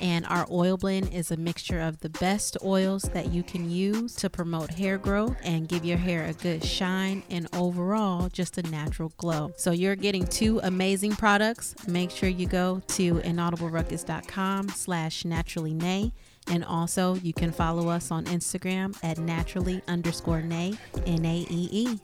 And 0.00 0.24
our 0.26 0.46
oil 0.50 0.76
blend 0.76 1.12
is 1.12 1.30
a 1.30 1.36
mixture 1.36 1.80
of 1.80 2.00
the 2.00 2.08
best 2.08 2.56
oils 2.64 3.02
that 3.12 3.30
you 3.32 3.42
can 3.42 3.70
use 3.70 4.14
to 4.16 4.30
promote 4.30 4.70
hair 4.70 4.96
growth 4.98 5.36
and 5.42 5.68
give 5.68 5.84
your 5.84 5.98
hair 5.98 6.24
a 6.24 6.32
good 6.32 6.64
shine 6.64 7.22
and 7.30 7.48
overall 7.54 8.28
just 8.28 8.56
a 8.58 8.62
natural 8.62 9.12
glow. 9.18 9.52
So 9.56 9.72
you're 9.72 9.96
getting 9.96 10.26
two 10.26 10.60
amazing 10.62 11.16
products. 11.16 11.74
Make 11.86 12.10
sure 12.10 12.28
you 12.28 12.46
go 12.46 12.80
to 12.88 13.14
inaudibleruckus.com 13.14 14.70
slash 14.70 15.24
naturally 15.24 15.74
nay. 15.74 16.12
And 16.46 16.64
also 16.64 17.14
you 17.16 17.32
can 17.32 17.52
follow 17.52 17.88
us 17.88 18.10
on 18.10 18.24
Instagram 18.24 18.96
at 19.04 19.18
naturally 19.18 19.82
underscore 19.86 20.42
nay, 20.42 20.74
N-A-E-E. 21.06 21.98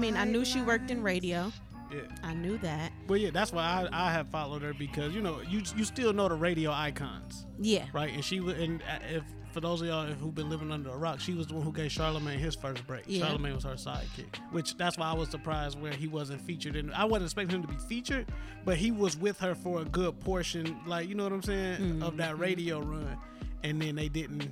Mean, 0.00 0.16
I 0.16 0.24
knew 0.24 0.44
she 0.44 0.62
worked 0.62 0.90
in 0.90 1.02
radio. 1.02 1.52
Yeah. 1.92 2.00
I 2.22 2.34
knew 2.34 2.56
that. 2.58 2.92
Well, 3.08 3.18
yeah, 3.18 3.30
that's 3.32 3.52
why 3.52 3.62
I, 3.92 4.08
I 4.08 4.12
have 4.12 4.28
followed 4.28 4.62
her 4.62 4.72
because 4.72 5.12
you 5.12 5.20
know 5.20 5.40
you 5.48 5.62
you 5.76 5.84
still 5.84 6.12
know 6.12 6.28
the 6.28 6.36
radio 6.36 6.70
icons, 6.70 7.46
Yeah. 7.58 7.86
right? 7.92 8.12
And 8.14 8.24
she 8.24 8.38
and 8.38 8.80
uh, 8.82 8.98
if 9.12 9.24
for 9.52 9.60
those 9.60 9.80
of 9.82 9.88
y'all 9.88 10.06
who've 10.06 10.32
been 10.34 10.48
living 10.48 10.70
under 10.70 10.90
a 10.90 10.96
rock, 10.96 11.18
she 11.18 11.34
was 11.34 11.48
the 11.48 11.54
one 11.54 11.64
who 11.64 11.72
gave 11.72 11.90
Charlemagne 11.90 12.38
his 12.38 12.54
first 12.54 12.86
break. 12.86 13.02
Yeah. 13.08 13.26
Charlemagne 13.26 13.54
was 13.56 13.64
her 13.64 13.74
sidekick, 13.74 14.36
which 14.52 14.76
that's 14.76 14.96
why 14.98 15.10
I 15.10 15.14
was 15.14 15.28
surprised 15.30 15.80
where 15.80 15.92
he 15.92 16.06
wasn't 16.06 16.40
featured. 16.42 16.76
And 16.76 16.94
I 16.94 17.04
wasn't 17.04 17.24
expecting 17.24 17.56
him 17.56 17.62
to 17.66 17.68
be 17.74 17.80
featured, 17.88 18.26
but 18.64 18.76
he 18.76 18.92
was 18.92 19.16
with 19.16 19.40
her 19.40 19.56
for 19.56 19.80
a 19.80 19.84
good 19.84 20.20
portion, 20.20 20.76
like 20.86 21.08
you 21.08 21.16
know 21.16 21.24
what 21.24 21.32
I'm 21.32 21.42
saying, 21.42 22.02
of 22.04 22.16
that 22.18 22.38
radio 22.38 22.78
run. 22.80 23.18
And 23.64 23.82
then 23.82 23.96
they 23.96 24.08
didn't. 24.08 24.48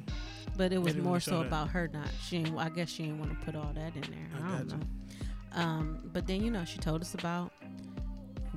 But 0.57 0.73
it 0.73 0.83
was 0.83 0.97
more 0.97 1.21
so 1.21 1.43
about 1.43 1.69
her 1.69 1.89
not. 1.93 2.09
She, 2.27 2.39
ain't, 2.39 2.59
I 2.59 2.69
guess 2.69 2.91
she 2.91 3.05
didn't 3.05 3.21
want 3.21 3.31
to 3.39 3.47
put 3.47 3.55
all 3.55 3.71
that 3.77 3.95
in 3.95 4.01
there. 4.03 4.43
I, 4.43 4.55
I 4.55 4.59
don't 4.59 4.69
know. 4.71 4.87
Um, 5.53 5.99
but 6.13 6.27
then 6.27 6.43
you 6.43 6.51
know 6.51 6.65
she 6.65 6.79
told 6.79 7.01
us 7.01 7.15
about 7.15 7.53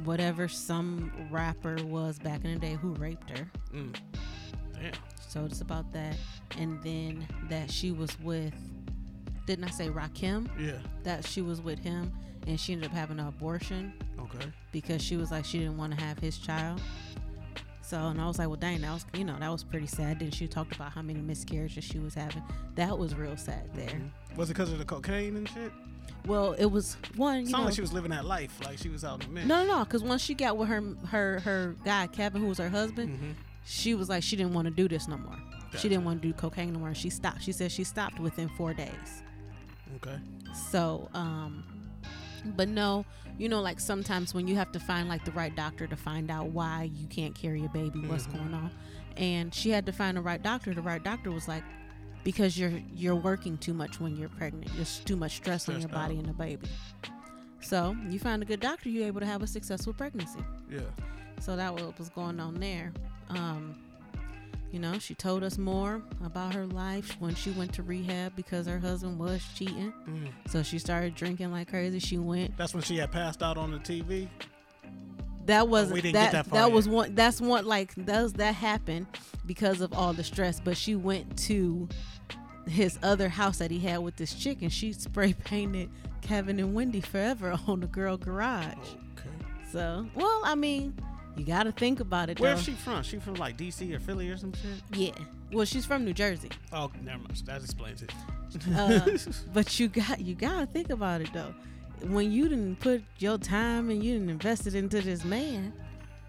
whatever 0.04 0.48
some 0.48 1.12
rapper 1.32 1.78
was 1.86 2.18
back 2.20 2.44
in 2.44 2.54
the 2.54 2.60
day 2.60 2.74
who 2.74 2.94
raped 2.96 3.30
her. 3.38 3.50
Mm. 3.74 3.96
Damn. 4.74 4.94
She 4.94 5.34
told 5.34 5.52
us 5.52 5.62
about 5.62 5.92
that, 5.94 6.16
and 6.58 6.82
then 6.84 7.28
that 7.50 7.72
she 7.72 7.92
was 7.92 8.20
with. 8.22 8.54
Didn't 9.48 9.66
I 9.66 9.70
say 9.72 9.90
Rakim? 9.90 10.48
Yeah. 10.60 10.78
That 11.04 11.26
she 11.26 11.42
was 11.42 11.62
with 11.62 11.80
him, 11.80 12.12
and 12.48 12.60
she 12.60 12.74
ended 12.74 12.90
up 12.90 12.96
having 12.96 13.20
an 13.20 13.28
abortion 13.28 13.94
Okay. 14.20 14.46
because 14.72 15.02
she 15.02 15.18
was 15.18 15.32
like 15.32 15.46
she 15.46 15.60
didn't 15.60 15.78
want 15.78 15.98
to 15.98 16.04
have 16.04 16.20
his 16.20 16.38
child. 16.38 16.82
So 17.82 17.98
and 17.98 18.22
I 18.22 18.28
was 18.28 18.38
like, 18.40 18.48
well, 18.48 18.58
dang, 18.58 18.82
that 18.82 18.94
was 18.94 19.06
you 19.14 19.26
know 19.26 19.36
that 19.40 19.50
was 19.52 19.64
pretty 19.64 19.88
sad. 19.88 20.20
Then 20.20 20.32
she 20.32 20.48
talked 20.48 20.76
about 20.76 20.92
how 20.92 21.02
many 21.02 21.20
miscarriages 21.22 21.84
she 21.84 22.00
was 22.00 22.14
having. 22.14 22.44
That 22.76 22.98
was 22.98 23.16
real 23.16 23.36
sad 23.36 23.70
there. 23.74 24.00
Was 24.38 24.50
it 24.50 24.54
because 24.54 24.72
of 24.72 24.78
the 24.80 24.86
cocaine 24.86 25.36
and 25.36 25.50
shit? 25.50 25.72
Well, 26.26 26.54
it 26.54 26.66
was 26.68 26.98
one. 27.16 27.42
You 27.42 27.46
Sounded 27.48 27.58
know, 27.58 27.66
like 27.66 27.76
she 27.76 27.82
was 27.82 27.94
living 27.94 28.12
that 28.12 28.26
life, 28.26 28.60
like 28.64 28.78
she 28.78 28.90
was 28.90 29.04
out 29.04 29.22
in 29.24 29.30
the 29.30 29.34
mix. 29.36 29.48
no, 29.48 29.64
no, 29.66 29.78
no. 29.80 29.84
Because 29.84 30.04
once 30.04 30.22
she 30.22 30.34
got 30.36 30.56
with 30.58 30.68
her 30.70 30.82
her 31.08 31.40
her 31.40 31.76
guy 31.84 32.08
Kevin, 32.08 32.42
who 32.42 32.48
was 32.48 32.60
her 32.60 32.70
husband, 32.70 33.18
Mhm. 33.18 33.34
she 33.66 33.96
was 33.96 34.08
like 34.10 34.22
she 34.24 34.36
didn't 34.36 34.54
want 34.54 34.66
to 34.68 34.74
do 34.74 34.88
this 34.88 35.08
no 35.08 35.18
more. 35.18 35.36
Gotcha. 35.36 35.78
She 35.80 35.90
didn't 35.90 36.06
want 36.06 36.22
to 36.22 36.28
do 36.28 36.34
cocaine 36.34 36.74
no 36.74 36.80
more. 36.80 36.94
She 36.94 37.10
stopped. 37.10 37.42
She 37.42 37.52
said 37.52 37.72
she 37.72 37.84
stopped 37.84 38.20
within 38.20 38.50
four 38.50 38.74
days. 38.74 39.24
Okay. 39.96 40.18
So, 40.70 41.10
um, 41.14 41.64
but 42.56 42.68
no, 42.68 43.06
you 43.38 43.50
know, 43.50 43.62
like 43.62 43.80
sometimes 43.80 44.34
when 44.34 44.48
you 44.48 44.56
have 44.56 44.72
to 44.74 44.80
find 44.80 45.08
like 45.10 45.26
the 45.26 45.32
right 45.32 45.56
doctor 45.56 45.88
to 45.88 45.96
find 45.96 46.30
out 46.30 46.48
why 46.50 46.90
you 46.94 47.08
can't 47.08 47.34
carry 47.34 47.66
a 47.66 47.70
baby, 47.70 48.00
what's 48.08 48.28
Mhm. 48.28 48.34
going 48.38 48.54
on, 48.54 48.72
and 49.18 49.54
she 49.56 49.70
had 49.72 49.86
to 49.88 49.92
find 49.92 50.18
the 50.18 50.22
right 50.22 50.42
doctor. 50.44 50.74
The 50.74 50.82
right 50.82 51.04
doctor 51.04 51.32
was 51.32 51.48
like, 51.48 51.64
because 52.24 52.58
you're 52.58 52.74
you're 52.94 53.16
working 53.16 53.58
too 53.58 53.74
much 53.74 54.00
when 54.00 54.16
you're 54.16 54.30
pregnant. 54.30 54.72
There's 54.76 55.00
too 55.00 55.16
much 55.16 55.38
stress 55.38 55.68
on 55.70 55.80
your 55.80 55.90
body 55.90 56.16
out. 56.16 56.20
and 56.20 56.30
the 56.30 56.34
baby. 56.34 56.68
So 57.62 57.96
you 58.10 58.20
find 58.20 58.42
a 58.42 58.46
good 58.46 58.60
doctor, 58.60 58.90
you're 58.90 59.08
able 59.08 59.20
to 59.22 59.26
have 59.26 59.44
a 59.44 59.48
successful 59.48 59.94
pregnancy. 59.94 60.40
Yeah. 60.70 60.82
So 61.40 61.56
that 61.56 61.74
what 61.74 61.98
was 61.98 62.10
going 62.10 62.40
on 62.40 62.56
there. 62.60 62.92
Um, 63.30 63.76
you 64.72 64.80
know, 64.80 64.98
she 65.00 65.14
told 65.14 65.44
us 65.44 65.58
more 65.58 66.02
about 66.24 66.54
her 66.54 66.66
life 66.66 67.18
when 67.20 67.36
she 67.36 67.52
went 67.52 67.74
to 67.74 67.84
rehab 67.84 68.36
because 68.36 68.68
her 68.68 68.80
husband 68.80 69.20
was 69.20 69.44
cheating. 69.56 69.94
Mm. 70.08 70.30
So 70.50 70.64
she 70.64 70.80
started 70.80 71.14
drinking 71.14 71.52
like 71.52 71.70
crazy. 71.70 72.00
She 72.00 72.18
went. 72.18 72.56
That's 72.58 72.74
when 72.74 72.84
she 72.84 72.98
had 72.98 73.12
passed 73.12 73.44
out 73.44 73.58
on 73.58 73.72
the 73.72 73.80
TV. 73.80 74.30
That 75.52 75.68
was 75.68 75.92
we 75.92 76.02
didn't 76.02 76.14
that 76.14 76.32
get 76.32 76.46
that 76.46 76.52
that, 76.52 76.62
far 76.62 76.70
was 76.70 76.88
one. 76.88 77.14
That's 77.14 77.42
one 77.42 77.66
like 77.66 77.94
does 78.06 78.34
that 78.34 78.56
happen 78.56 79.06
because 79.46 79.82
of 79.82 79.94
all 79.94 80.14
the 80.14 80.24
stress. 80.24 80.60
But 80.60 80.78
she 80.78 80.96
went 80.96 81.38
to 81.40 81.90
his 82.68 82.98
other 83.04 83.28
house 83.28 83.58
that 83.58 83.70
he 83.70 83.80
had 83.80 84.00
with 84.00 84.16
this 84.16 84.34
chick, 84.34 84.62
and 84.62 84.72
she 84.72 84.94
spray 84.94 85.34
painted 85.44 85.90
Kevin 86.22 86.60
and 86.60 86.74
Wendy 86.74 87.02
forever 87.02 87.58
on 87.68 87.82
the 87.82 87.88
girl 87.88 88.18
garage. 88.18 88.76
Okay. 89.18 89.30
So, 89.72 90.08
well, 90.16 90.42
I 90.44 90.56
mean, 90.56 90.96
you 91.36 91.46
got 91.46 91.64
to 91.64 91.72
think 91.72 92.00
about 92.00 92.30
it. 92.30 92.40
Where's 92.40 92.64
she 92.64 92.72
from? 92.72 93.04
She 93.04 93.18
from 93.18 93.36
like 93.36 93.58
DC 93.58 93.94
or 93.94 94.00
Philly 94.00 94.30
or 94.30 94.38
some 94.38 94.54
shit? 94.54 94.82
Yeah. 94.94 95.12
Well, 95.52 95.66
she's 95.66 95.86
from 95.86 96.06
New 96.06 96.14
Jersey. 96.14 96.50
Oh, 96.72 96.92
never 97.04 97.20
mind. 97.20 97.42
That 97.46 97.62
explains 97.62 98.04
it. 98.04 98.14
Uh, 98.74 99.18
but 99.54 99.80
you 99.80 99.88
got 99.88 100.22
you 100.22 100.36
gotta 100.36 100.66
think 100.66 100.90
about 100.90 101.22
it 101.22 101.30
though. 101.34 101.54
When 102.04 102.32
you 102.32 102.50
didn't 102.50 102.80
put 102.80 103.04
your 103.20 103.38
time 103.38 103.90
and 103.90 104.04
you 104.04 104.14
didn't 104.14 104.30
invest 104.30 104.66
it 104.68 104.76
into 104.76 105.02
this 105.02 105.24
man, 105.24 105.74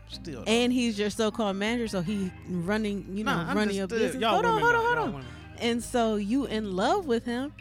Still. 0.09 0.45
and 0.47 0.73
he's 0.73 0.99
your 0.99 1.09
so-called 1.11 1.57
manager, 1.57 1.89
so 1.89 2.03
he 2.03 2.31
running 2.49 3.07
you 3.17 3.25
know 3.25 3.35
Nah, 3.35 3.53
running 3.53 3.77
your 3.77 3.87
still- 3.89 3.99
business. 3.99 4.21
y'all 4.21 4.33
hold 4.35 4.45
on, 4.47 4.61
hold 4.61 4.75
on, 4.75 4.85
hold 4.97 5.15
on. 5.17 5.25
And 5.59 5.83
so 5.83 6.17
you 6.17 6.47
in 6.47 6.77
love 6.77 7.07
with 7.07 7.25
him, 7.25 7.53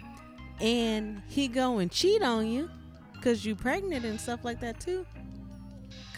and 0.60 1.22
he 1.28 1.48
go 1.48 1.78
and 1.78 1.90
cheat 1.90 2.22
on 2.22 2.46
you 2.46 2.68
because 3.14 3.44
you 3.46 3.54
pregnant 3.54 4.04
and 4.04 4.20
stuff 4.20 4.44
like 4.44 4.60
that 4.60 4.78
too. 4.80 5.06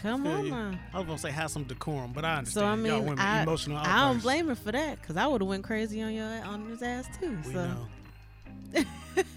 Come 0.01 0.27
on 0.27 0.49
now. 0.49 0.79
I 0.93 0.97
was 0.99 1.05
gonna 1.07 1.17
say 1.17 1.31
have 1.31 1.49
some 1.49 1.63
decorum, 1.63 2.11
but 2.13 2.25
I 2.25 2.37
understand. 2.37 2.61
So 2.61 2.65
I 2.65 2.69
y'all 2.69 2.77
mean, 2.99 3.05
women 3.05 3.19
I, 3.19 3.41
emotional 3.43 3.77
I 3.77 4.07
don't 4.09 4.21
blame 4.21 4.47
her 4.47 4.55
for 4.55 4.71
that 4.71 4.99
because 5.01 5.17
I 5.17 5.25
would 5.27 5.41
have 5.41 5.47
went 5.47 5.63
crazy 5.63 6.01
on 6.01 6.13
your 6.13 6.25
on 6.43 6.67
his 6.69 6.81
ass 6.83 7.07
too. 7.19 7.37
We 7.45 7.53
so. 7.53 7.65
know. 7.65 7.87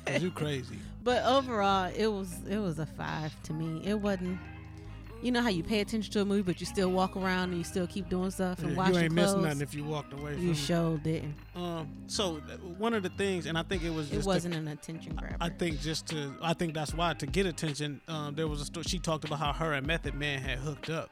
'Cause 0.07 0.23
you 0.23 0.31
crazy. 0.33 0.79
But 1.09 1.25
overall, 1.25 1.91
it 1.97 2.09
was 2.09 2.37
it 2.47 2.59
was 2.59 2.79
a 2.79 2.85
five 2.85 3.35
to 3.45 3.55
me. 3.55 3.81
It 3.83 3.99
wasn't. 3.99 4.39
You 5.23 5.33
know 5.33 5.41
how 5.41 5.49
you 5.49 5.63
pay 5.63 5.81
attention 5.81 6.13
to 6.13 6.21
a 6.21 6.25
movie, 6.27 6.43
but 6.43 6.61
you 6.61 6.67
still 6.67 6.91
walk 6.91 7.17
around 7.17 7.49
and 7.49 7.57
you 7.57 7.65
still 7.65 7.87
keep 7.87 8.11
doing 8.11 8.31
stuff 8.31 8.59
and 8.59 8.73
Yeah, 8.73 8.77
wash 8.77 8.91
you 8.91 8.99
ain't 8.99 9.15
missing 9.15 9.41
nothing 9.41 9.63
if 9.63 9.75
you 9.75 9.85
walked 9.85 10.13
away 10.13 10.35
from 10.35 10.47
you 10.47 10.55
sure 10.55 10.99
didn't. 10.99 11.35
Um, 11.57 11.89
so 12.09 12.35
one 12.77 12.93
of 12.93 13.03
the 13.03 13.09
things, 13.09 13.47
and 13.47 13.57
I 13.57 13.63
think 13.63 13.85
it 13.85 13.91
was 13.91 14.11
just 14.11 14.21
It 14.21 14.27
wasn't 14.27 14.55
an 14.55 14.69
attention 14.69 15.17
grabber. 15.17 15.39
I 15.41 15.49
think 15.49 15.81
just 15.81 16.09
to, 16.09 16.35
I 16.43 16.53
think 16.53 16.75
that's 16.75 16.93
why 16.93 17.15
to 17.15 17.27
get 17.27 17.47
attention. 17.47 18.03
Um, 18.07 18.35
there 18.35 18.47
was 18.47 18.61
a 18.61 18.67
story. 18.67 18.85
She 18.85 18.99
talked 18.99 19.25
about 19.25 19.39
how 19.39 19.55
her 19.55 19.73
and 19.73 19.87
Method 19.87 20.15
Man 20.15 20.43
had 20.43 20.59
hooked 20.59 20.91
up. 20.91 21.09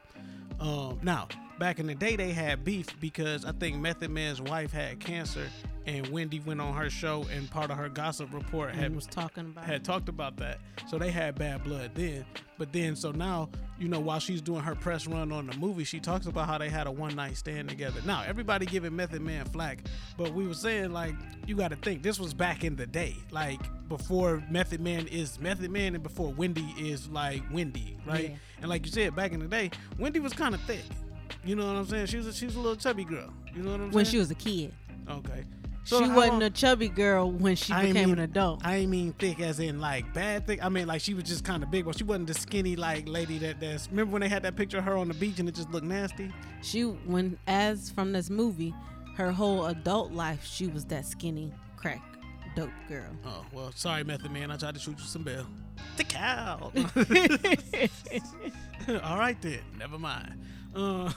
Um, 0.59 0.99
now 1.01 1.27
back 1.57 1.79
in 1.79 1.87
the 1.87 1.95
day, 1.95 2.15
they 2.15 2.33
had 2.33 2.63
beef 2.63 2.87
because 2.99 3.45
I 3.45 3.51
think 3.51 3.77
Method 3.77 4.11
Man's 4.11 4.41
wife 4.41 4.71
had 4.71 4.99
cancer, 4.99 5.47
and 5.87 6.05
Wendy 6.09 6.41
went 6.41 6.59
on 6.59 6.73
her 6.73 6.89
show, 6.89 7.25
and 7.33 7.49
part 7.49 7.71
of 7.71 7.77
her 7.77 7.87
gossip 7.87 8.33
report 8.33 8.71
and 8.71 8.79
had 8.79 8.91
mhm. 8.91 8.95
was 8.95 9.07
talking 9.07 9.45
about. 9.45 9.63
had 9.63 9.85
talked 9.85 10.09
about 10.09 10.35
that. 10.37 10.59
So 10.87 10.99
they 10.99 11.09
had 11.09 11.35
bad 11.35 11.63
blood 11.63 11.91
then. 11.95 12.25
But 12.57 12.73
then, 12.73 12.95
so 12.95 13.11
now, 13.11 13.49
you 13.79 13.87
know, 13.87 13.99
while 13.99 14.19
she's 14.19 14.41
doing 14.41 14.61
her 14.61 14.75
press 14.75 15.07
run 15.07 15.31
on 15.31 15.47
the 15.47 15.55
movie, 15.57 15.85
she 15.85 15.99
talks 15.99 16.25
about 16.25 16.47
how 16.47 16.57
they 16.57 16.69
had 16.69 16.87
a 16.87 16.91
one 16.91 17.15
night 17.15 17.37
stand 17.37 17.69
together. 17.69 18.01
Now, 18.05 18.23
everybody 18.27 18.65
giving 18.65 18.95
Method 18.95 19.21
Man 19.21 19.45
flack, 19.45 19.79
but 20.17 20.33
we 20.33 20.45
were 20.45 20.53
saying, 20.53 20.91
like, 20.91 21.15
you 21.45 21.55
got 21.55 21.69
to 21.69 21.77
think, 21.77 22.03
this 22.03 22.19
was 22.19 22.33
back 22.33 22.63
in 22.63 22.75
the 22.75 22.85
day, 22.85 23.15
like, 23.31 23.61
before 23.87 24.43
Method 24.49 24.81
Man 24.81 25.07
is 25.07 25.39
Method 25.39 25.71
Man 25.71 25.95
and 25.95 26.03
before 26.03 26.33
Wendy 26.33 26.73
is 26.77 27.07
like 27.09 27.41
Wendy, 27.51 27.97
right? 28.05 28.31
Yeah. 28.31 28.35
And 28.61 28.69
like 28.69 28.85
you 28.85 28.91
said, 28.91 29.15
back 29.15 29.31
in 29.31 29.39
the 29.39 29.47
day, 29.47 29.71
Wendy 29.97 30.19
was 30.19 30.33
kind 30.33 30.53
of 30.53 30.61
thick. 30.61 30.83
You 31.45 31.55
know 31.55 31.67
what 31.67 31.75
I'm 31.77 31.85
saying? 31.85 32.07
She 32.07 32.17
was 32.17 32.27
a, 32.27 32.33
she 32.33 32.45
was 32.45 32.55
a 32.55 32.59
little 32.59 32.75
chubby 32.75 33.05
girl. 33.05 33.31
You 33.55 33.63
know 33.63 33.71
what 33.71 33.75
I'm 33.75 33.91
when 33.91 33.91
saying? 33.91 33.93
When 33.93 34.05
she 34.05 34.17
was 34.17 34.31
a 34.31 34.35
kid. 34.35 34.73
okay. 35.09 35.45
She 35.87 36.07
wasn't 36.09 36.43
a 36.43 36.49
chubby 36.49 36.89
girl 36.89 37.31
when 37.31 37.55
she 37.55 37.71
I 37.73 37.87
became 37.87 38.09
mean- 38.09 38.19
an 38.19 38.25
adult. 38.25 38.61
I 38.65 38.77
ain't 38.77 38.89
mean 38.91 39.13
thick 39.13 39.39
as 39.39 39.59
in 39.59 39.79
like 39.79 40.13
bad 40.13 40.45
thick. 40.47 40.63
I 40.63 40.69
mean 40.69 40.87
like 40.87 41.01
she 41.01 41.13
was 41.13 41.23
just 41.23 41.43
kind 41.43 41.63
of 41.63 41.71
big, 41.71 41.85
but 41.85 41.97
she 41.97 42.03
wasn't 42.03 42.27
the 42.27 42.33
skinny 42.33 42.75
like 42.75 43.07
lady 43.07 43.37
that 43.39 43.59
that's. 43.59 43.89
Remember 43.89 44.13
when 44.13 44.21
they 44.21 44.29
had 44.29 44.43
that 44.43 44.55
picture 44.55 44.77
of 44.79 44.83
her 44.83 44.97
on 44.97 45.07
the 45.07 45.13
beach 45.13 45.39
and 45.39 45.47
it 45.47 45.55
just 45.55 45.71
looked 45.71 45.85
nasty? 45.85 46.31
She 46.61 46.81
when 46.83 47.37
as 47.47 47.89
from 47.89 48.11
this 48.11 48.29
movie, 48.29 48.73
her 49.15 49.31
whole 49.31 49.65
adult 49.67 50.11
life 50.11 50.45
she 50.45 50.67
was 50.67 50.85
that 50.85 51.05
skinny 51.05 51.53
crack 51.75 52.01
dope 52.55 52.69
girl. 52.89 53.05
Oh 53.25 53.45
well, 53.53 53.71
sorry, 53.75 54.03
Method 54.03 54.31
Man. 54.31 54.51
I 54.51 54.57
tried 54.57 54.73
to 54.75 54.79
shoot 54.79 54.97
you 54.99 55.05
some 55.05 55.23
bell. 55.23 55.45
The 55.95 56.03
cow. 56.03 56.71
All 59.03 59.17
right 59.17 59.39
then, 59.41 59.59
never 59.77 59.97
mind. 59.99 60.41
Uh, 60.75 61.11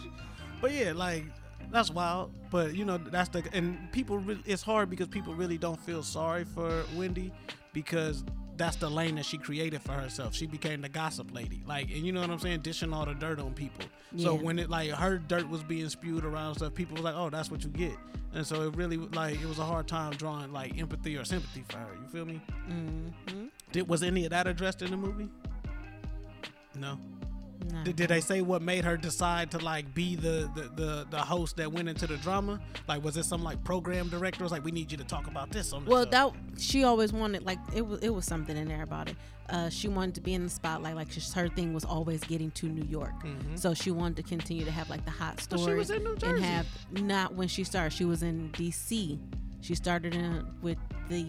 but 0.60 0.72
yeah, 0.72 0.92
like 0.92 1.24
that's 1.76 1.90
wild. 1.90 2.32
But 2.50 2.74
you 2.74 2.84
know 2.84 2.96
that's 2.98 3.28
the 3.28 3.44
and 3.52 3.90
people. 3.92 4.18
Really, 4.18 4.40
it's 4.46 4.62
hard 4.62 4.88
because 4.88 5.08
people 5.08 5.34
really 5.34 5.58
don't 5.58 5.78
feel 5.80 6.02
sorry 6.02 6.44
for 6.44 6.84
Wendy 6.96 7.32
because 7.72 8.24
that's 8.56 8.76
the 8.76 8.88
lane 8.88 9.16
that 9.16 9.26
she 9.26 9.36
created 9.36 9.82
for 9.82 9.92
herself. 9.92 10.34
She 10.34 10.46
became 10.46 10.80
the 10.80 10.88
gossip 10.88 11.34
lady, 11.34 11.62
like, 11.66 11.90
and 11.90 11.98
you 11.98 12.12
know 12.12 12.22
what 12.22 12.30
I'm 12.30 12.38
saying, 12.38 12.60
dishing 12.60 12.94
all 12.94 13.04
the 13.04 13.12
dirt 13.12 13.38
on 13.38 13.52
people. 13.52 13.84
So 14.16 14.34
when 14.34 14.58
it 14.58 14.70
like 14.70 14.90
her 14.92 15.18
dirt 15.18 15.46
was 15.46 15.62
being 15.62 15.90
spewed 15.90 16.24
around 16.24 16.54
stuff, 16.54 16.72
people 16.72 16.94
was 16.94 17.04
like, 17.04 17.14
oh, 17.14 17.28
that's 17.28 17.50
what 17.50 17.62
you 17.62 17.68
get. 17.68 17.96
And 18.32 18.46
so 18.46 18.62
it 18.62 18.76
really 18.76 18.96
like 18.96 19.34
it 19.40 19.46
was 19.46 19.58
a 19.58 19.64
hard 19.64 19.86
time 19.86 20.12
drawing 20.14 20.52
like 20.52 20.78
empathy 20.78 21.16
or 21.18 21.24
sympathy 21.24 21.64
for 21.68 21.76
her. 21.76 21.90
You 22.00 22.08
feel 22.08 22.24
me? 22.24 22.40
Mm-hmm. 22.70 23.46
Did 23.72 23.86
was 23.86 24.02
any 24.02 24.24
of 24.24 24.30
that 24.30 24.46
addressed 24.46 24.80
in 24.80 24.90
the 24.90 24.96
movie? 24.96 25.28
No. 26.74 26.98
Nah. 27.70 27.82
Did, 27.84 27.96
did 27.96 28.08
they 28.10 28.20
say 28.20 28.42
what 28.42 28.62
made 28.62 28.84
her 28.84 28.96
decide 28.96 29.50
to 29.52 29.58
like 29.58 29.92
be 29.94 30.14
the, 30.16 30.50
the 30.54 30.62
the 30.74 31.06
the 31.10 31.18
host 31.18 31.56
that 31.56 31.72
went 31.72 31.88
into 31.88 32.06
the 32.06 32.16
drama? 32.18 32.60
Like 32.88 33.02
was 33.02 33.16
it 33.16 33.24
some 33.24 33.42
like 33.42 33.62
program 33.64 34.08
director 34.08 34.42
was 34.42 34.52
like 34.52 34.64
we 34.64 34.70
need 34.72 34.90
you 34.92 34.98
to 34.98 35.04
talk 35.04 35.26
about 35.26 35.50
this 35.50 35.72
on 35.72 35.84
Well, 35.84 36.04
show? 36.04 36.10
that 36.10 36.32
she 36.60 36.84
always 36.84 37.12
wanted 37.12 37.44
like 37.44 37.58
it 37.74 37.86
was 37.86 38.00
it 38.00 38.10
was 38.10 38.24
something 38.24 38.56
in 38.56 38.68
there 38.68 38.82
about 38.82 39.08
it. 39.08 39.16
Uh, 39.48 39.68
she 39.68 39.86
wanted 39.86 40.12
to 40.16 40.20
be 40.20 40.34
in 40.34 40.42
the 40.44 40.50
spotlight. 40.50 40.96
Like 40.96 41.08
just 41.08 41.32
her 41.34 41.48
thing 41.48 41.72
was 41.72 41.84
always 41.84 42.20
getting 42.24 42.50
to 42.52 42.66
New 42.66 42.84
York, 42.84 43.12
so 43.54 43.74
she 43.74 43.90
wanted 43.92 44.16
to 44.16 44.22
continue 44.24 44.64
to 44.64 44.70
have 44.72 44.90
like 44.90 45.04
the 45.04 45.10
hot 45.10 45.36
Mm-hmm. 45.36 45.46
But 45.50 45.60
stories 45.60 45.64
she 45.64 45.74
was 45.78 45.90
in 45.90 46.02
New 46.04 46.16
and 46.36 46.44
have 46.44 46.66
not 46.90 47.34
when 47.34 47.46
she 47.48 47.62
started. 47.64 47.92
She 47.92 48.04
was 48.04 48.22
in 48.22 48.50
D.C. 48.52 49.20
She 49.60 49.74
started 49.74 50.14
in 50.14 50.46
with 50.62 50.78
the 51.08 51.26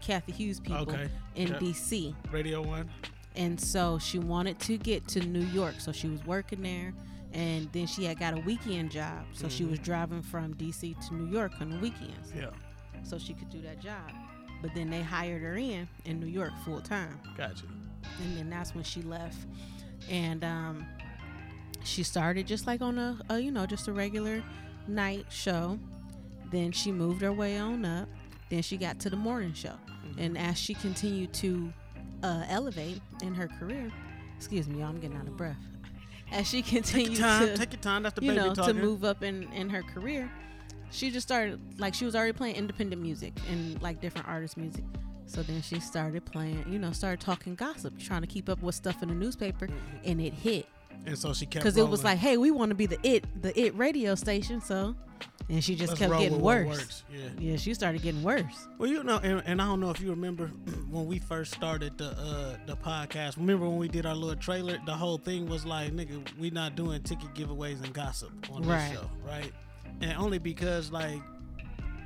Cathy 0.00 0.32
Hughes 0.32 0.60
people 0.60 0.82
Okay. 0.82 1.08
in 1.36 1.48
Yep. 1.48 1.60
D.C. 1.60 2.14
Radio 2.30 2.62
One. 2.62 2.88
And 3.34 3.60
so 3.60 3.98
she 3.98 4.18
wanted 4.18 4.58
to 4.60 4.76
get 4.78 5.06
to 5.08 5.20
New 5.20 5.44
York. 5.46 5.76
So 5.78 5.92
she 5.92 6.08
was 6.08 6.24
working 6.24 6.62
there, 6.62 6.92
and 7.32 7.68
then 7.72 7.86
she 7.86 8.04
had 8.04 8.18
got 8.18 8.34
a 8.34 8.40
weekend 8.40 8.90
job. 8.90 9.24
So 9.32 9.48
she 9.48 9.64
Mhm. 9.64 9.70
was 9.70 9.78
driving 9.80 10.22
from 10.22 10.54
D.C. 10.54 10.96
to 11.08 11.14
New 11.14 11.32
York 11.32 11.52
on 11.60 11.70
the 11.70 11.78
weekends 11.78 12.32
Yeah, 12.36 12.50
so 13.02 13.18
she 13.18 13.34
could 13.34 13.50
do 13.50 13.60
that 13.62 13.80
job. 13.80 14.10
But 14.62 14.74
then 14.74 14.88
they 14.88 15.02
hired 15.02 15.42
her 15.42 15.56
in 15.56 15.88
in 16.04 16.20
New 16.20 16.26
York 16.26 16.52
full 16.64 16.80
time, 16.80 17.18
gotcha. 17.36 17.66
and 18.22 18.36
then 18.36 18.48
that's 18.50 18.74
when 18.74 18.84
she 18.84 19.02
left. 19.02 19.36
And 20.08 20.42
um, 20.44 20.86
she 21.82 22.02
started 22.02 22.46
just 22.46 22.66
like 22.66 22.80
on 22.82 22.98
a, 22.98 23.18
a 23.30 23.38
you 23.40 23.50
know 23.50 23.66
just 23.66 23.88
a 23.88 23.92
regular 23.92 24.42
night 24.88 25.26
show. 25.30 25.78
Then 26.50 26.72
she 26.72 26.92
moved 26.92 27.20
her 27.22 27.32
way 27.32 27.58
on 27.58 27.84
up. 27.84 28.08
Then 28.48 28.62
she 28.62 28.76
got 28.76 29.00
to 29.00 29.10
the 29.10 29.16
morning 29.16 29.52
show, 29.54 29.74
and 30.18 30.38
as 30.38 30.56
she 30.58 30.74
continued 30.74 31.32
to 31.34 31.72
uh, 32.24 32.44
elevate 32.48 33.00
in 33.22 33.34
her 33.34 33.48
career, 33.48 33.92
excuse 34.36 34.66
me, 34.68 34.80
y'all, 34.80 34.88
I'm 34.88 34.98
getting 34.98 35.16
out 35.16 35.28
of 35.28 35.36
breath. 35.36 35.56
As 36.32 36.48
she 36.48 36.62
your 36.62 36.82
time. 36.82 37.48
to 37.48 37.56
take 37.56 37.72
your 37.72 37.82
time. 37.82 38.02
That's 38.02 38.14
the 38.14 38.22
you 38.24 38.32
baby 38.32 38.40
know, 38.40 38.54
talking. 38.54 38.74
to 38.74 38.80
move 38.80 39.04
up 39.04 39.22
in 39.22 39.44
in 39.52 39.68
her 39.68 39.82
career. 39.82 40.30
she 40.90 41.10
just 41.10 41.26
started 41.26 41.60
like 41.78 41.94
she 41.94 42.04
was 42.04 42.16
already 42.16 42.32
playing 42.32 42.56
independent 42.56 43.00
music 43.00 43.34
and 43.50 43.80
like 43.82 44.00
different 44.00 44.26
artists' 44.26 44.56
music. 44.56 44.84
So 45.26 45.42
then 45.42 45.62
she 45.62 45.80
started 45.80 46.24
playing, 46.24 46.64
you 46.68 46.78
know, 46.78 46.92
started 46.92 47.20
talking 47.20 47.54
gossip, 47.54 47.98
trying 47.98 48.20
to 48.22 48.26
keep 48.26 48.48
up 48.48 48.62
with 48.62 48.74
stuff 48.74 49.02
in 49.02 49.08
the 49.08 49.14
newspaper, 49.14 49.68
and 50.04 50.20
it 50.20 50.34
hit 50.34 50.66
And 51.06 51.16
so 51.18 51.32
she 51.34 51.46
kept 51.46 51.62
because 51.62 51.76
it 51.76 51.88
was 51.88 52.04
like, 52.04 52.18
hey, 52.18 52.36
we 52.36 52.50
want 52.50 52.70
to 52.70 52.74
be 52.74 52.86
the 52.86 52.98
it, 53.02 53.24
the 53.42 53.58
it 53.58 53.74
radio 53.76 54.14
station. 54.14 54.60
So, 54.60 54.94
and 55.48 55.62
she 55.62 55.74
just 55.74 55.90
Let's 55.90 56.00
kept 56.00 56.18
getting 56.18 56.40
worse. 56.40 57.04
Yeah. 57.12 57.28
yeah, 57.38 57.56
she 57.56 57.74
started 57.74 58.02
getting 58.02 58.22
worse. 58.22 58.66
Well, 58.78 58.88
you 58.88 59.04
know, 59.04 59.18
and, 59.18 59.42
and 59.44 59.60
I 59.60 59.66
don't 59.66 59.80
know 59.80 59.90
if 59.90 60.00
you 60.00 60.10
remember 60.10 60.46
when 60.90 61.06
we 61.06 61.18
first 61.18 61.52
started 61.52 61.98
the 61.98 62.10
uh, 62.10 62.56
the 62.66 62.76
podcast. 62.76 63.36
Remember 63.36 63.68
when 63.68 63.78
we 63.78 63.88
did 63.88 64.06
our 64.06 64.14
little 64.14 64.36
trailer? 64.36 64.78
The 64.86 64.94
whole 64.94 65.18
thing 65.18 65.46
was 65.46 65.66
like, 65.66 65.92
nigga, 65.92 66.22
we 66.38 66.50
not 66.50 66.76
doing 66.76 67.02
ticket 67.02 67.34
giveaways 67.34 67.82
and 67.84 67.92
gossip 67.92 68.32
on 68.52 68.62
this 68.62 68.92
show, 68.92 69.10
right? 69.26 69.52
And 70.00 70.12
only 70.16 70.38
because 70.38 70.90
like 70.90 71.20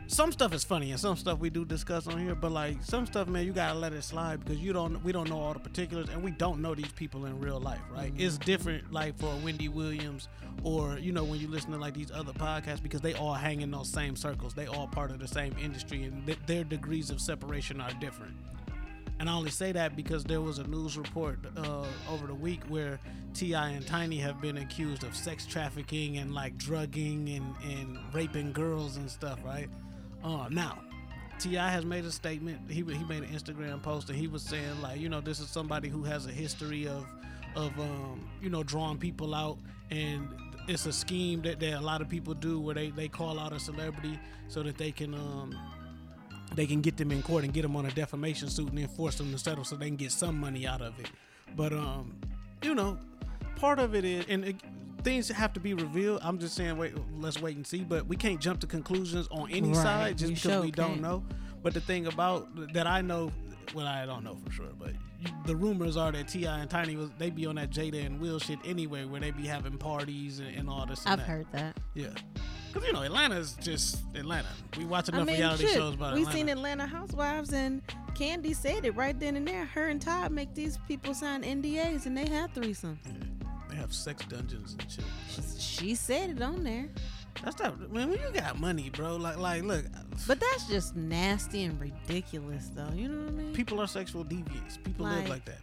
some 0.09 0.33
stuff 0.33 0.55
is 0.55 0.64
funny 0.64 0.90
and 0.90 0.99
some 0.99 1.16
stuff 1.16 1.38
we 1.38 1.51
do 1.51 1.66
discuss 1.66 2.07
on 2.07 2.18
here, 2.18 2.35
but 2.35 2.51
like 2.51 2.83
some 2.83 3.07
stuff, 3.07 3.29
man, 3.29 3.44
you 3.44 3.53
gotta 3.53 3.79
let 3.79 3.92
it 3.92 4.03
slide 4.03 4.42
because 4.42 4.59
you 4.59 4.73
don't 4.73 5.05
we 5.05 5.12
don't 5.12 5.29
know 5.29 5.38
all 5.38 5.53
the 5.53 5.61
particulars 5.61 6.09
and 6.09 6.23
we 6.23 6.31
don't 6.31 6.61
know 6.61 6.75
these 6.75 6.92
people 6.92 7.27
in 7.27 7.38
real 7.38 7.61
life, 7.61 7.83
right? 7.92 8.12
It's 8.16 8.38
different 8.38 8.90
like 8.90 9.18
for 9.18 9.33
Wendy 9.44 9.68
Williams 9.68 10.29
or 10.64 10.99
you 10.99 11.12
know 11.12 11.25
when 11.25 11.38
you 11.38 11.47
listen 11.47 11.73
to 11.73 11.79
like 11.79 11.94
these 11.94 12.11
other 12.11 12.33
podcasts 12.33 12.83
because 12.83 13.03
they 13.03 13.14
all 13.14 13.35
hang 13.35 13.61
in 13.61 13.71
those 13.71 13.88
same 13.88 14.16
circles, 14.16 14.55
they 14.55 14.66
all 14.66 14.88
part 14.88 15.11
of 15.11 15.18
the 15.18 15.29
same 15.29 15.55
industry 15.61 16.05
and 16.05 16.25
th- 16.27 16.38
their 16.47 16.64
degrees 16.64 17.11
of 17.11 17.21
separation 17.21 17.81
are 17.81 17.92
different. 18.01 18.35
And 19.21 19.29
I 19.29 19.33
only 19.35 19.51
say 19.51 19.73
that 19.73 19.97
because 19.97 20.25
there 20.25 20.40
was 20.40 20.59
a 20.59 20.64
news 20.64 20.97
report 20.97 21.40
uh, 21.57 21.85
over 22.09 22.27
the 22.27 22.35
week 22.35 22.62
where 22.68 23.01
T.I. 23.35 23.71
and 23.71 23.85
Tiny 23.85 24.16
have 24.18 24.40
been 24.40 24.59
accused 24.59 25.03
of 25.03 25.16
sex 25.16 25.44
trafficking 25.44 26.18
and 26.18 26.33
like 26.33 26.57
drugging 26.57 27.29
and, 27.31 27.55
and 27.64 27.99
raping 28.14 28.53
girls 28.53 28.97
and 28.97 29.11
stuff, 29.11 29.40
right? 29.44 29.68
Uh, 30.22 30.48
now, 30.50 30.78
T.I. 31.38 31.70
has 31.70 31.85
made 31.85 32.04
a 32.04 32.11
statement. 32.11 32.61
He, 32.68 32.83
he 32.83 33.04
made 33.04 33.22
an 33.22 33.28
Instagram 33.28 33.83
post 33.83 34.09
and 34.09 34.18
he 34.18 34.26
was 34.26 34.42
saying, 34.42 34.81
like, 34.83 35.00
you 35.00 35.09
know, 35.09 35.20
this 35.20 35.40
is 35.40 35.48
somebody 35.48 35.88
who 35.88 36.02
has 36.02 36.26
a 36.26 36.31
history 36.31 36.88
of, 36.88 37.07
of 37.54 37.78
um, 37.78 38.28
you 38.42 38.50
know, 38.50 38.62
drawing 38.62 38.98
people 38.98 39.35
out. 39.35 39.59
And 39.90 40.28
it's 40.66 40.87
a 40.87 40.92
scheme 40.92 41.42
that, 41.42 41.61
that 41.61 41.78
a 41.78 41.81
lot 41.81 42.00
of 42.00 42.09
people 42.09 42.35
do 42.35 42.61
where 42.61 42.74
they, 42.74 42.90
they 42.90 43.09
call 43.09 43.38
out 43.38 43.52
a 43.52 43.61
celebrity 43.61 44.18
so 44.48 44.62
that 44.62 44.76
they 44.76 44.92
can. 44.92 45.14
Um, 45.14 45.57
they 46.54 46.66
can 46.66 46.81
get 46.81 46.96
them 46.96 47.12
in 47.12 47.22
court 47.22 47.44
and 47.44 47.52
get 47.52 47.61
them 47.61 47.76
on 47.76 47.85
a 47.85 47.90
defamation 47.90 48.48
suit 48.48 48.70
and 48.70 48.78
then 48.78 48.88
force 48.88 49.16
them 49.16 49.31
to 49.33 49.38
settle 49.38 49.64
so 49.64 49.76
they 49.76 49.87
can 49.87 49.96
get 49.96 50.11
some 50.11 50.38
money 50.40 50.66
out 50.66 50.81
of 50.81 50.98
it. 50.98 51.11
But 51.54 51.72
um, 51.72 52.16
you 52.62 52.74
know, 52.74 52.98
part 53.57 53.78
of 53.78 53.94
it 53.94 54.04
is 54.04 54.24
and 54.28 54.44
it, 54.44 54.57
things 55.02 55.28
have 55.28 55.52
to 55.54 55.61
be 55.61 55.74
revealed. 55.74 56.20
I'm 56.22 56.38
just 56.38 56.54
saying, 56.54 56.76
wait, 56.76 56.94
let's 57.18 57.40
wait 57.40 57.56
and 57.56 57.66
see. 57.66 57.84
But 57.84 58.06
we 58.06 58.16
can't 58.16 58.40
jump 58.40 58.61
to 58.61 58.66
conclusions 58.66 59.28
on 59.30 59.50
any 59.50 59.68
Right, 59.68 59.76
side 59.76 60.18
just 60.18 60.30
you 60.30 60.37
because 60.37 60.52
sure 60.52 60.62
we 60.62 60.70
don't 60.70 60.90
can't. 60.90 61.02
know. 61.02 61.24
But 61.62 61.74
the 61.74 61.80
thing 61.80 62.06
about 62.06 62.72
that 62.74 62.87
I 62.87 63.00
know, 63.00 63.30
well, 63.74 63.87
I 63.87 64.06
don't 64.06 64.24
know 64.24 64.37
for 64.44 64.50
sure, 64.52 64.70
but 64.78 64.92
the 65.46 65.56
rumors 65.56 65.96
are 65.96 66.12
that 66.12 66.28
T.I. 66.28 66.58
and 66.61 66.70
Tiny 66.70 66.96
was 66.96 67.11
they 67.18 67.30
be 67.30 67.46
on 67.46 67.56
that 67.56 67.70
Jada 67.70 68.04
and 68.06 68.20
Will 68.20 68.38
shit 68.38 68.58
anyway, 68.64 69.04
where 69.04 69.20
they 69.20 69.32
be 69.32 69.42
having 69.46 69.76
parties 69.78 70.38
and, 70.38 70.54
and 70.56 70.70
all 70.70 70.87
this. 70.87 71.04
and 71.04 71.12
I've 71.14 71.18
that. 71.18 71.26
heard 71.26 71.46
that. 71.52 71.76
Yeah. 71.94 72.08
Cause 72.72 72.84
you 72.84 72.92
know 72.92 73.02
Atlanta's 73.02 73.54
just 73.61 74.02
Atlanta. 74.14 74.48
We 74.76 74.84
watch 74.84 75.08
enough 75.08 75.22
I 75.22 75.24
mean, 75.24 75.37
reality 75.38 75.64
shit, 75.66 75.74
shows 75.74 75.94
about 75.94 76.14
we 76.14 76.20
Atlanta. 76.20 76.37
seen 76.38 76.48
Atlanta 76.50 76.87
Housewives 76.87 77.52
and 77.52 77.82
Kandi 78.14 78.54
said 78.54 78.84
it 78.84 78.94
right 78.94 79.18
then 79.18 79.37
and 79.37 79.48
there. 79.48 79.64
Her 79.64 79.88
and 79.88 80.00
Todd 80.00 80.30
make 80.32 80.54
these 80.54 80.78
people 80.87 81.14
sign 81.14 81.42
NDAs 81.42 82.04
and 82.06 82.16
they 82.16 82.26
have 82.28 82.52
threesomes. 82.52 82.98
They 83.04 83.11
have 83.88 83.94
sex 83.94 84.24
dungeons 84.27 84.77
and 84.79 84.90
shit. 84.90 85.05
She 85.59 85.94
said 85.94 86.31
it 86.31 86.42
on 86.42 86.62
there. 86.62 86.88
That's 87.42 87.57
that 87.57 87.79
man. 87.92 88.11
When 88.11 88.18
you 88.18 88.31
got 88.35 88.59
money, 88.59 88.90
bro, 88.90 89.16
like 89.16 89.38
like 89.38 89.62
look, 89.62 89.85
But 90.27 90.40
that's 90.40 90.66
just 90.68 90.96
nasty 90.96 91.64
and 91.64 91.81
ridiculous, 91.81 92.70
though. 92.74 92.90
You 92.94 93.09
know 93.09 93.20
what 93.24 93.29
I 93.29 93.33
mean? 93.33 93.53
people 93.55 93.81
are 93.81 93.87
sexual 93.87 94.24
deviants. 94.24 94.83
People 94.83 95.07
live 95.07 95.20
Like, 95.20 95.29
like 95.29 95.44
that. 95.46 95.59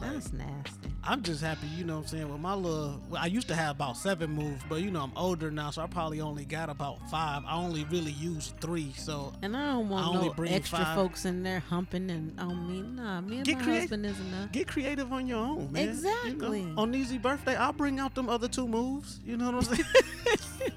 Like, 0.00 0.12
That's 0.14 0.32
nasty. 0.32 0.88
I'm 1.02 1.22
just 1.22 1.42
happy, 1.42 1.66
you 1.68 1.84
know 1.84 1.96
what 1.96 2.02
I'm 2.02 2.08
saying. 2.08 2.30
With 2.30 2.40
my 2.40 2.54
little, 2.54 3.00
well, 3.08 3.22
I 3.22 3.26
used 3.26 3.48
to 3.48 3.54
have 3.54 3.76
about 3.76 3.96
seven 3.96 4.30
moves, 4.30 4.62
but 4.68 4.76
you 4.82 4.90
know 4.90 5.02
I'm 5.02 5.12
older 5.16 5.50
now, 5.50 5.70
so 5.70 5.82
I 5.82 5.86
probably 5.86 6.20
only 6.20 6.44
got 6.44 6.68
about 6.68 6.98
five. 7.10 7.42
I 7.46 7.54
only 7.56 7.84
really 7.84 8.12
use 8.12 8.52
three, 8.60 8.92
so 8.96 9.32
And 9.42 9.56
I 9.56 9.66
don't 9.72 9.86
I 9.86 9.90
want 9.90 10.06
only 10.08 10.28
no 10.28 10.34
bring 10.34 10.52
extra 10.52 10.78
five. 10.80 10.94
folks 10.96 11.24
in 11.24 11.42
there 11.42 11.60
humping 11.60 12.10
and 12.10 12.38
on 12.38 12.68
me. 12.68 12.82
Nah, 12.82 13.20
me 13.22 13.36
and 13.38 13.46
Get 13.46 13.58
my 13.58 13.64
husband 13.80 14.04
is 14.06 14.18
enough. 14.20 14.52
get 14.52 14.68
creative 14.68 15.10
on 15.12 15.26
your 15.26 15.38
own, 15.38 15.72
man. 15.72 15.82
You 15.82 16.02
know? 16.02 16.22
Exactly. 16.22 16.72
On 16.76 16.94
Easy 16.94 17.18
birthday, 17.18 17.56
I'll 17.56 17.72
bring 17.72 17.98
out 17.98 18.14
them 18.14 18.28
other 18.28 18.48
two 18.48 18.68
moves. 18.68 19.20
You 19.24 19.36
know 19.38 19.46
what 19.52 19.54
I'm 19.54 19.62
saying? 19.76 19.88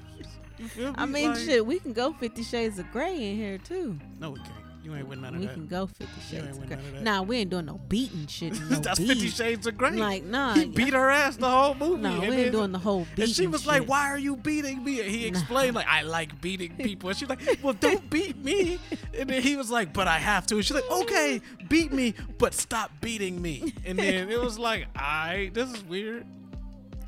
you 0.59 0.67
feel 0.69 0.87
me? 0.89 0.95
I 0.97 1.05
mean, 1.05 1.29
Like- 1.31 1.39
shit, 1.39 1.65
we 1.65 1.79
can 1.79 1.91
go 1.93 2.13
Fifty 2.13 2.43
Shades 2.43 2.79
of 2.79 2.89
Grey 2.91 3.31
in 3.31 3.35
here 3.35 3.57
too. 3.57 3.99
No, 4.19 4.31
we 4.31 4.39
can't. 4.39 4.51
You 4.83 4.93
ain't 4.95 5.07
with 5.07 5.19
none 5.19 5.33
of 5.35 5.39
We 5.39 5.47
that. 5.47 5.53
can 5.53 5.67
go 5.67 5.87
Fifty 5.87 6.21
Shades 6.35 6.57
of 6.57 6.67
Grey. 6.67 6.77
Nah, 7.01 7.21
we 7.21 7.37
ain't 7.37 7.49
doing 7.49 7.65
no 7.65 7.79
beating 7.87 8.27
shit. 8.27 8.51
No 8.69 8.79
That's 8.79 8.99
beat. 8.99 9.07
Fifty 9.07 9.29
Shades 9.29 9.65
of 9.65 9.77
Grey. 9.77 9.91
Like, 9.91 10.23
nah, 10.25 10.55
he 10.55 10.65
beat 10.65 10.93
her 10.93 11.09
ass 11.09 11.37
the 11.37 11.49
whole 11.49 11.73
movie. 11.73 12.01
No, 12.01 12.19
and 12.21 12.29
we 12.29 12.35
ain't 12.43 12.51
doing 12.51 12.71
the 12.73 12.79
whole 12.79 13.05
beating. 13.11 13.23
And 13.23 13.31
she 13.33 13.47
was 13.47 13.65
like, 13.65 13.87
"Why 13.87 14.09
are 14.09 14.17
you 14.19 14.35
beating 14.35 14.83
me?" 14.83 14.99
And 14.99 15.09
he 15.09 15.25
explained, 15.25 15.75
like, 15.75 15.87
"I 15.87 16.01
like 16.01 16.41
beating 16.41 16.75
people." 16.75 17.09
And 17.09 17.17
she's 17.17 17.29
like, 17.29 17.39
"Well, 17.63 17.73
don't 17.73 18.09
beat 18.09 18.37
me." 18.43 18.77
And 19.17 19.29
then 19.29 19.41
he 19.41 19.55
was 19.55 19.71
like, 19.71 19.93
"But 19.93 20.09
I 20.09 20.19
have 20.19 20.45
to." 20.47 20.55
And 20.55 20.65
she's 20.65 20.75
like, 20.75 20.91
"Okay, 20.91 21.39
beat 21.69 21.93
me, 21.93 22.13
but 22.37 22.53
stop 22.53 22.91
beating 22.99 23.41
me." 23.41 23.73
And 23.85 23.97
then 23.97 24.29
it 24.29 24.41
was 24.41 24.59
like, 24.59 24.87
"All 24.97 25.01
right, 25.01 25.49
this 25.53 25.71
is 25.73 25.81
weird." 25.85 26.25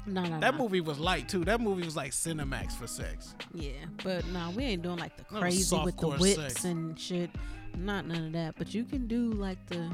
No, 0.08 0.24
no, 0.24 0.40
That 0.40 0.54
no. 0.56 0.62
movie 0.64 0.82
was 0.82 1.00
light 1.00 1.28
too. 1.28 1.44
That 1.46 1.60
movie 1.60 1.84
was 1.84 1.96
like 1.96 2.12
Cinemax 2.12 2.74
for 2.74 2.86
sex. 2.86 3.34
Yeah, 3.54 3.72
but 4.04 4.26
nah, 4.28 4.52
we 4.52 4.64
ain't 4.64 4.84
doing 4.84 4.98
like 4.98 5.18
the 5.18 5.24
crazy 5.24 5.76
with 5.84 5.98
the 5.98 6.08
whips 6.10 6.36
sex. 6.36 6.64
and 6.64 6.98
shit. 7.00 7.32
Not 7.78 8.06
none 8.08 8.26
of 8.28 8.32
that. 8.34 8.56
But 8.58 8.74
you 8.74 8.84
can 8.84 9.08
do 9.08 9.32
like 9.34 9.64
the 9.68 9.90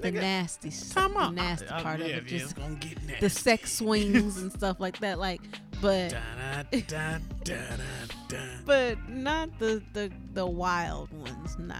the 0.00 0.12
Nigga, 0.12 0.20
nasty, 0.20 0.68
s- 0.68 0.90
Time 0.90 1.14
the 1.14 1.30
nasty 1.30 1.68
I- 1.68 1.78
I- 1.78 1.82
part 1.82 2.00
yeah, 2.00 2.06
of 2.06 2.10
it. 2.26 2.30
yeah, 2.30 2.36
it's 2.36 2.44
Just 2.44 2.56
gonna 2.56 2.74
get 2.74 3.02
nasty. 3.06 3.20
the 3.20 3.30
sex 3.30 3.72
swings 3.78 4.36
and 4.42 4.52
stuff 4.52 4.78
like 4.78 4.98
that. 5.00 5.18
Like, 5.18 5.40
but 5.80 6.14
but 8.66 9.08
not 9.08 9.58
the 9.58 9.82
the 9.92 10.10
the 10.34 10.44
wild 10.46 11.10
ones. 11.12 11.56
Nah, 11.58 11.76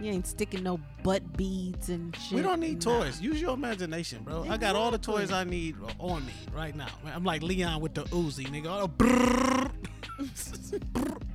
you 0.00 0.10
ain't 0.12 0.26
sticking 0.26 0.62
no 0.62 0.80
butt 1.02 1.36
beads 1.36 1.88
and 1.90 2.14
shit. 2.16 2.36
We 2.36 2.42
don't 2.42 2.60
need 2.60 2.84
nah. 2.84 3.00
toys. 3.00 3.20
Use 3.20 3.40
your 3.40 3.54
imagination, 3.54 4.22
bro. 4.22 4.46
I 4.48 4.56
got 4.56 4.76
all 4.76 4.90
the 4.90 4.98
toys 4.98 5.24
Exactly. 5.24 5.40
I 5.40 5.44
need 5.60 5.76
on 5.98 6.24
me 6.24 6.32
right 6.54 6.74
now. 6.74 6.88
I'm 7.14 7.24
like 7.24 7.42
Leon 7.42 7.80
with 7.80 7.94
the 7.94 8.04
Uzi, 8.04 8.46
nigga. 8.46 8.68
Oh, 8.68 8.88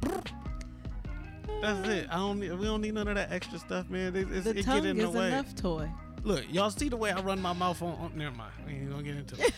That's 1.63 1.87
it. 1.87 2.07
I 2.11 2.17
don't. 2.17 2.39
Need, 2.39 2.53
we 2.59 2.65
don't 2.65 2.81
need 2.81 2.93
none 2.93 3.07
of 3.07 3.15
that 3.15 3.31
extra 3.31 3.57
stuff, 3.57 3.89
man. 3.89 4.15
It, 4.15 4.27
it's, 4.31 4.43
The 4.45 4.57
it 4.59 4.65
tongue 4.65 4.81
get 4.81 4.89
in 4.91 4.97
the 4.97 5.07
is 5.09 5.15
way. 5.15 5.27
enough 5.29 5.55
toy. 5.55 5.89
Look, 6.23 6.43
y'all 6.51 6.69
see 6.69 6.89
the 6.89 6.97
way 6.97 7.11
I 7.11 7.21
run 7.21 7.41
my 7.41 7.53
mouth 7.53 7.81
on. 7.81 7.93
on 7.95 8.11
never 8.17 8.35
mind. 8.35 8.51
We 8.65 8.73
ain't 8.73 8.89
gonna 8.89 9.03
get 9.03 9.15
into 9.15 9.41
it. 9.41 9.53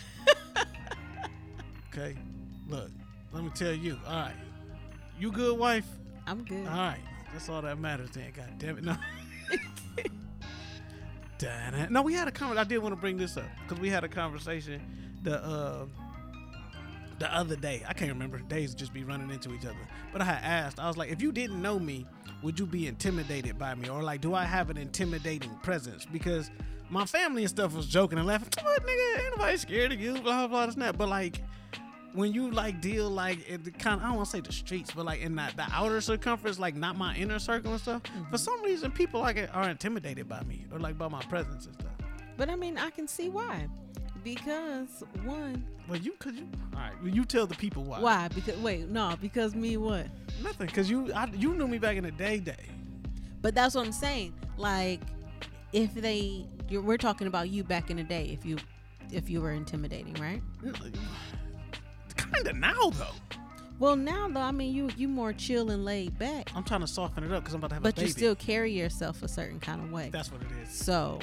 okay. 1.93 2.15
Look, 2.67 2.91
let 3.31 3.43
me 3.43 3.49
tell 3.55 3.73
you. 3.73 3.97
All 4.07 4.13
right. 4.13 4.35
You 5.19 5.31
good, 5.31 5.57
wife? 5.57 5.87
I'm 6.27 6.43
good. 6.43 6.67
All 6.67 6.77
right. 6.77 6.99
That's 7.33 7.49
all 7.49 7.61
that 7.63 7.79
matters 7.79 8.11
then. 8.11 8.31
God 8.35 8.49
damn 8.59 8.77
it. 8.77 8.83
No. 8.83 8.95
No, 11.89 12.01
we 12.01 12.13
had 12.13 12.27
a 12.27 12.31
conversation. 12.31 12.65
I 12.65 12.67
did 12.67 12.79
want 12.79 12.93
to 12.93 12.99
bring 12.99 13.17
this 13.17 13.37
up 13.37 13.45
because 13.61 13.79
we 13.79 13.89
had 13.89 14.03
a 14.03 14.07
conversation 14.07 14.81
the 15.21 15.43
uh, 15.43 15.85
the 17.19 17.33
other 17.33 17.55
day. 17.55 17.83
I 17.87 17.93
can't 17.93 18.11
remember. 18.11 18.39
Days 18.39 18.75
just 18.75 18.93
be 18.93 19.03
running 19.03 19.29
into 19.29 19.53
each 19.53 19.65
other. 19.65 19.75
But 20.11 20.21
I 20.21 20.25
had 20.25 20.43
asked. 20.43 20.79
I 20.79 20.87
was 20.87 20.97
like, 20.97 21.11
if 21.11 21.21
you 21.21 21.31
didn't 21.31 21.61
know 21.61 21.79
me, 21.79 22.05
would 22.43 22.59
you 22.59 22.65
be 22.65 22.87
intimidated 22.87 23.57
by 23.57 23.75
me, 23.75 23.89
or 23.89 24.03
like, 24.03 24.21
do 24.21 24.33
I 24.33 24.43
have 24.43 24.69
an 24.69 24.77
intimidating 24.77 25.55
presence? 25.63 26.05
Because 26.05 26.51
my 26.89 27.05
family 27.05 27.43
and 27.43 27.49
stuff 27.49 27.73
was 27.73 27.87
joking 27.87 28.17
and 28.17 28.27
laughing. 28.27 28.49
What 28.61 28.83
nigga? 28.85 29.23
Ain't 29.23 29.37
nobody 29.37 29.57
scared 29.57 29.91
of 29.91 29.99
you? 29.99 30.13
Blah 30.13 30.21
blah 30.21 30.47
blah. 30.47 30.65
This 30.65 30.75
and 30.75 30.83
that. 30.83 30.97
But 30.97 31.09
like. 31.09 31.41
When 32.13 32.31
you 32.31 32.49
like 32.49 32.79
deal 32.79 33.09
like 33.09 33.45
in 33.49 33.61
the 33.63 33.71
kind, 33.71 33.99
of, 33.99 34.05
I 34.05 34.07
don't 34.07 34.15
want 34.15 34.29
to 34.29 34.37
say 34.37 34.39
the 34.39 34.53
streets, 34.53 34.89
but 34.95 35.03
like 35.03 35.19
in 35.19 35.35
that 35.35 35.57
the 35.57 35.65
outer 35.69 35.99
circumference, 35.99 36.57
like 36.57 36.73
not 36.73 36.97
my 36.97 37.13
inner 37.17 37.39
circle 37.39 37.73
and 37.73 37.81
stuff. 37.81 38.03
Mm-hmm. 38.03 38.31
For 38.31 38.37
some 38.37 38.63
reason, 38.63 38.91
people 38.91 39.19
like 39.19 39.35
it 39.35 39.53
are 39.53 39.69
intimidated 39.69 40.29
by 40.29 40.41
me 40.43 40.65
or 40.71 40.79
like 40.79 40.97
by 40.97 41.09
my 41.09 41.21
presence 41.23 41.65
and 41.65 41.75
stuff. 41.75 41.91
But 42.37 42.49
I 42.49 42.55
mean, 42.55 42.77
I 42.77 42.89
can 42.89 43.05
see 43.05 43.27
why. 43.27 43.67
Because 44.25 45.03
one, 45.23 45.63
Well, 45.87 45.99
you 45.99 46.13
could 46.17 46.35
you 46.35 46.47
all 46.73 46.79
right? 46.79 46.91
Well, 46.99 47.13
you 47.13 47.25
tell 47.25 47.45
the 47.45 47.53
people 47.53 47.83
why. 47.83 47.99
why? 47.99 48.27
Because 48.29 48.57
wait, 48.57 48.89
no, 48.89 49.13
because 49.21 49.53
me 49.53 49.77
what? 49.77 50.07
Nothing, 50.43 50.67
cause 50.67 50.89
you 50.89 51.13
I, 51.13 51.27
you 51.27 51.53
knew 51.53 51.67
me 51.67 51.77
back 51.77 51.95
in 51.95 52.03
the 52.03 52.11
day 52.11 52.39
day. 52.39 52.65
But 53.43 53.53
that's 53.53 53.75
what 53.75 53.85
I'm 53.85 53.91
saying. 53.91 54.33
Like, 54.57 54.99
if 55.73 55.93
they, 55.93 56.47
you're, 56.69 56.81
we're 56.81 56.97
talking 56.97 57.27
about 57.27 57.49
you 57.49 57.63
back 57.63 57.91
in 57.91 57.97
the 57.97 58.03
day. 58.03 58.25
If 58.33 58.43
you, 58.43 58.57
if 59.11 59.29
you 59.29 59.41
were 59.41 59.51
intimidating, 59.51 60.15
right? 60.15 60.41
Kind 62.17 62.47
of 62.47 62.55
now 62.57 62.89
though. 62.91 63.37
Well, 63.77 63.95
now 63.95 64.27
though, 64.27 64.39
I 64.39 64.49
mean, 64.51 64.73
you 64.73 64.89
you 64.97 65.07
more 65.07 65.33
chill 65.33 65.69
and 65.69 65.85
laid 65.85 66.17
back, 66.17 66.49
I'm 66.55 66.63
trying 66.63 66.81
to 66.81 66.87
soften 66.87 67.23
it 67.23 67.31
up 67.31 67.43
because 67.43 67.53
I'm 67.53 67.59
about 67.59 67.67
to 67.67 67.73
have 67.75 67.83
but 67.83 67.89
a 67.93 67.95
baby. 67.95 68.05
But 68.05 68.07
you 68.07 68.11
still 68.13 68.35
carry 68.35 68.71
yourself 68.71 69.21
a 69.21 69.27
certain 69.27 69.59
kind 69.59 69.83
of 69.83 69.91
way. 69.91 70.09
That's 70.11 70.31
what 70.31 70.41
it 70.41 70.47
is. 70.63 70.73
So, 70.73 71.19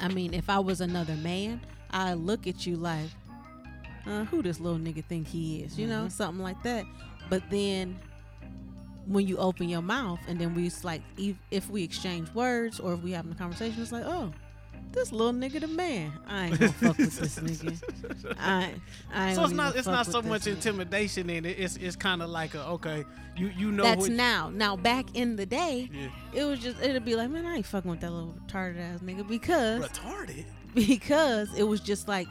I 0.00 0.08
mean, 0.08 0.34
if 0.34 0.48
I 0.50 0.58
was 0.58 0.80
another 0.80 1.14
man, 1.16 1.60
I 1.90 2.14
look 2.14 2.46
at 2.46 2.66
you 2.66 2.76
like, 2.76 3.08
uh, 4.06 4.24
who 4.26 4.42
this 4.42 4.60
little 4.60 4.78
nigga 4.78 5.04
think 5.04 5.26
he 5.26 5.62
is, 5.62 5.78
you 5.78 5.86
know, 5.86 6.04
Mhm. 6.06 6.12
something 6.12 6.42
like 6.42 6.62
that. 6.62 6.84
But 7.28 7.42
then 7.50 7.98
when 9.06 9.26
you 9.26 9.36
open 9.38 9.68
your 9.68 9.82
mouth 9.82 10.20
and 10.28 10.40
then 10.40 10.54
we 10.54 10.66
s- 10.66 10.84
like 10.84 11.02
if, 11.16 11.36
if 11.50 11.70
we 11.70 11.82
exchange 11.82 12.32
words 12.34 12.78
or 12.80 12.94
if 12.94 13.02
we 13.02 13.12
having 13.12 13.32
a 13.32 13.34
conversation, 13.36 13.80
it's 13.82 13.92
like, 13.92 14.04
oh, 14.04 14.32
this 14.92 15.12
little 15.12 15.32
nigga 15.32 15.60
the 15.60 15.68
man. 15.68 16.12
I 16.26 16.46
ain't 16.46 16.58
gonna 16.58 16.72
fuck 16.72 16.98
with 16.98 17.18
this 17.18 17.38
nigga. 17.38 18.34
I, 18.38 18.74
I 19.12 19.34
so 19.34 19.44
it's 19.44 19.52
not 19.52 19.76
it's 19.76 19.86
not 19.86 20.06
so 20.06 20.22
much 20.22 20.42
nigga. 20.42 20.52
intimidation 20.54 21.28
in 21.30 21.44
it. 21.44 21.58
It's 21.58 21.76
it's 21.76 21.96
kind 21.96 22.22
of 22.22 22.30
like 22.30 22.54
a 22.54 22.64
okay, 22.68 23.04
you 23.36 23.48
you 23.56 23.72
know 23.72 23.82
That's 23.82 24.08
now. 24.08 24.50
Now 24.50 24.76
back 24.76 25.14
in 25.14 25.36
the 25.36 25.44
day, 25.46 25.90
Yeah. 25.92 26.08
it 26.40 26.44
was 26.44 26.60
just 26.60 26.80
it'd 26.82 27.04
be 27.04 27.14
like, 27.16 27.30
man, 27.30 27.44
I 27.46 27.56
ain't 27.56 27.66
fucking 27.66 27.90
with 27.90 28.00
that 28.00 28.10
little 28.10 28.34
retarded 28.46 28.80
ass 28.80 29.00
nigga 29.00 29.26
because 29.26 29.86
retarded. 29.88 30.44
because 30.74 31.54
it 31.58 31.64
was 31.64 31.80
just 31.80 32.08
like 32.08 32.28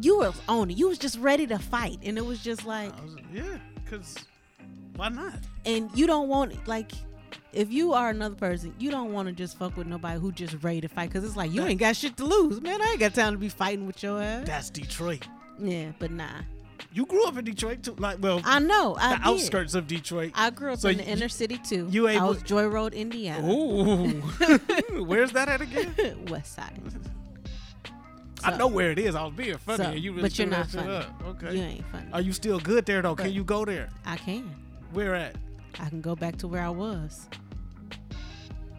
you 0.00 0.18
were 0.18 0.32
on 0.48 0.70
it. 0.70 0.76
You 0.76 0.88
was 0.88 0.98
just 0.98 1.18
ready 1.18 1.46
to 1.48 1.58
fight, 1.58 1.98
and 2.02 2.16
it 2.18 2.24
was 2.24 2.42
just 2.42 2.64
like, 2.64 2.92
Yeah, 3.32 3.58
because 3.84 4.16
why 4.96 5.08
not? 5.08 5.34
and 5.66 5.90
you 5.94 6.06
don't 6.06 6.28
want 6.28 6.66
like. 6.68 6.92
If 7.52 7.72
you 7.72 7.92
are 7.92 8.10
another 8.10 8.34
person, 8.34 8.74
you 8.78 8.90
don't 8.90 9.12
want 9.12 9.28
to 9.28 9.32
just 9.34 9.56
fuck 9.58 9.76
with 9.76 9.86
nobody 9.86 10.18
who 10.20 10.32
just 10.32 10.56
ready 10.62 10.80
to 10.80 10.88
fight 10.88 11.10
because 11.10 11.24
it's 11.24 11.36
like 11.36 11.52
you 11.52 11.62
ain't 11.64 11.78
got 11.80 11.94
shit 11.96 12.16
to 12.16 12.24
lose, 12.24 12.60
man. 12.60 12.80
I 12.82 12.90
ain't 12.92 13.00
got 13.00 13.14
time 13.14 13.32
to 13.32 13.38
be 13.38 13.48
fighting 13.48 13.86
with 13.86 14.02
your 14.02 14.20
ass. 14.22 14.46
That's 14.46 14.70
Detroit. 14.70 15.26
Yeah, 15.58 15.92
but 15.98 16.10
nah. 16.10 16.28
You 16.92 17.06
grew 17.06 17.26
up 17.26 17.36
in 17.36 17.44
Detroit 17.44 17.82
too, 17.82 17.94
like 17.98 18.18
well, 18.20 18.40
I 18.44 18.58
know. 18.58 18.96
I 18.98 19.10
the 19.12 19.16
did. 19.18 19.26
outskirts 19.26 19.74
of 19.74 19.86
Detroit. 19.86 20.32
I 20.34 20.50
grew 20.50 20.72
up 20.72 20.78
So 20.80 20.88
in 20.88 20.96
the 20.98 21.04
you- 21.04 21.10
inner 21.12 21.28
city 21.28 21.58
too. 21.58 21.86
you 21.90 22.06
I 22.08 22.12
able- 22.12 22.28
was 22.28 22.42
Joy 22.42 22.66
Road, 22.66 22.94
Indiana. 22.94 23.48
Ooh, 23.48 24.08
where's 25.04 25.32
that 25.32 25.48
at 25.48 25.60
again? 25.60 25.94
West 26.28 26.54
Side. 26.54 26.80
I 28.42 28.56
know 28.58 28.66
where 28.66 28.90
it 28.90 28.98
is. 28.98 29.14
I 29.14 29.24
was 29.24 29.32
being 29.34 29.56
funny, 29.56 29.84
So- 29.84 29.90
and 29.90 30.00
you 30.00 30.10
really 30.12 30.22
but 30.22 30.38
you're 30.38 30.46
threw 30.48 30.56
not 30.58 30.68
that 30.68 30.78
shit 30.78 30.80
funny. 30.86 30.96
up. 30.96 31.24
Okay, 31.42 31.56
You 31.56 31.62
ain't 31.62 31.86
funny. 31.86 32.06
Are 32.12 32.20
you 32.20 32.32
still 32.32 32.60
good 32.60 32.84
there 32.86 33.00
though? 33.02 33.14
Can 33.16 33.26
But- 33.26 33.32
you 33.32 33.44
go 33.44 33.64
there? 33.64 33.88
I 34.04 34.16
can. 34.16 34.50
Where 34.92 35.14
at? 35.14 35.34
I 35.80 35.88
can 35.88 36.00
go 36.00 36.14
back 36.14 36.36
to 36.38 36.48
where 36.48 36.62
I 36.62 36.70
was. 36.70 37.28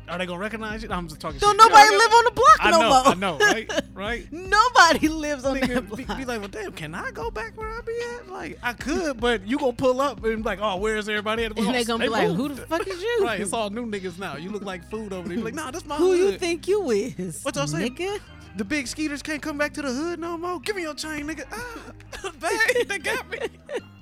Are 0.08 0.20
they 0.20 0.28
gonna 0.28 0.40
recognize 0.40 0.84
you? 0.84 0.90
I'm 0.92 1.08
just 1.08 1.20
talking. 1.20 1.40
Don't 1.40 1.60
shit. 1.60 1.70
nobody 1.72 1.90
live 1.96 2.14
on 2.14 2.24
the 2.26 2.32
block 2.32 2.58
I 2.60 2.72
no 2.72 2.80
know, 2.80 2.90
more. 2.90 3.08
I 3.08 3.14
know, 3.16 3.38
right? 3.40 3.72
Right. 3.96 4.28
Nobody 4.32 5.08
lives 5.08 5.46
on 5.46 5.56
Nigga, 5.56 5.76
that 5.76 5.96
be, 5.96 6.04
block. 6.04 6.18
be 6.18 6.26
like, 6.26 6.40
well, 6.42 6.50
damn, 6.50 6.74
can 6.74 6.94
I 6.94 7.12
go 7.12 7.32
back 7.32 7.58
where 7.58 7.70
I 7.70 7.80
be 7.82 7.98
at? 8.18 8.30
Like, 8.30 8.60
I 8.62 8.74
could, 8.74 9.22
but 9.22 9.48
you 9.48 9.58
gonna 9.58 9.72
pull 9.72 10.02
up 10.02 10.24
and 10.24 10.38
be 10.38 10.44
like, 10.44 10.60
oh, 10.62 10.76
where's 10.78 11.08
everybody 11.08 11.46
at? 11.46 11.58
And 11.58 11.74
they 11.74 11.86
gonna 11.86 12.04
be 12.04 12.10
like, 12.10 12.30
who 12.30 12.50
the 12.50 12.62
fuck 12.68 12.86
is 12.86 13.02
you? 13.02 13.20
Right, 13.24 13.40
it's 13.40 13.54
all 13.54 13.70
new 13.70 13.86
niggas 13.86 14.20
now. 14.20 14.36
You 14.36 14.50
look 14.50 14.64
like 14.64 14.88
food 14.90 15.14
over 15.14 15.28
there. 15.30 15.38
Like, 15.38 15.54
nah, 15.54 15.72
this 15.72 15.86
my 15.86 15.96
Who 15.96 16.14
you 16.14 16.38
think 16.38 16.68
you 16.68 16.92
is? 16.92 17.42
What 17.44 17.56
y'all 17.56 17.68
say? 17.68 17.90
nigga? 17.90 18.20
The 18.58 18.66
big 18.66 18.88
skeeters 18.88 19.22
can't 19.22 19.42
come 19.42 19.58
back 19.58 19.74
to 19.74 19.82
the 19.82 19.92
hood 19.92 20.20
no 20.20 20.38
more. 20.38 20.60
Give 20.60 20.76
me 20.76 20.84
your 20.84 20.94
chain, 20.94 21.26
nigga. 21.26 21.46
Ah, 21.52 22.32
bang, 22.40 22.86
they 22.88 23.00
got 23.00 23.30
me. 23.30 23.40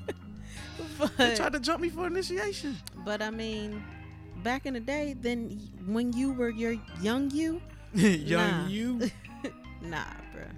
They 1.17 1.35
tried 1.35 1.53
to 1.53 1.59
jump 1.59 1.81
me 1.81 1.89
for 1.89 2.07
initiation. 2.07 2.77
but 3.05 3.21
I 3.21 3.29
mean, 3.29 3.83
back 4.43 4.65
in 4.65 4.73
the 4.73 4.79
day, 4.79 5.15
then 5.19 5.59
when 5.85 6.13
you 6.13 6.33
were 6.33 6.49
your 6.49 6.75
young 7.01 7.29
you, 7.31 7.61
Young 7.93 8.49
Nah. 8.63 8.67
you. 8.67 8.99
nah, 9.81 10.03
bruh. 10.35 10.49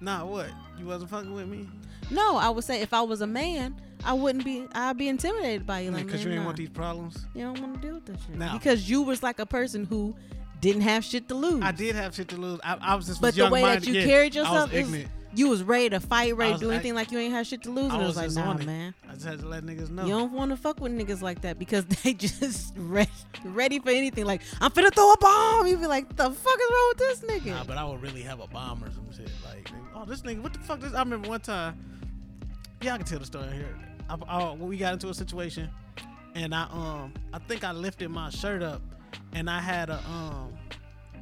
Nah, 0.00 0.24
what? 0.26 0.48
You 0.78 0.84
wasn't 0.86 1.10
fucking 1.10 1.32
with 1.34 1.48
me? 1.48 1.66
No, 2.10 2.36
I 2.36 2.50
would 2.50 2.64
say 2.64 2.82
if 2.82 2.92
I 2.92 3.00
was 3.00 3.20
a 3.22 3.26
man, 3.26 3.74
I 4.04 4.12
wouldn't 4.12 4.44
be. 4.44 4.66
I'd 4.74 4.96
be 4.98 5.08
intimidated 5.08 5.66
by 5.66 5.80
you. 5.80 5.90
Like, 5.90 6.04
Because 6.06 6.22
you 6.22 6.30
ain't 6.30 6.40
nah. 6.40 6.44
want 6.46 6.58
these 6.58 6.68
problems. 6.68 7.26
You 7.34 7.44
don't 7.44 7.60
want 7.60 7.74
to 7.74 7.80
deal 7.80 7.94
with 7.94 8.06
that 8.06 8.18
shit. 8.26 8.36
Now- 8.36 8.52
because 8.52 8.88
you 8.90 9.02
was 9.02 9.22
like 9.22 9.38
a 9.38 9.46
person 9.46 9.84
who 9.86 10.14
didn't 10.60 10.82
have 10.82 11.04
shit 11.04 11.28
to 11.28 11.34
lose. 11.34 11.62
I 11.62 11.72
did 11.72 11.94
have 11.96 12.14
shit 12.14 12.28
to 12.28 12.36
lose. 12.36 12.60
I, 12.62 12.76
I 12.80 12.94
was 12.94 13.06
just 13.06 13.20
But 13.20 13.28
was 13.28 13.36
the 13.36 13.48
way 13.50 13.62
that 13.62 13.86
you 13.86 13.94
Yeah, 13.94 14.04
carried 14.04 14.34
yourself, 14.34 14.72
is, 14.72 14.86
ignorant. 14.86 15.08
You 15.36 15.48
was 15.48 15.62
ready 15.62 15.90
to 15.90 16.00
fight, 16.00 16.36
ready 16.36 16.54
to 16.54 16.58
do 16.58 16.70
anything 16.70 16.92
act- 16.92 16.96
like 16.96 17.12
you 17.12 17.18
ain't 17.18 17.32
had 17.32 17.46
shit 17.46 17.62
to 17.64 17.70
lose. 17.70 17.90
I 17.90 17.94
And 17.94 18.02
it 18.02 18.06
was 18.06 18.16
was 18.16 18.36
like, 18.36 18.58
nah, 18.58 18.64
man. 18.64 18.94
I 19.08 19.12
just 19.14 19.26
had 19.26 19.38
to 19.40 19.46
let 19.46 19.64
niggas 19.64 19.90
know. 19.90 20.04
You 20.04 20.10
don't 20.12 20.32
want 20.32 20.50
to 20.50 20.56
fuck 20.56 20.80
with 20.80 20.92
niggas 20.92 21.20
like 21.22 21.42
that 21.42 21.58
because 21.58 21.84
they 22.02 22.14
just 22.14 22.72
ready, 22.76 23.10
ready 23.44 23.78
for 23.78 23.90
anything. 23.90 24.24
Like, 24.24 24.42
I'm 24.60 24.70
finna 24.70 24.92
throw 24.94 25.12
a 25.12 25.18
bomb. 25.18 25.66
You 25.66 25.76
be 25.76 25.86
like, 25.86 26.08
the 26.16 26.30
fuck 26.30 26.58
is 26.58 26.70
wrong 26.70 26.92
with 26.92 26.98
this 26.98 27.20
nigga? 27.20 27.46
Nah, 27.46 27.64
but 27.64 27.76
I 27.76 27.84
would 27.84 28.00
really 28.02 28.22
have 28.22 28.40
a 28.40 28.46
bomb 28.46 28.82
or 28.82 28.90
some 28.90 29.06
shit. 29.12 29.30
Like, 29.44 29.70
oh, 29.94 30.04
this 30.04 30.22
nigga, 30.22 30.42
what 30.42 30.52
the 30.54 30.60
fuck? 30.60 30.80
This? 30.80 30.94
I 30.94 31.00
remember 31.00 31.28
one 31.28 31.40
time. 31.40 31.78
Yeah, 32.80 32.94
I 32.94 32.96
can 32.98 33.06
tell 33.06 33.18
the 33.18 33.26
story 33.26 33.48
here. 33.52 33.76
I, 34.08 34.16
I, 34.28 34.52
we 34.54 34.76
got 34.76 34.92
into 34.92 35.08
a 35.08 35.14
situation, 35.14 35.68
and 36.34 36.54
I 36.54 36.62
um, 36.70 37.12
I 37.32 37.38
think 37.40 37.64
I 37.64 37.72
lifted 37.72 38.08
my 38.10 38.30
shirt 38.30 38.62
up, 38.62 38.80
and 39.32 39.50
I 39.50 39.60
had 39.60 39.90
a 39.90 39.98
um, 40.08 40.52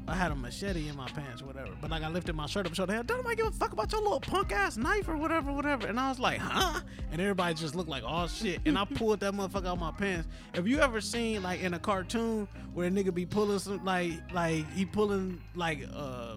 I 0.07 0.15
had 0.15 0.33
a 0.33 0.35
machete 0.35 0.89
in 0.89 0.97
my 0.97 1.07
pants 1.09 1.43
whatever. 1.43 1.71
But 1.81 1.91
like 1.91 2.03
I 2.03 2.09
lifted 2.09 2.35
my 2.35 2.47
shirt 2.47 2.67
up, 2.67 2.75
showed 2.75 2.91
hell, 2.91 3.03
don't 3.03 3.19
nobody 3.19 3.37
give 3.37 3.47
a 3.47 3.51
fuck 3.51 3.73
about 3.73 3.91
your 3.93 4.03
little 4.03 4.21
punk 4.21 4.53
ass 4.53 4.77
knife 4.77 5.09
or 5.09 5.17
whatever, 5.17 5.53
whatever. 5.53 5.87
And 5.87 5.99
I 5.99 6.09
was 6.09 6.19
like, 6.19 6.39
huh? 6.39 6.81
And 7.11 7.21
everybody 7.21 7.55
just 7.55 7.75
looked 7.75 7.89
like, 7.89 8.03
oh 8.07 8.27
shit. 8.27 8.61
And 8.67 8.79
I 8.79 8.85
pulled 8.85 9.21
that 9.21 9.33
motherfucker 9.33 9.67
out 9.67 9.79
my 9.79 9.93
pants. 9.93 10.29
Have 10.55 10.69
you 10.69 10.81
ever 10.81 11.01
seen 11.01 11.43
like 11.43 11.63
in 11.63 11.75
a 11.75 11.79
cartoon 11.79 12.47
where 12.75 12.89
a 12.89 12.91
nigga 12.91 13.15
be 13.15 13.25
pulling 13.25 13.59
some 13.59 13.85
like 13.85 14.13
like 14.33 14.71
he 14.73 14.85
pulling 14.85 15.41
like 15.55 15.87
uh 15.95 16.37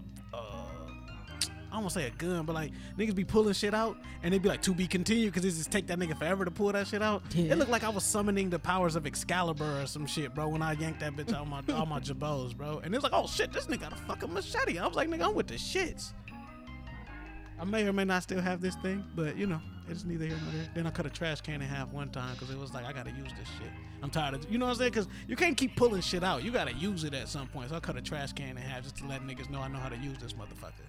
I 1.77 1.79
don't 1.79 1.83
want 1.83 1.93
to 1.93 1.99
say 1.99 2.07
a 2.07 2.09
gun, 2.09 2.43
but 2.43 2.53
like 2.53 2.71
niggas 2.97 3.13
be 3.13 3.23
pulling 3.23 3.53
shit 3.53 3.75
out 3.75 3.97
and 4.23 4.33
they'd 4.33 4.41
be 4.41 4.49
like 4.49 4.63
to 4.63 4.73
be 4.73 4.87
continued 4.87 5.31
because 5.31 5.45
it 5.45 5.55
just 5.55 5.69
take 5.69 5.85
that 5.87 5.99
nigga 5.99 6.17
forever 6.17 6.43
to 6.43 6.49
pull 6.49 6.71
that 6.71 6.87
shit 6.87 7.03
out. 7.03 7.21
Yeah. 7.35 7.53
It 7.53 7.59
looked 7.59 7.69
like 7.69 7.83
I 7.83 7.89
was 7.89 8.03
summoning 8.03 8.49
the 8.49 8.57
powers 8.57 8.95
of 8.95 9.05
Excalibur 9.05 9.83
or 9.83 9.85
some 9.85 10.07
shit, 10.07 10.33
bro, 10.33 10.47
when 10.47 10.63
I 10.63 10.71
yanked 10.73 11.01
that 11.01 11.15
bitch 11.15 11.31
out 11.35 11.47
my 11.47 11.61
all 11.75 11.85
my 11.85 11.99
jabos, 11.99 12.57
bro. 12.57 12.81
And 12.83 12.95
it's 12.95 13.03
like, 13.03 13.13
oh 13.13 13.27
shit, 13.27 13.53
this 13.53 13.67
nigga 13.67 13.81
got 13.81 13.93
a 13.93 13.95
fucking 13.95 14.33
machete. 14.33 14.79
I 14.79 14.87
was 14.87 14.95
like, 14.95 15.07
nigga, 15.07 15.27
I'm 15.27 15.35
with 15.35 15.45
the 15.45 15.53
shits. 15.53 16.13
I 17.59 17.63
may 17.63 17.87
or 17.87 17.93
may 17.93 18.05
not 18.05 18.23
still 18.23 18.41
have 18.41 18.59
this 18.59 18.75
thing, 18.77 19.05
but 19.15 19.37
you 19.37 19.45
know, 19.45 19.61
it's 19.87 20.03
neither 20.03 20.25
here 20.25 20.37
nor 20.43 20.53
there. 20.53 20.69
Then 20.73 20.87
I 20.87 20.89
cut 20.89 21.05
a 21.05 21.11
trash 21.11 21.41
can 21.41 21.61
in 21.61 21.67
half 21.67 21.91
one 21.93 22.09
time 22.09 22.33
because 22.33 22.49
it 22.49 22.57
was 22.57 22.73
like 22.73 22.85
I 22.85 22.91
gotta 22.93 23.11
use 23.11 23.31
this 23.37 23.49
shit. 23.59 23.71
I'm 24.01 24.09
tired 24.09 24.33
of, 24.33 24.51
you 24.51 24.57
know 24.57 24.65
what 24.65 24.71
I'm 24.71 24.77
saying? 24.77 24.91
Because 24.93 25.07
you 25.27 25.35
can't 25.35 25.55
keep 25.55 25.75
pulling 25.75 26.01
shit 26.01 26.23
out. 26.23 26.43
You 26.43 26.49
gotta 26.51 26.73
use 26.73 27.03
it 27.03 27.13
at 27.13 27.27
some 27.27 27.47
point. 27.47 27.69
So 27.69 27.75
I 27.75 27.79
cut 27.81 27.97
a 27.97 28.01
trash 28.01 28.33
can 28.33 28.49
in 28.49 28.57
half 28.57 28.81
just 28.81 28.95
to 28.97 29.05
let 29.05 29.21
niggas 29.21 29.51
know 29.51 29.59
I 29.59 29.67
know 29.67 29.77
how 29.77 29.89
to 29.89 29.97
use 29.97 30.17
this 30.17 30.33
motherfucker. 30.33 30.87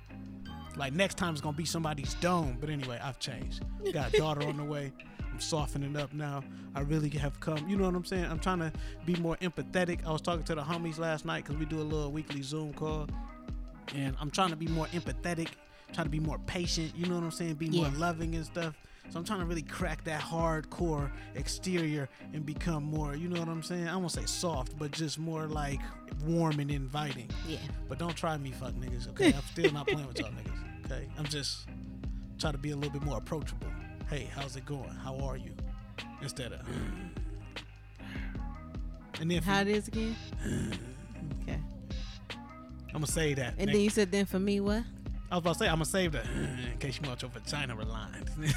Like 0.78 0.92
next 0.92 1.16
time 1.18 1.32
it's 1.32 1.40
gonna 1.40 1.56
be 1.56 1.64
somebody's 1.64 2.14
dome. 2.14 2.56
But 2.60 2.70
anyway, 2.70 3.00
I've 3.02 3.18
changed. 3.18 3.62
Got 3.92 4.14
a 4.14 4.18
daughter 4.18 4.46
on 4.46 4.56
the 4.56 4.64
way. 4.64 4.92
I'm 5.30 5.40
softening 5.40 5.96
up 5.96 6.12
now. 6.14 6.42
I 6.74 6.80
really 6.80 7.10
have 7.10 7.38
come. 7.40 7.68
You 7.68 7.76
know 7.76 7.84
what 7.84 7.94
I'm 7.94 8.04
saying? 8.04 8.24
I'm 8.24 8.38
trying 8.38 8.60
to 8.60 8.72
be 9.04 9.16
more 9.16 9.36
empathetic. 9.38 10.06
I 10.06 10.12
was 10.12 10.20
talking 10.20 10.44
to 10.44 10.54
the 10.54 10.62
homies 10.62 10.98
last 10.98 11.24
night 11.24 11.44
because 11.44 11.58
we 11.58 11.66
do 11.66 11.80
a 11.80 11.82
little 11.82 12.12
weekly 12.12 12.42
Zoom 12.42 12.72
call, 12.72 13.08
and 13.94 14.16
I'm 14.20 14.30
trying 14.30 14.50
to 14.50 14.56
be 14.56 14.68
more 14.68 14.86
empathetic. 14.86 15.48
Trying 15.92 16.06
to 16.06 16.10
be 16.10 16.20
more 16.20 16.38
patient. 16.40 16.92
You 16.96 17.06
know 17.06 17.14
what 17.16 17.24
I'm 17.24 17.30
saying? 17.30 17.54
Be 17.54 17.70
more 17.70 17.86
Yeah. 17.86 17.98
loving 17.98 18.34
and 18.34 18.44
stuff. 18.44 18.74
So 19.10 19.18
I'm 19.18 19.24
trying 19.24 19.40
to 19.40 19.46
really 19.46 19.62
crack 19.62 20.04
that 20.04 20.20
hardcore 20.20 21.10
exterior 21.34 22.08
and 22.34 22.44
become 22.44 22.84
more, 22.84 23.16
you 23.16 23.28
know 23.28 23.40
what 23.40 23.48
I'm 23.48 23.62
saying? 23.62 23.88
I 23.88 23.96
won't 23.96 24.12
say 24.12 24.26
soft, 24.26 24.78
but 24.78 24.90
just 24.90 25.18
more 25.18 25.46
like 25.46 25.80
warm 26.26 26.60
and 26.60 26.70
inviting. 26.70 27.30
Yeah. 27.46 27.58
But 27.88 27.98
don't 27.98 28.14
try 28.14 28.36
me, 28.36 28.50
fuck 28.50 28.74
niggas, 28.74 29.08
okay? 29.10 29.32
I'm 29.32 29.42
still 29.50 29.72
not 29.72 29.86
playing 29.86 30.06
with 30.06 30.18
y'all 30.18 30.30
niggas, 30.30 30.86
okay? 30.86 31.08
I'm 31.18 31.24
just 31.24 31.68
trying 32.38 32.52
to 32.52 32.58
be 32.58 32.72
a 32.72 32.76
little 32.76 32.92
bit 32.92 33.02
more 33.02 33.16
approachable. 33.16 33.68
Hey, 34.10 34.28
how's 34.34 34.56
it 34.56 34.66
going? 34.66 34.90
How 34.90 35.16
are 35.18 35.36
you? 35.36 35.52
Instead 36.22 36.52
of. 36.52 36.60
And 39.20 39.28
then 39.28 39.42
How 39.42 39.62
it 39.62 39.66
is 39.66 39.88
again? 39.88 40.14
okay. 41.42 41.58
I'm 42.88 42.92
gonna 42.92 43.06
say 43.08 43.34
that. 43.34 43.54
And 43.58 43.68
then 43.68 43.80
you 43.80 43.90
said, 43.90 44.12
then 44.12 44.26
for 44.26 44.38
me, 44.38 44.60
what? 44.60 44.84
I 45.30 45.34
was 45.34 45.42
about 45.42 45.52
to 45.54 45.58
say 45.58 45.66
I'm 45.66 45.74
gonna 45.74 45.86
save 45.86 46.12
that 46.12 46.24
in 46.72 46.78
case 46.78 47.00
you 47.02 47.08
want 47.08 47.22
your 47.22 47.30
vagina 47.32 47.74
relined. 47.74 48.30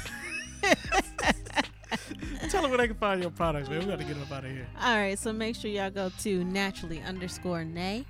Tell 2.50 2.62
them 2.62 2.70
where 2.70 2.78
they 2.78 2.86
can 2.88 2.96
find 2.96 3.20
your 3.22 3.30
products, 3.30 3.68
man. 3.68 3.80
We 3.80 3.86
got 3.86 3.98
to 3.98 4.04
get 4.04 4.16
up 4.18 4.32
out 4.32 4.44
of 4.44 4.50
here. 4.50 4.66
All 4.80 4.96
right, 4.96 5.18
so 5.18 5.32
make 5.32 5.56
sure 5.56 5.70
y'all 5.70 5.90
go 5.90 6.10
to 6.20 6.44
naturally 6.44 7.00
underscore 7.02 7.64
naee 7.64 8.04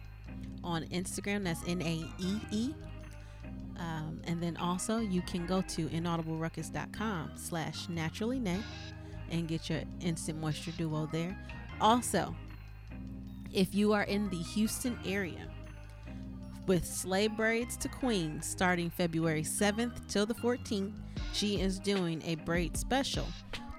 on 0.65 0.85
Instagram. 0.87 1.45
That's 1.45 1.61
N 1.67 1.83
A 1.83 2.05
E 2.19 2.41
E. 2.51 2.75
Um, 3.79 4.21
and 4.25 4.43
then 4.43 4.57
also 4.57 4.99
you 4.99 5.23
can 5.23 5.47
go 5.47 5.61
to 5.63 5.89
inaudibleruckus.com 5.89 7.33
slash 7.37 7.89
naturally 7.89 8.39
naee 8.39 8.63
and 9.31 9.49
get 9.49 9.69
your 9.69 9.81
instant 10.01 10.41
moisture 10.41 10.73
duo 10.73 11.09
there. 11.11 11.37
Also, 11.81 12.35
if 13.53 13.75
you 13.75 13.93
are 13.93 14.05
in 14.05 14.29
the 14.31 14.37
Houston 14.37 14.99
area 15.05 15.49
with 16.67 16.85
Slave 16.85 17.37
Braids 17.37 17.77
to 17.79 17.89
Queen 17.89 18.41
starting 18.41 18.89
February 18.89 19.43
7th 19.43 20.07
till 20.09 20.27
the 20.27 20.35
14th, 20.35 20.93
she 21.33 21.61
is 21.61 21.79
doing 21.79 22.23
a 22.25 22.37
braid 22.37 22.77
special. 22.77 23.27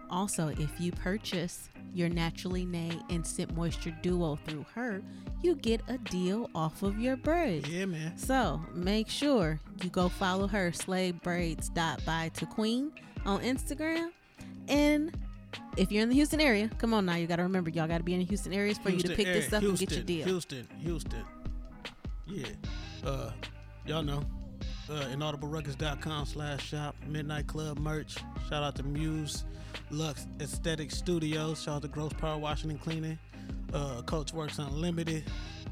Also, 0.10 0.49
if 0.49 0.70
you 0.80 0.91
purchase 0.91 1.70
your 1.93 2.10
Naturally 2.10 2.66
Naee 2.66 3.01
Instant 3.10 3.56
Moisture 3.56 3.95
Duo 4.01 4.38
through 4.45 4.66
her, 4.74 5.01
you 5.41 5.56
get 5.56 5.82
a 5.88 5.97
deal 5.97 6.49
off 6.56 6.84
of 6.84 6.99
your 6.99 7.16
braids. 7.16 7.70
Yeah, 7.70 7.86
man. 7.86 8.18
So 8.18 8.62
make 8.74 9.10
sure 9.10 9.60
you 9.82 9.89
go 9.89 10.10
follow 10.10 10.47
her, 10.47 10.72
Slave 10.72 11.22
Braids 11.22 11.70
by 11.70 12.32
to 12.36 12.45
Queen 12.45 12.91
on 13.26 13.41
Instagram. 13.41 14.12
And 14.68 15.16
if 15.78 15.91
you're 15.91 16.04
in 16.04 16.10
the 16.10 16.16
Houston 16.16 16.41
area, 16.41 16.70
come 16.78 16.93
on 16.93 17.06
now, 17.06 17.16
you 17.16 17.28
got 17.28 17.36
to 17.38 17.43
remember, 17.43 17.70
y'all 17.70 17.88
got 17.88 17.99
to 17.99 18.04
be 18.04 18.14
in 18.14 18.20
the 18.20 18.26
Houston 18.26 18.54
areas 18.54 18.78
for 18.78 18.89
you 18.89 18.99
to 18.99 19.08
Houston 19.08 19.26
pick 19.26 19.34
this 19.34 19.54
up 19.54 19.62
Houston, 19.62 19.70
and 19.70 19.80
get 19.80 19.91
your 19.91 20.04
deal. 20.06 20.26
Houston, 20.26 20.68
Houston. 20.82 21.26
Yeah. 22.28 22.47
Uh, 23.06 23.32
y'all 23.86 24.04
know. 24.04 24.24
Uh, 24.89 25.05
inaudibleruckus.com 25.13 26.25
slash 26.25 26.69
shop. 26.69 26.95
Midnight 27.07 27.47
Club 27.47 27.79
merch. 27.79 28.15
Shout 28.49 28.63
out 28.63 28.75
to 28.75 28.84
Muse 28.84 29.45
Lux 29.89 30.27
Aesthetic 30.39 30.91
Studios. 30.91 31.61
Shout 31.63 31.75
out 31.75 31.81
to 31.84 31.88
Gross 31.88 32.13
Power 32.13 32.38
Washing 32.38 32.71
and 32.71 32.81
Cleaning. 32.81 33.17
Uh, 33.73 34.01
Coach 34.03 34.34
Works 34.34 34.59
Unlimited. 34.59 35.23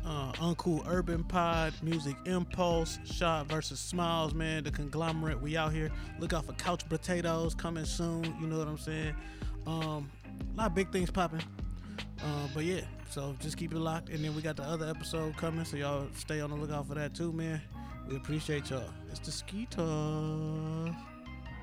Uh, 0.05 0.31
Uncool 0.33 0.83
Urban 0.87 1.23
Pod, 1.23 1.73
Music 1.83 2.15
Impulse, 2.25 2.97
Shot 3.05 3.45
versus 3.45 3.79
Smiles, 3.79 4.33
man, 4.33 4.63
the 4.63 4.71
conglomerate. 4.71 5.39
We 5.39 5.57
out 5.57 5.73
here. 5.73 5.91
Look 6.19 6.33
out 6.33 6.45
for 6.45 6.53
Couch 6.53 6.87
Potatoes 6.89 7.53
coming 7.53 7.85
soon. 7.85 8.23
You 8.41 8.47
know 8.47 8.57
what 8.57 8.67
I'm 8.67 8.79
saying? 8.79 9.15
Um, 9.67 10.09
a 10.55 10.57
lot 10.57 10.67
of 10.67 10.75
big 10.75 10.91
things 10.91 11.11
popping. 11.11 11.43
Uh, 12.19 12.47
but 12.53 12.63
yeah, 12.63 12.81
so 13.09 13.35
just 13.39 13.57
keep 13.57 13.73
it 13.73 13.79
locked. 13.79 14.09
And 14.09 14.23
then 14.23 14.35
we 14.35 14.41
got 14.41 14.55
the 14.55 14.63
other 14.63 14.87
episode 14.87 15.37
coming, 15.37 15.65
so 15.65 15.77
y'all 15.77 16.07
stay 16.15 16.41
on 16.41 16.49
the 16.49 16.55
lookout 16.55 16.87
for 16.87 16.95
that 16.95 17.13
too, 17.13 17.31
man. 17.31 17.61
We 18.11 18.17
appreciate 18.17 18.69
y'all. 18.69 18.83
It's 19.09 19.23
the 19.23 19.31
Ski 19.31 19.65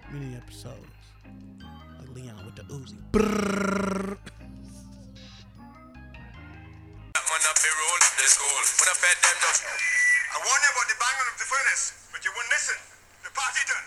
mini 0.09 0.33
episodes. 0.35 0.81
Like 2.01 2.09
Leon 2.17 2.41
with 2.47 2.57
the 2.57 2.63
Uzi. 2.73 2.97
The 3.13 3.21
the. 8.17 8.65
When 8.81 8.89
I 8.89 8.97
fed 8.97 9.17
them 9.21 9.37
just. 9.45 9.61
I 9.61 10.41
warned 10.41 10.65
you 10.65 10.73
about 10.73 10.89
the 10.89 10.97
banging 10.97 11.29
of 11.29 11.37
the 11.37 11.45
furnace, 11.45 12.09
but 12.17 12.25
you 12.25 12.33
wouldn't 12.33 12.49
listen. 12.49 12.81
The 13.29 13.31
party 13.37 13.61
done. 13.69 13.85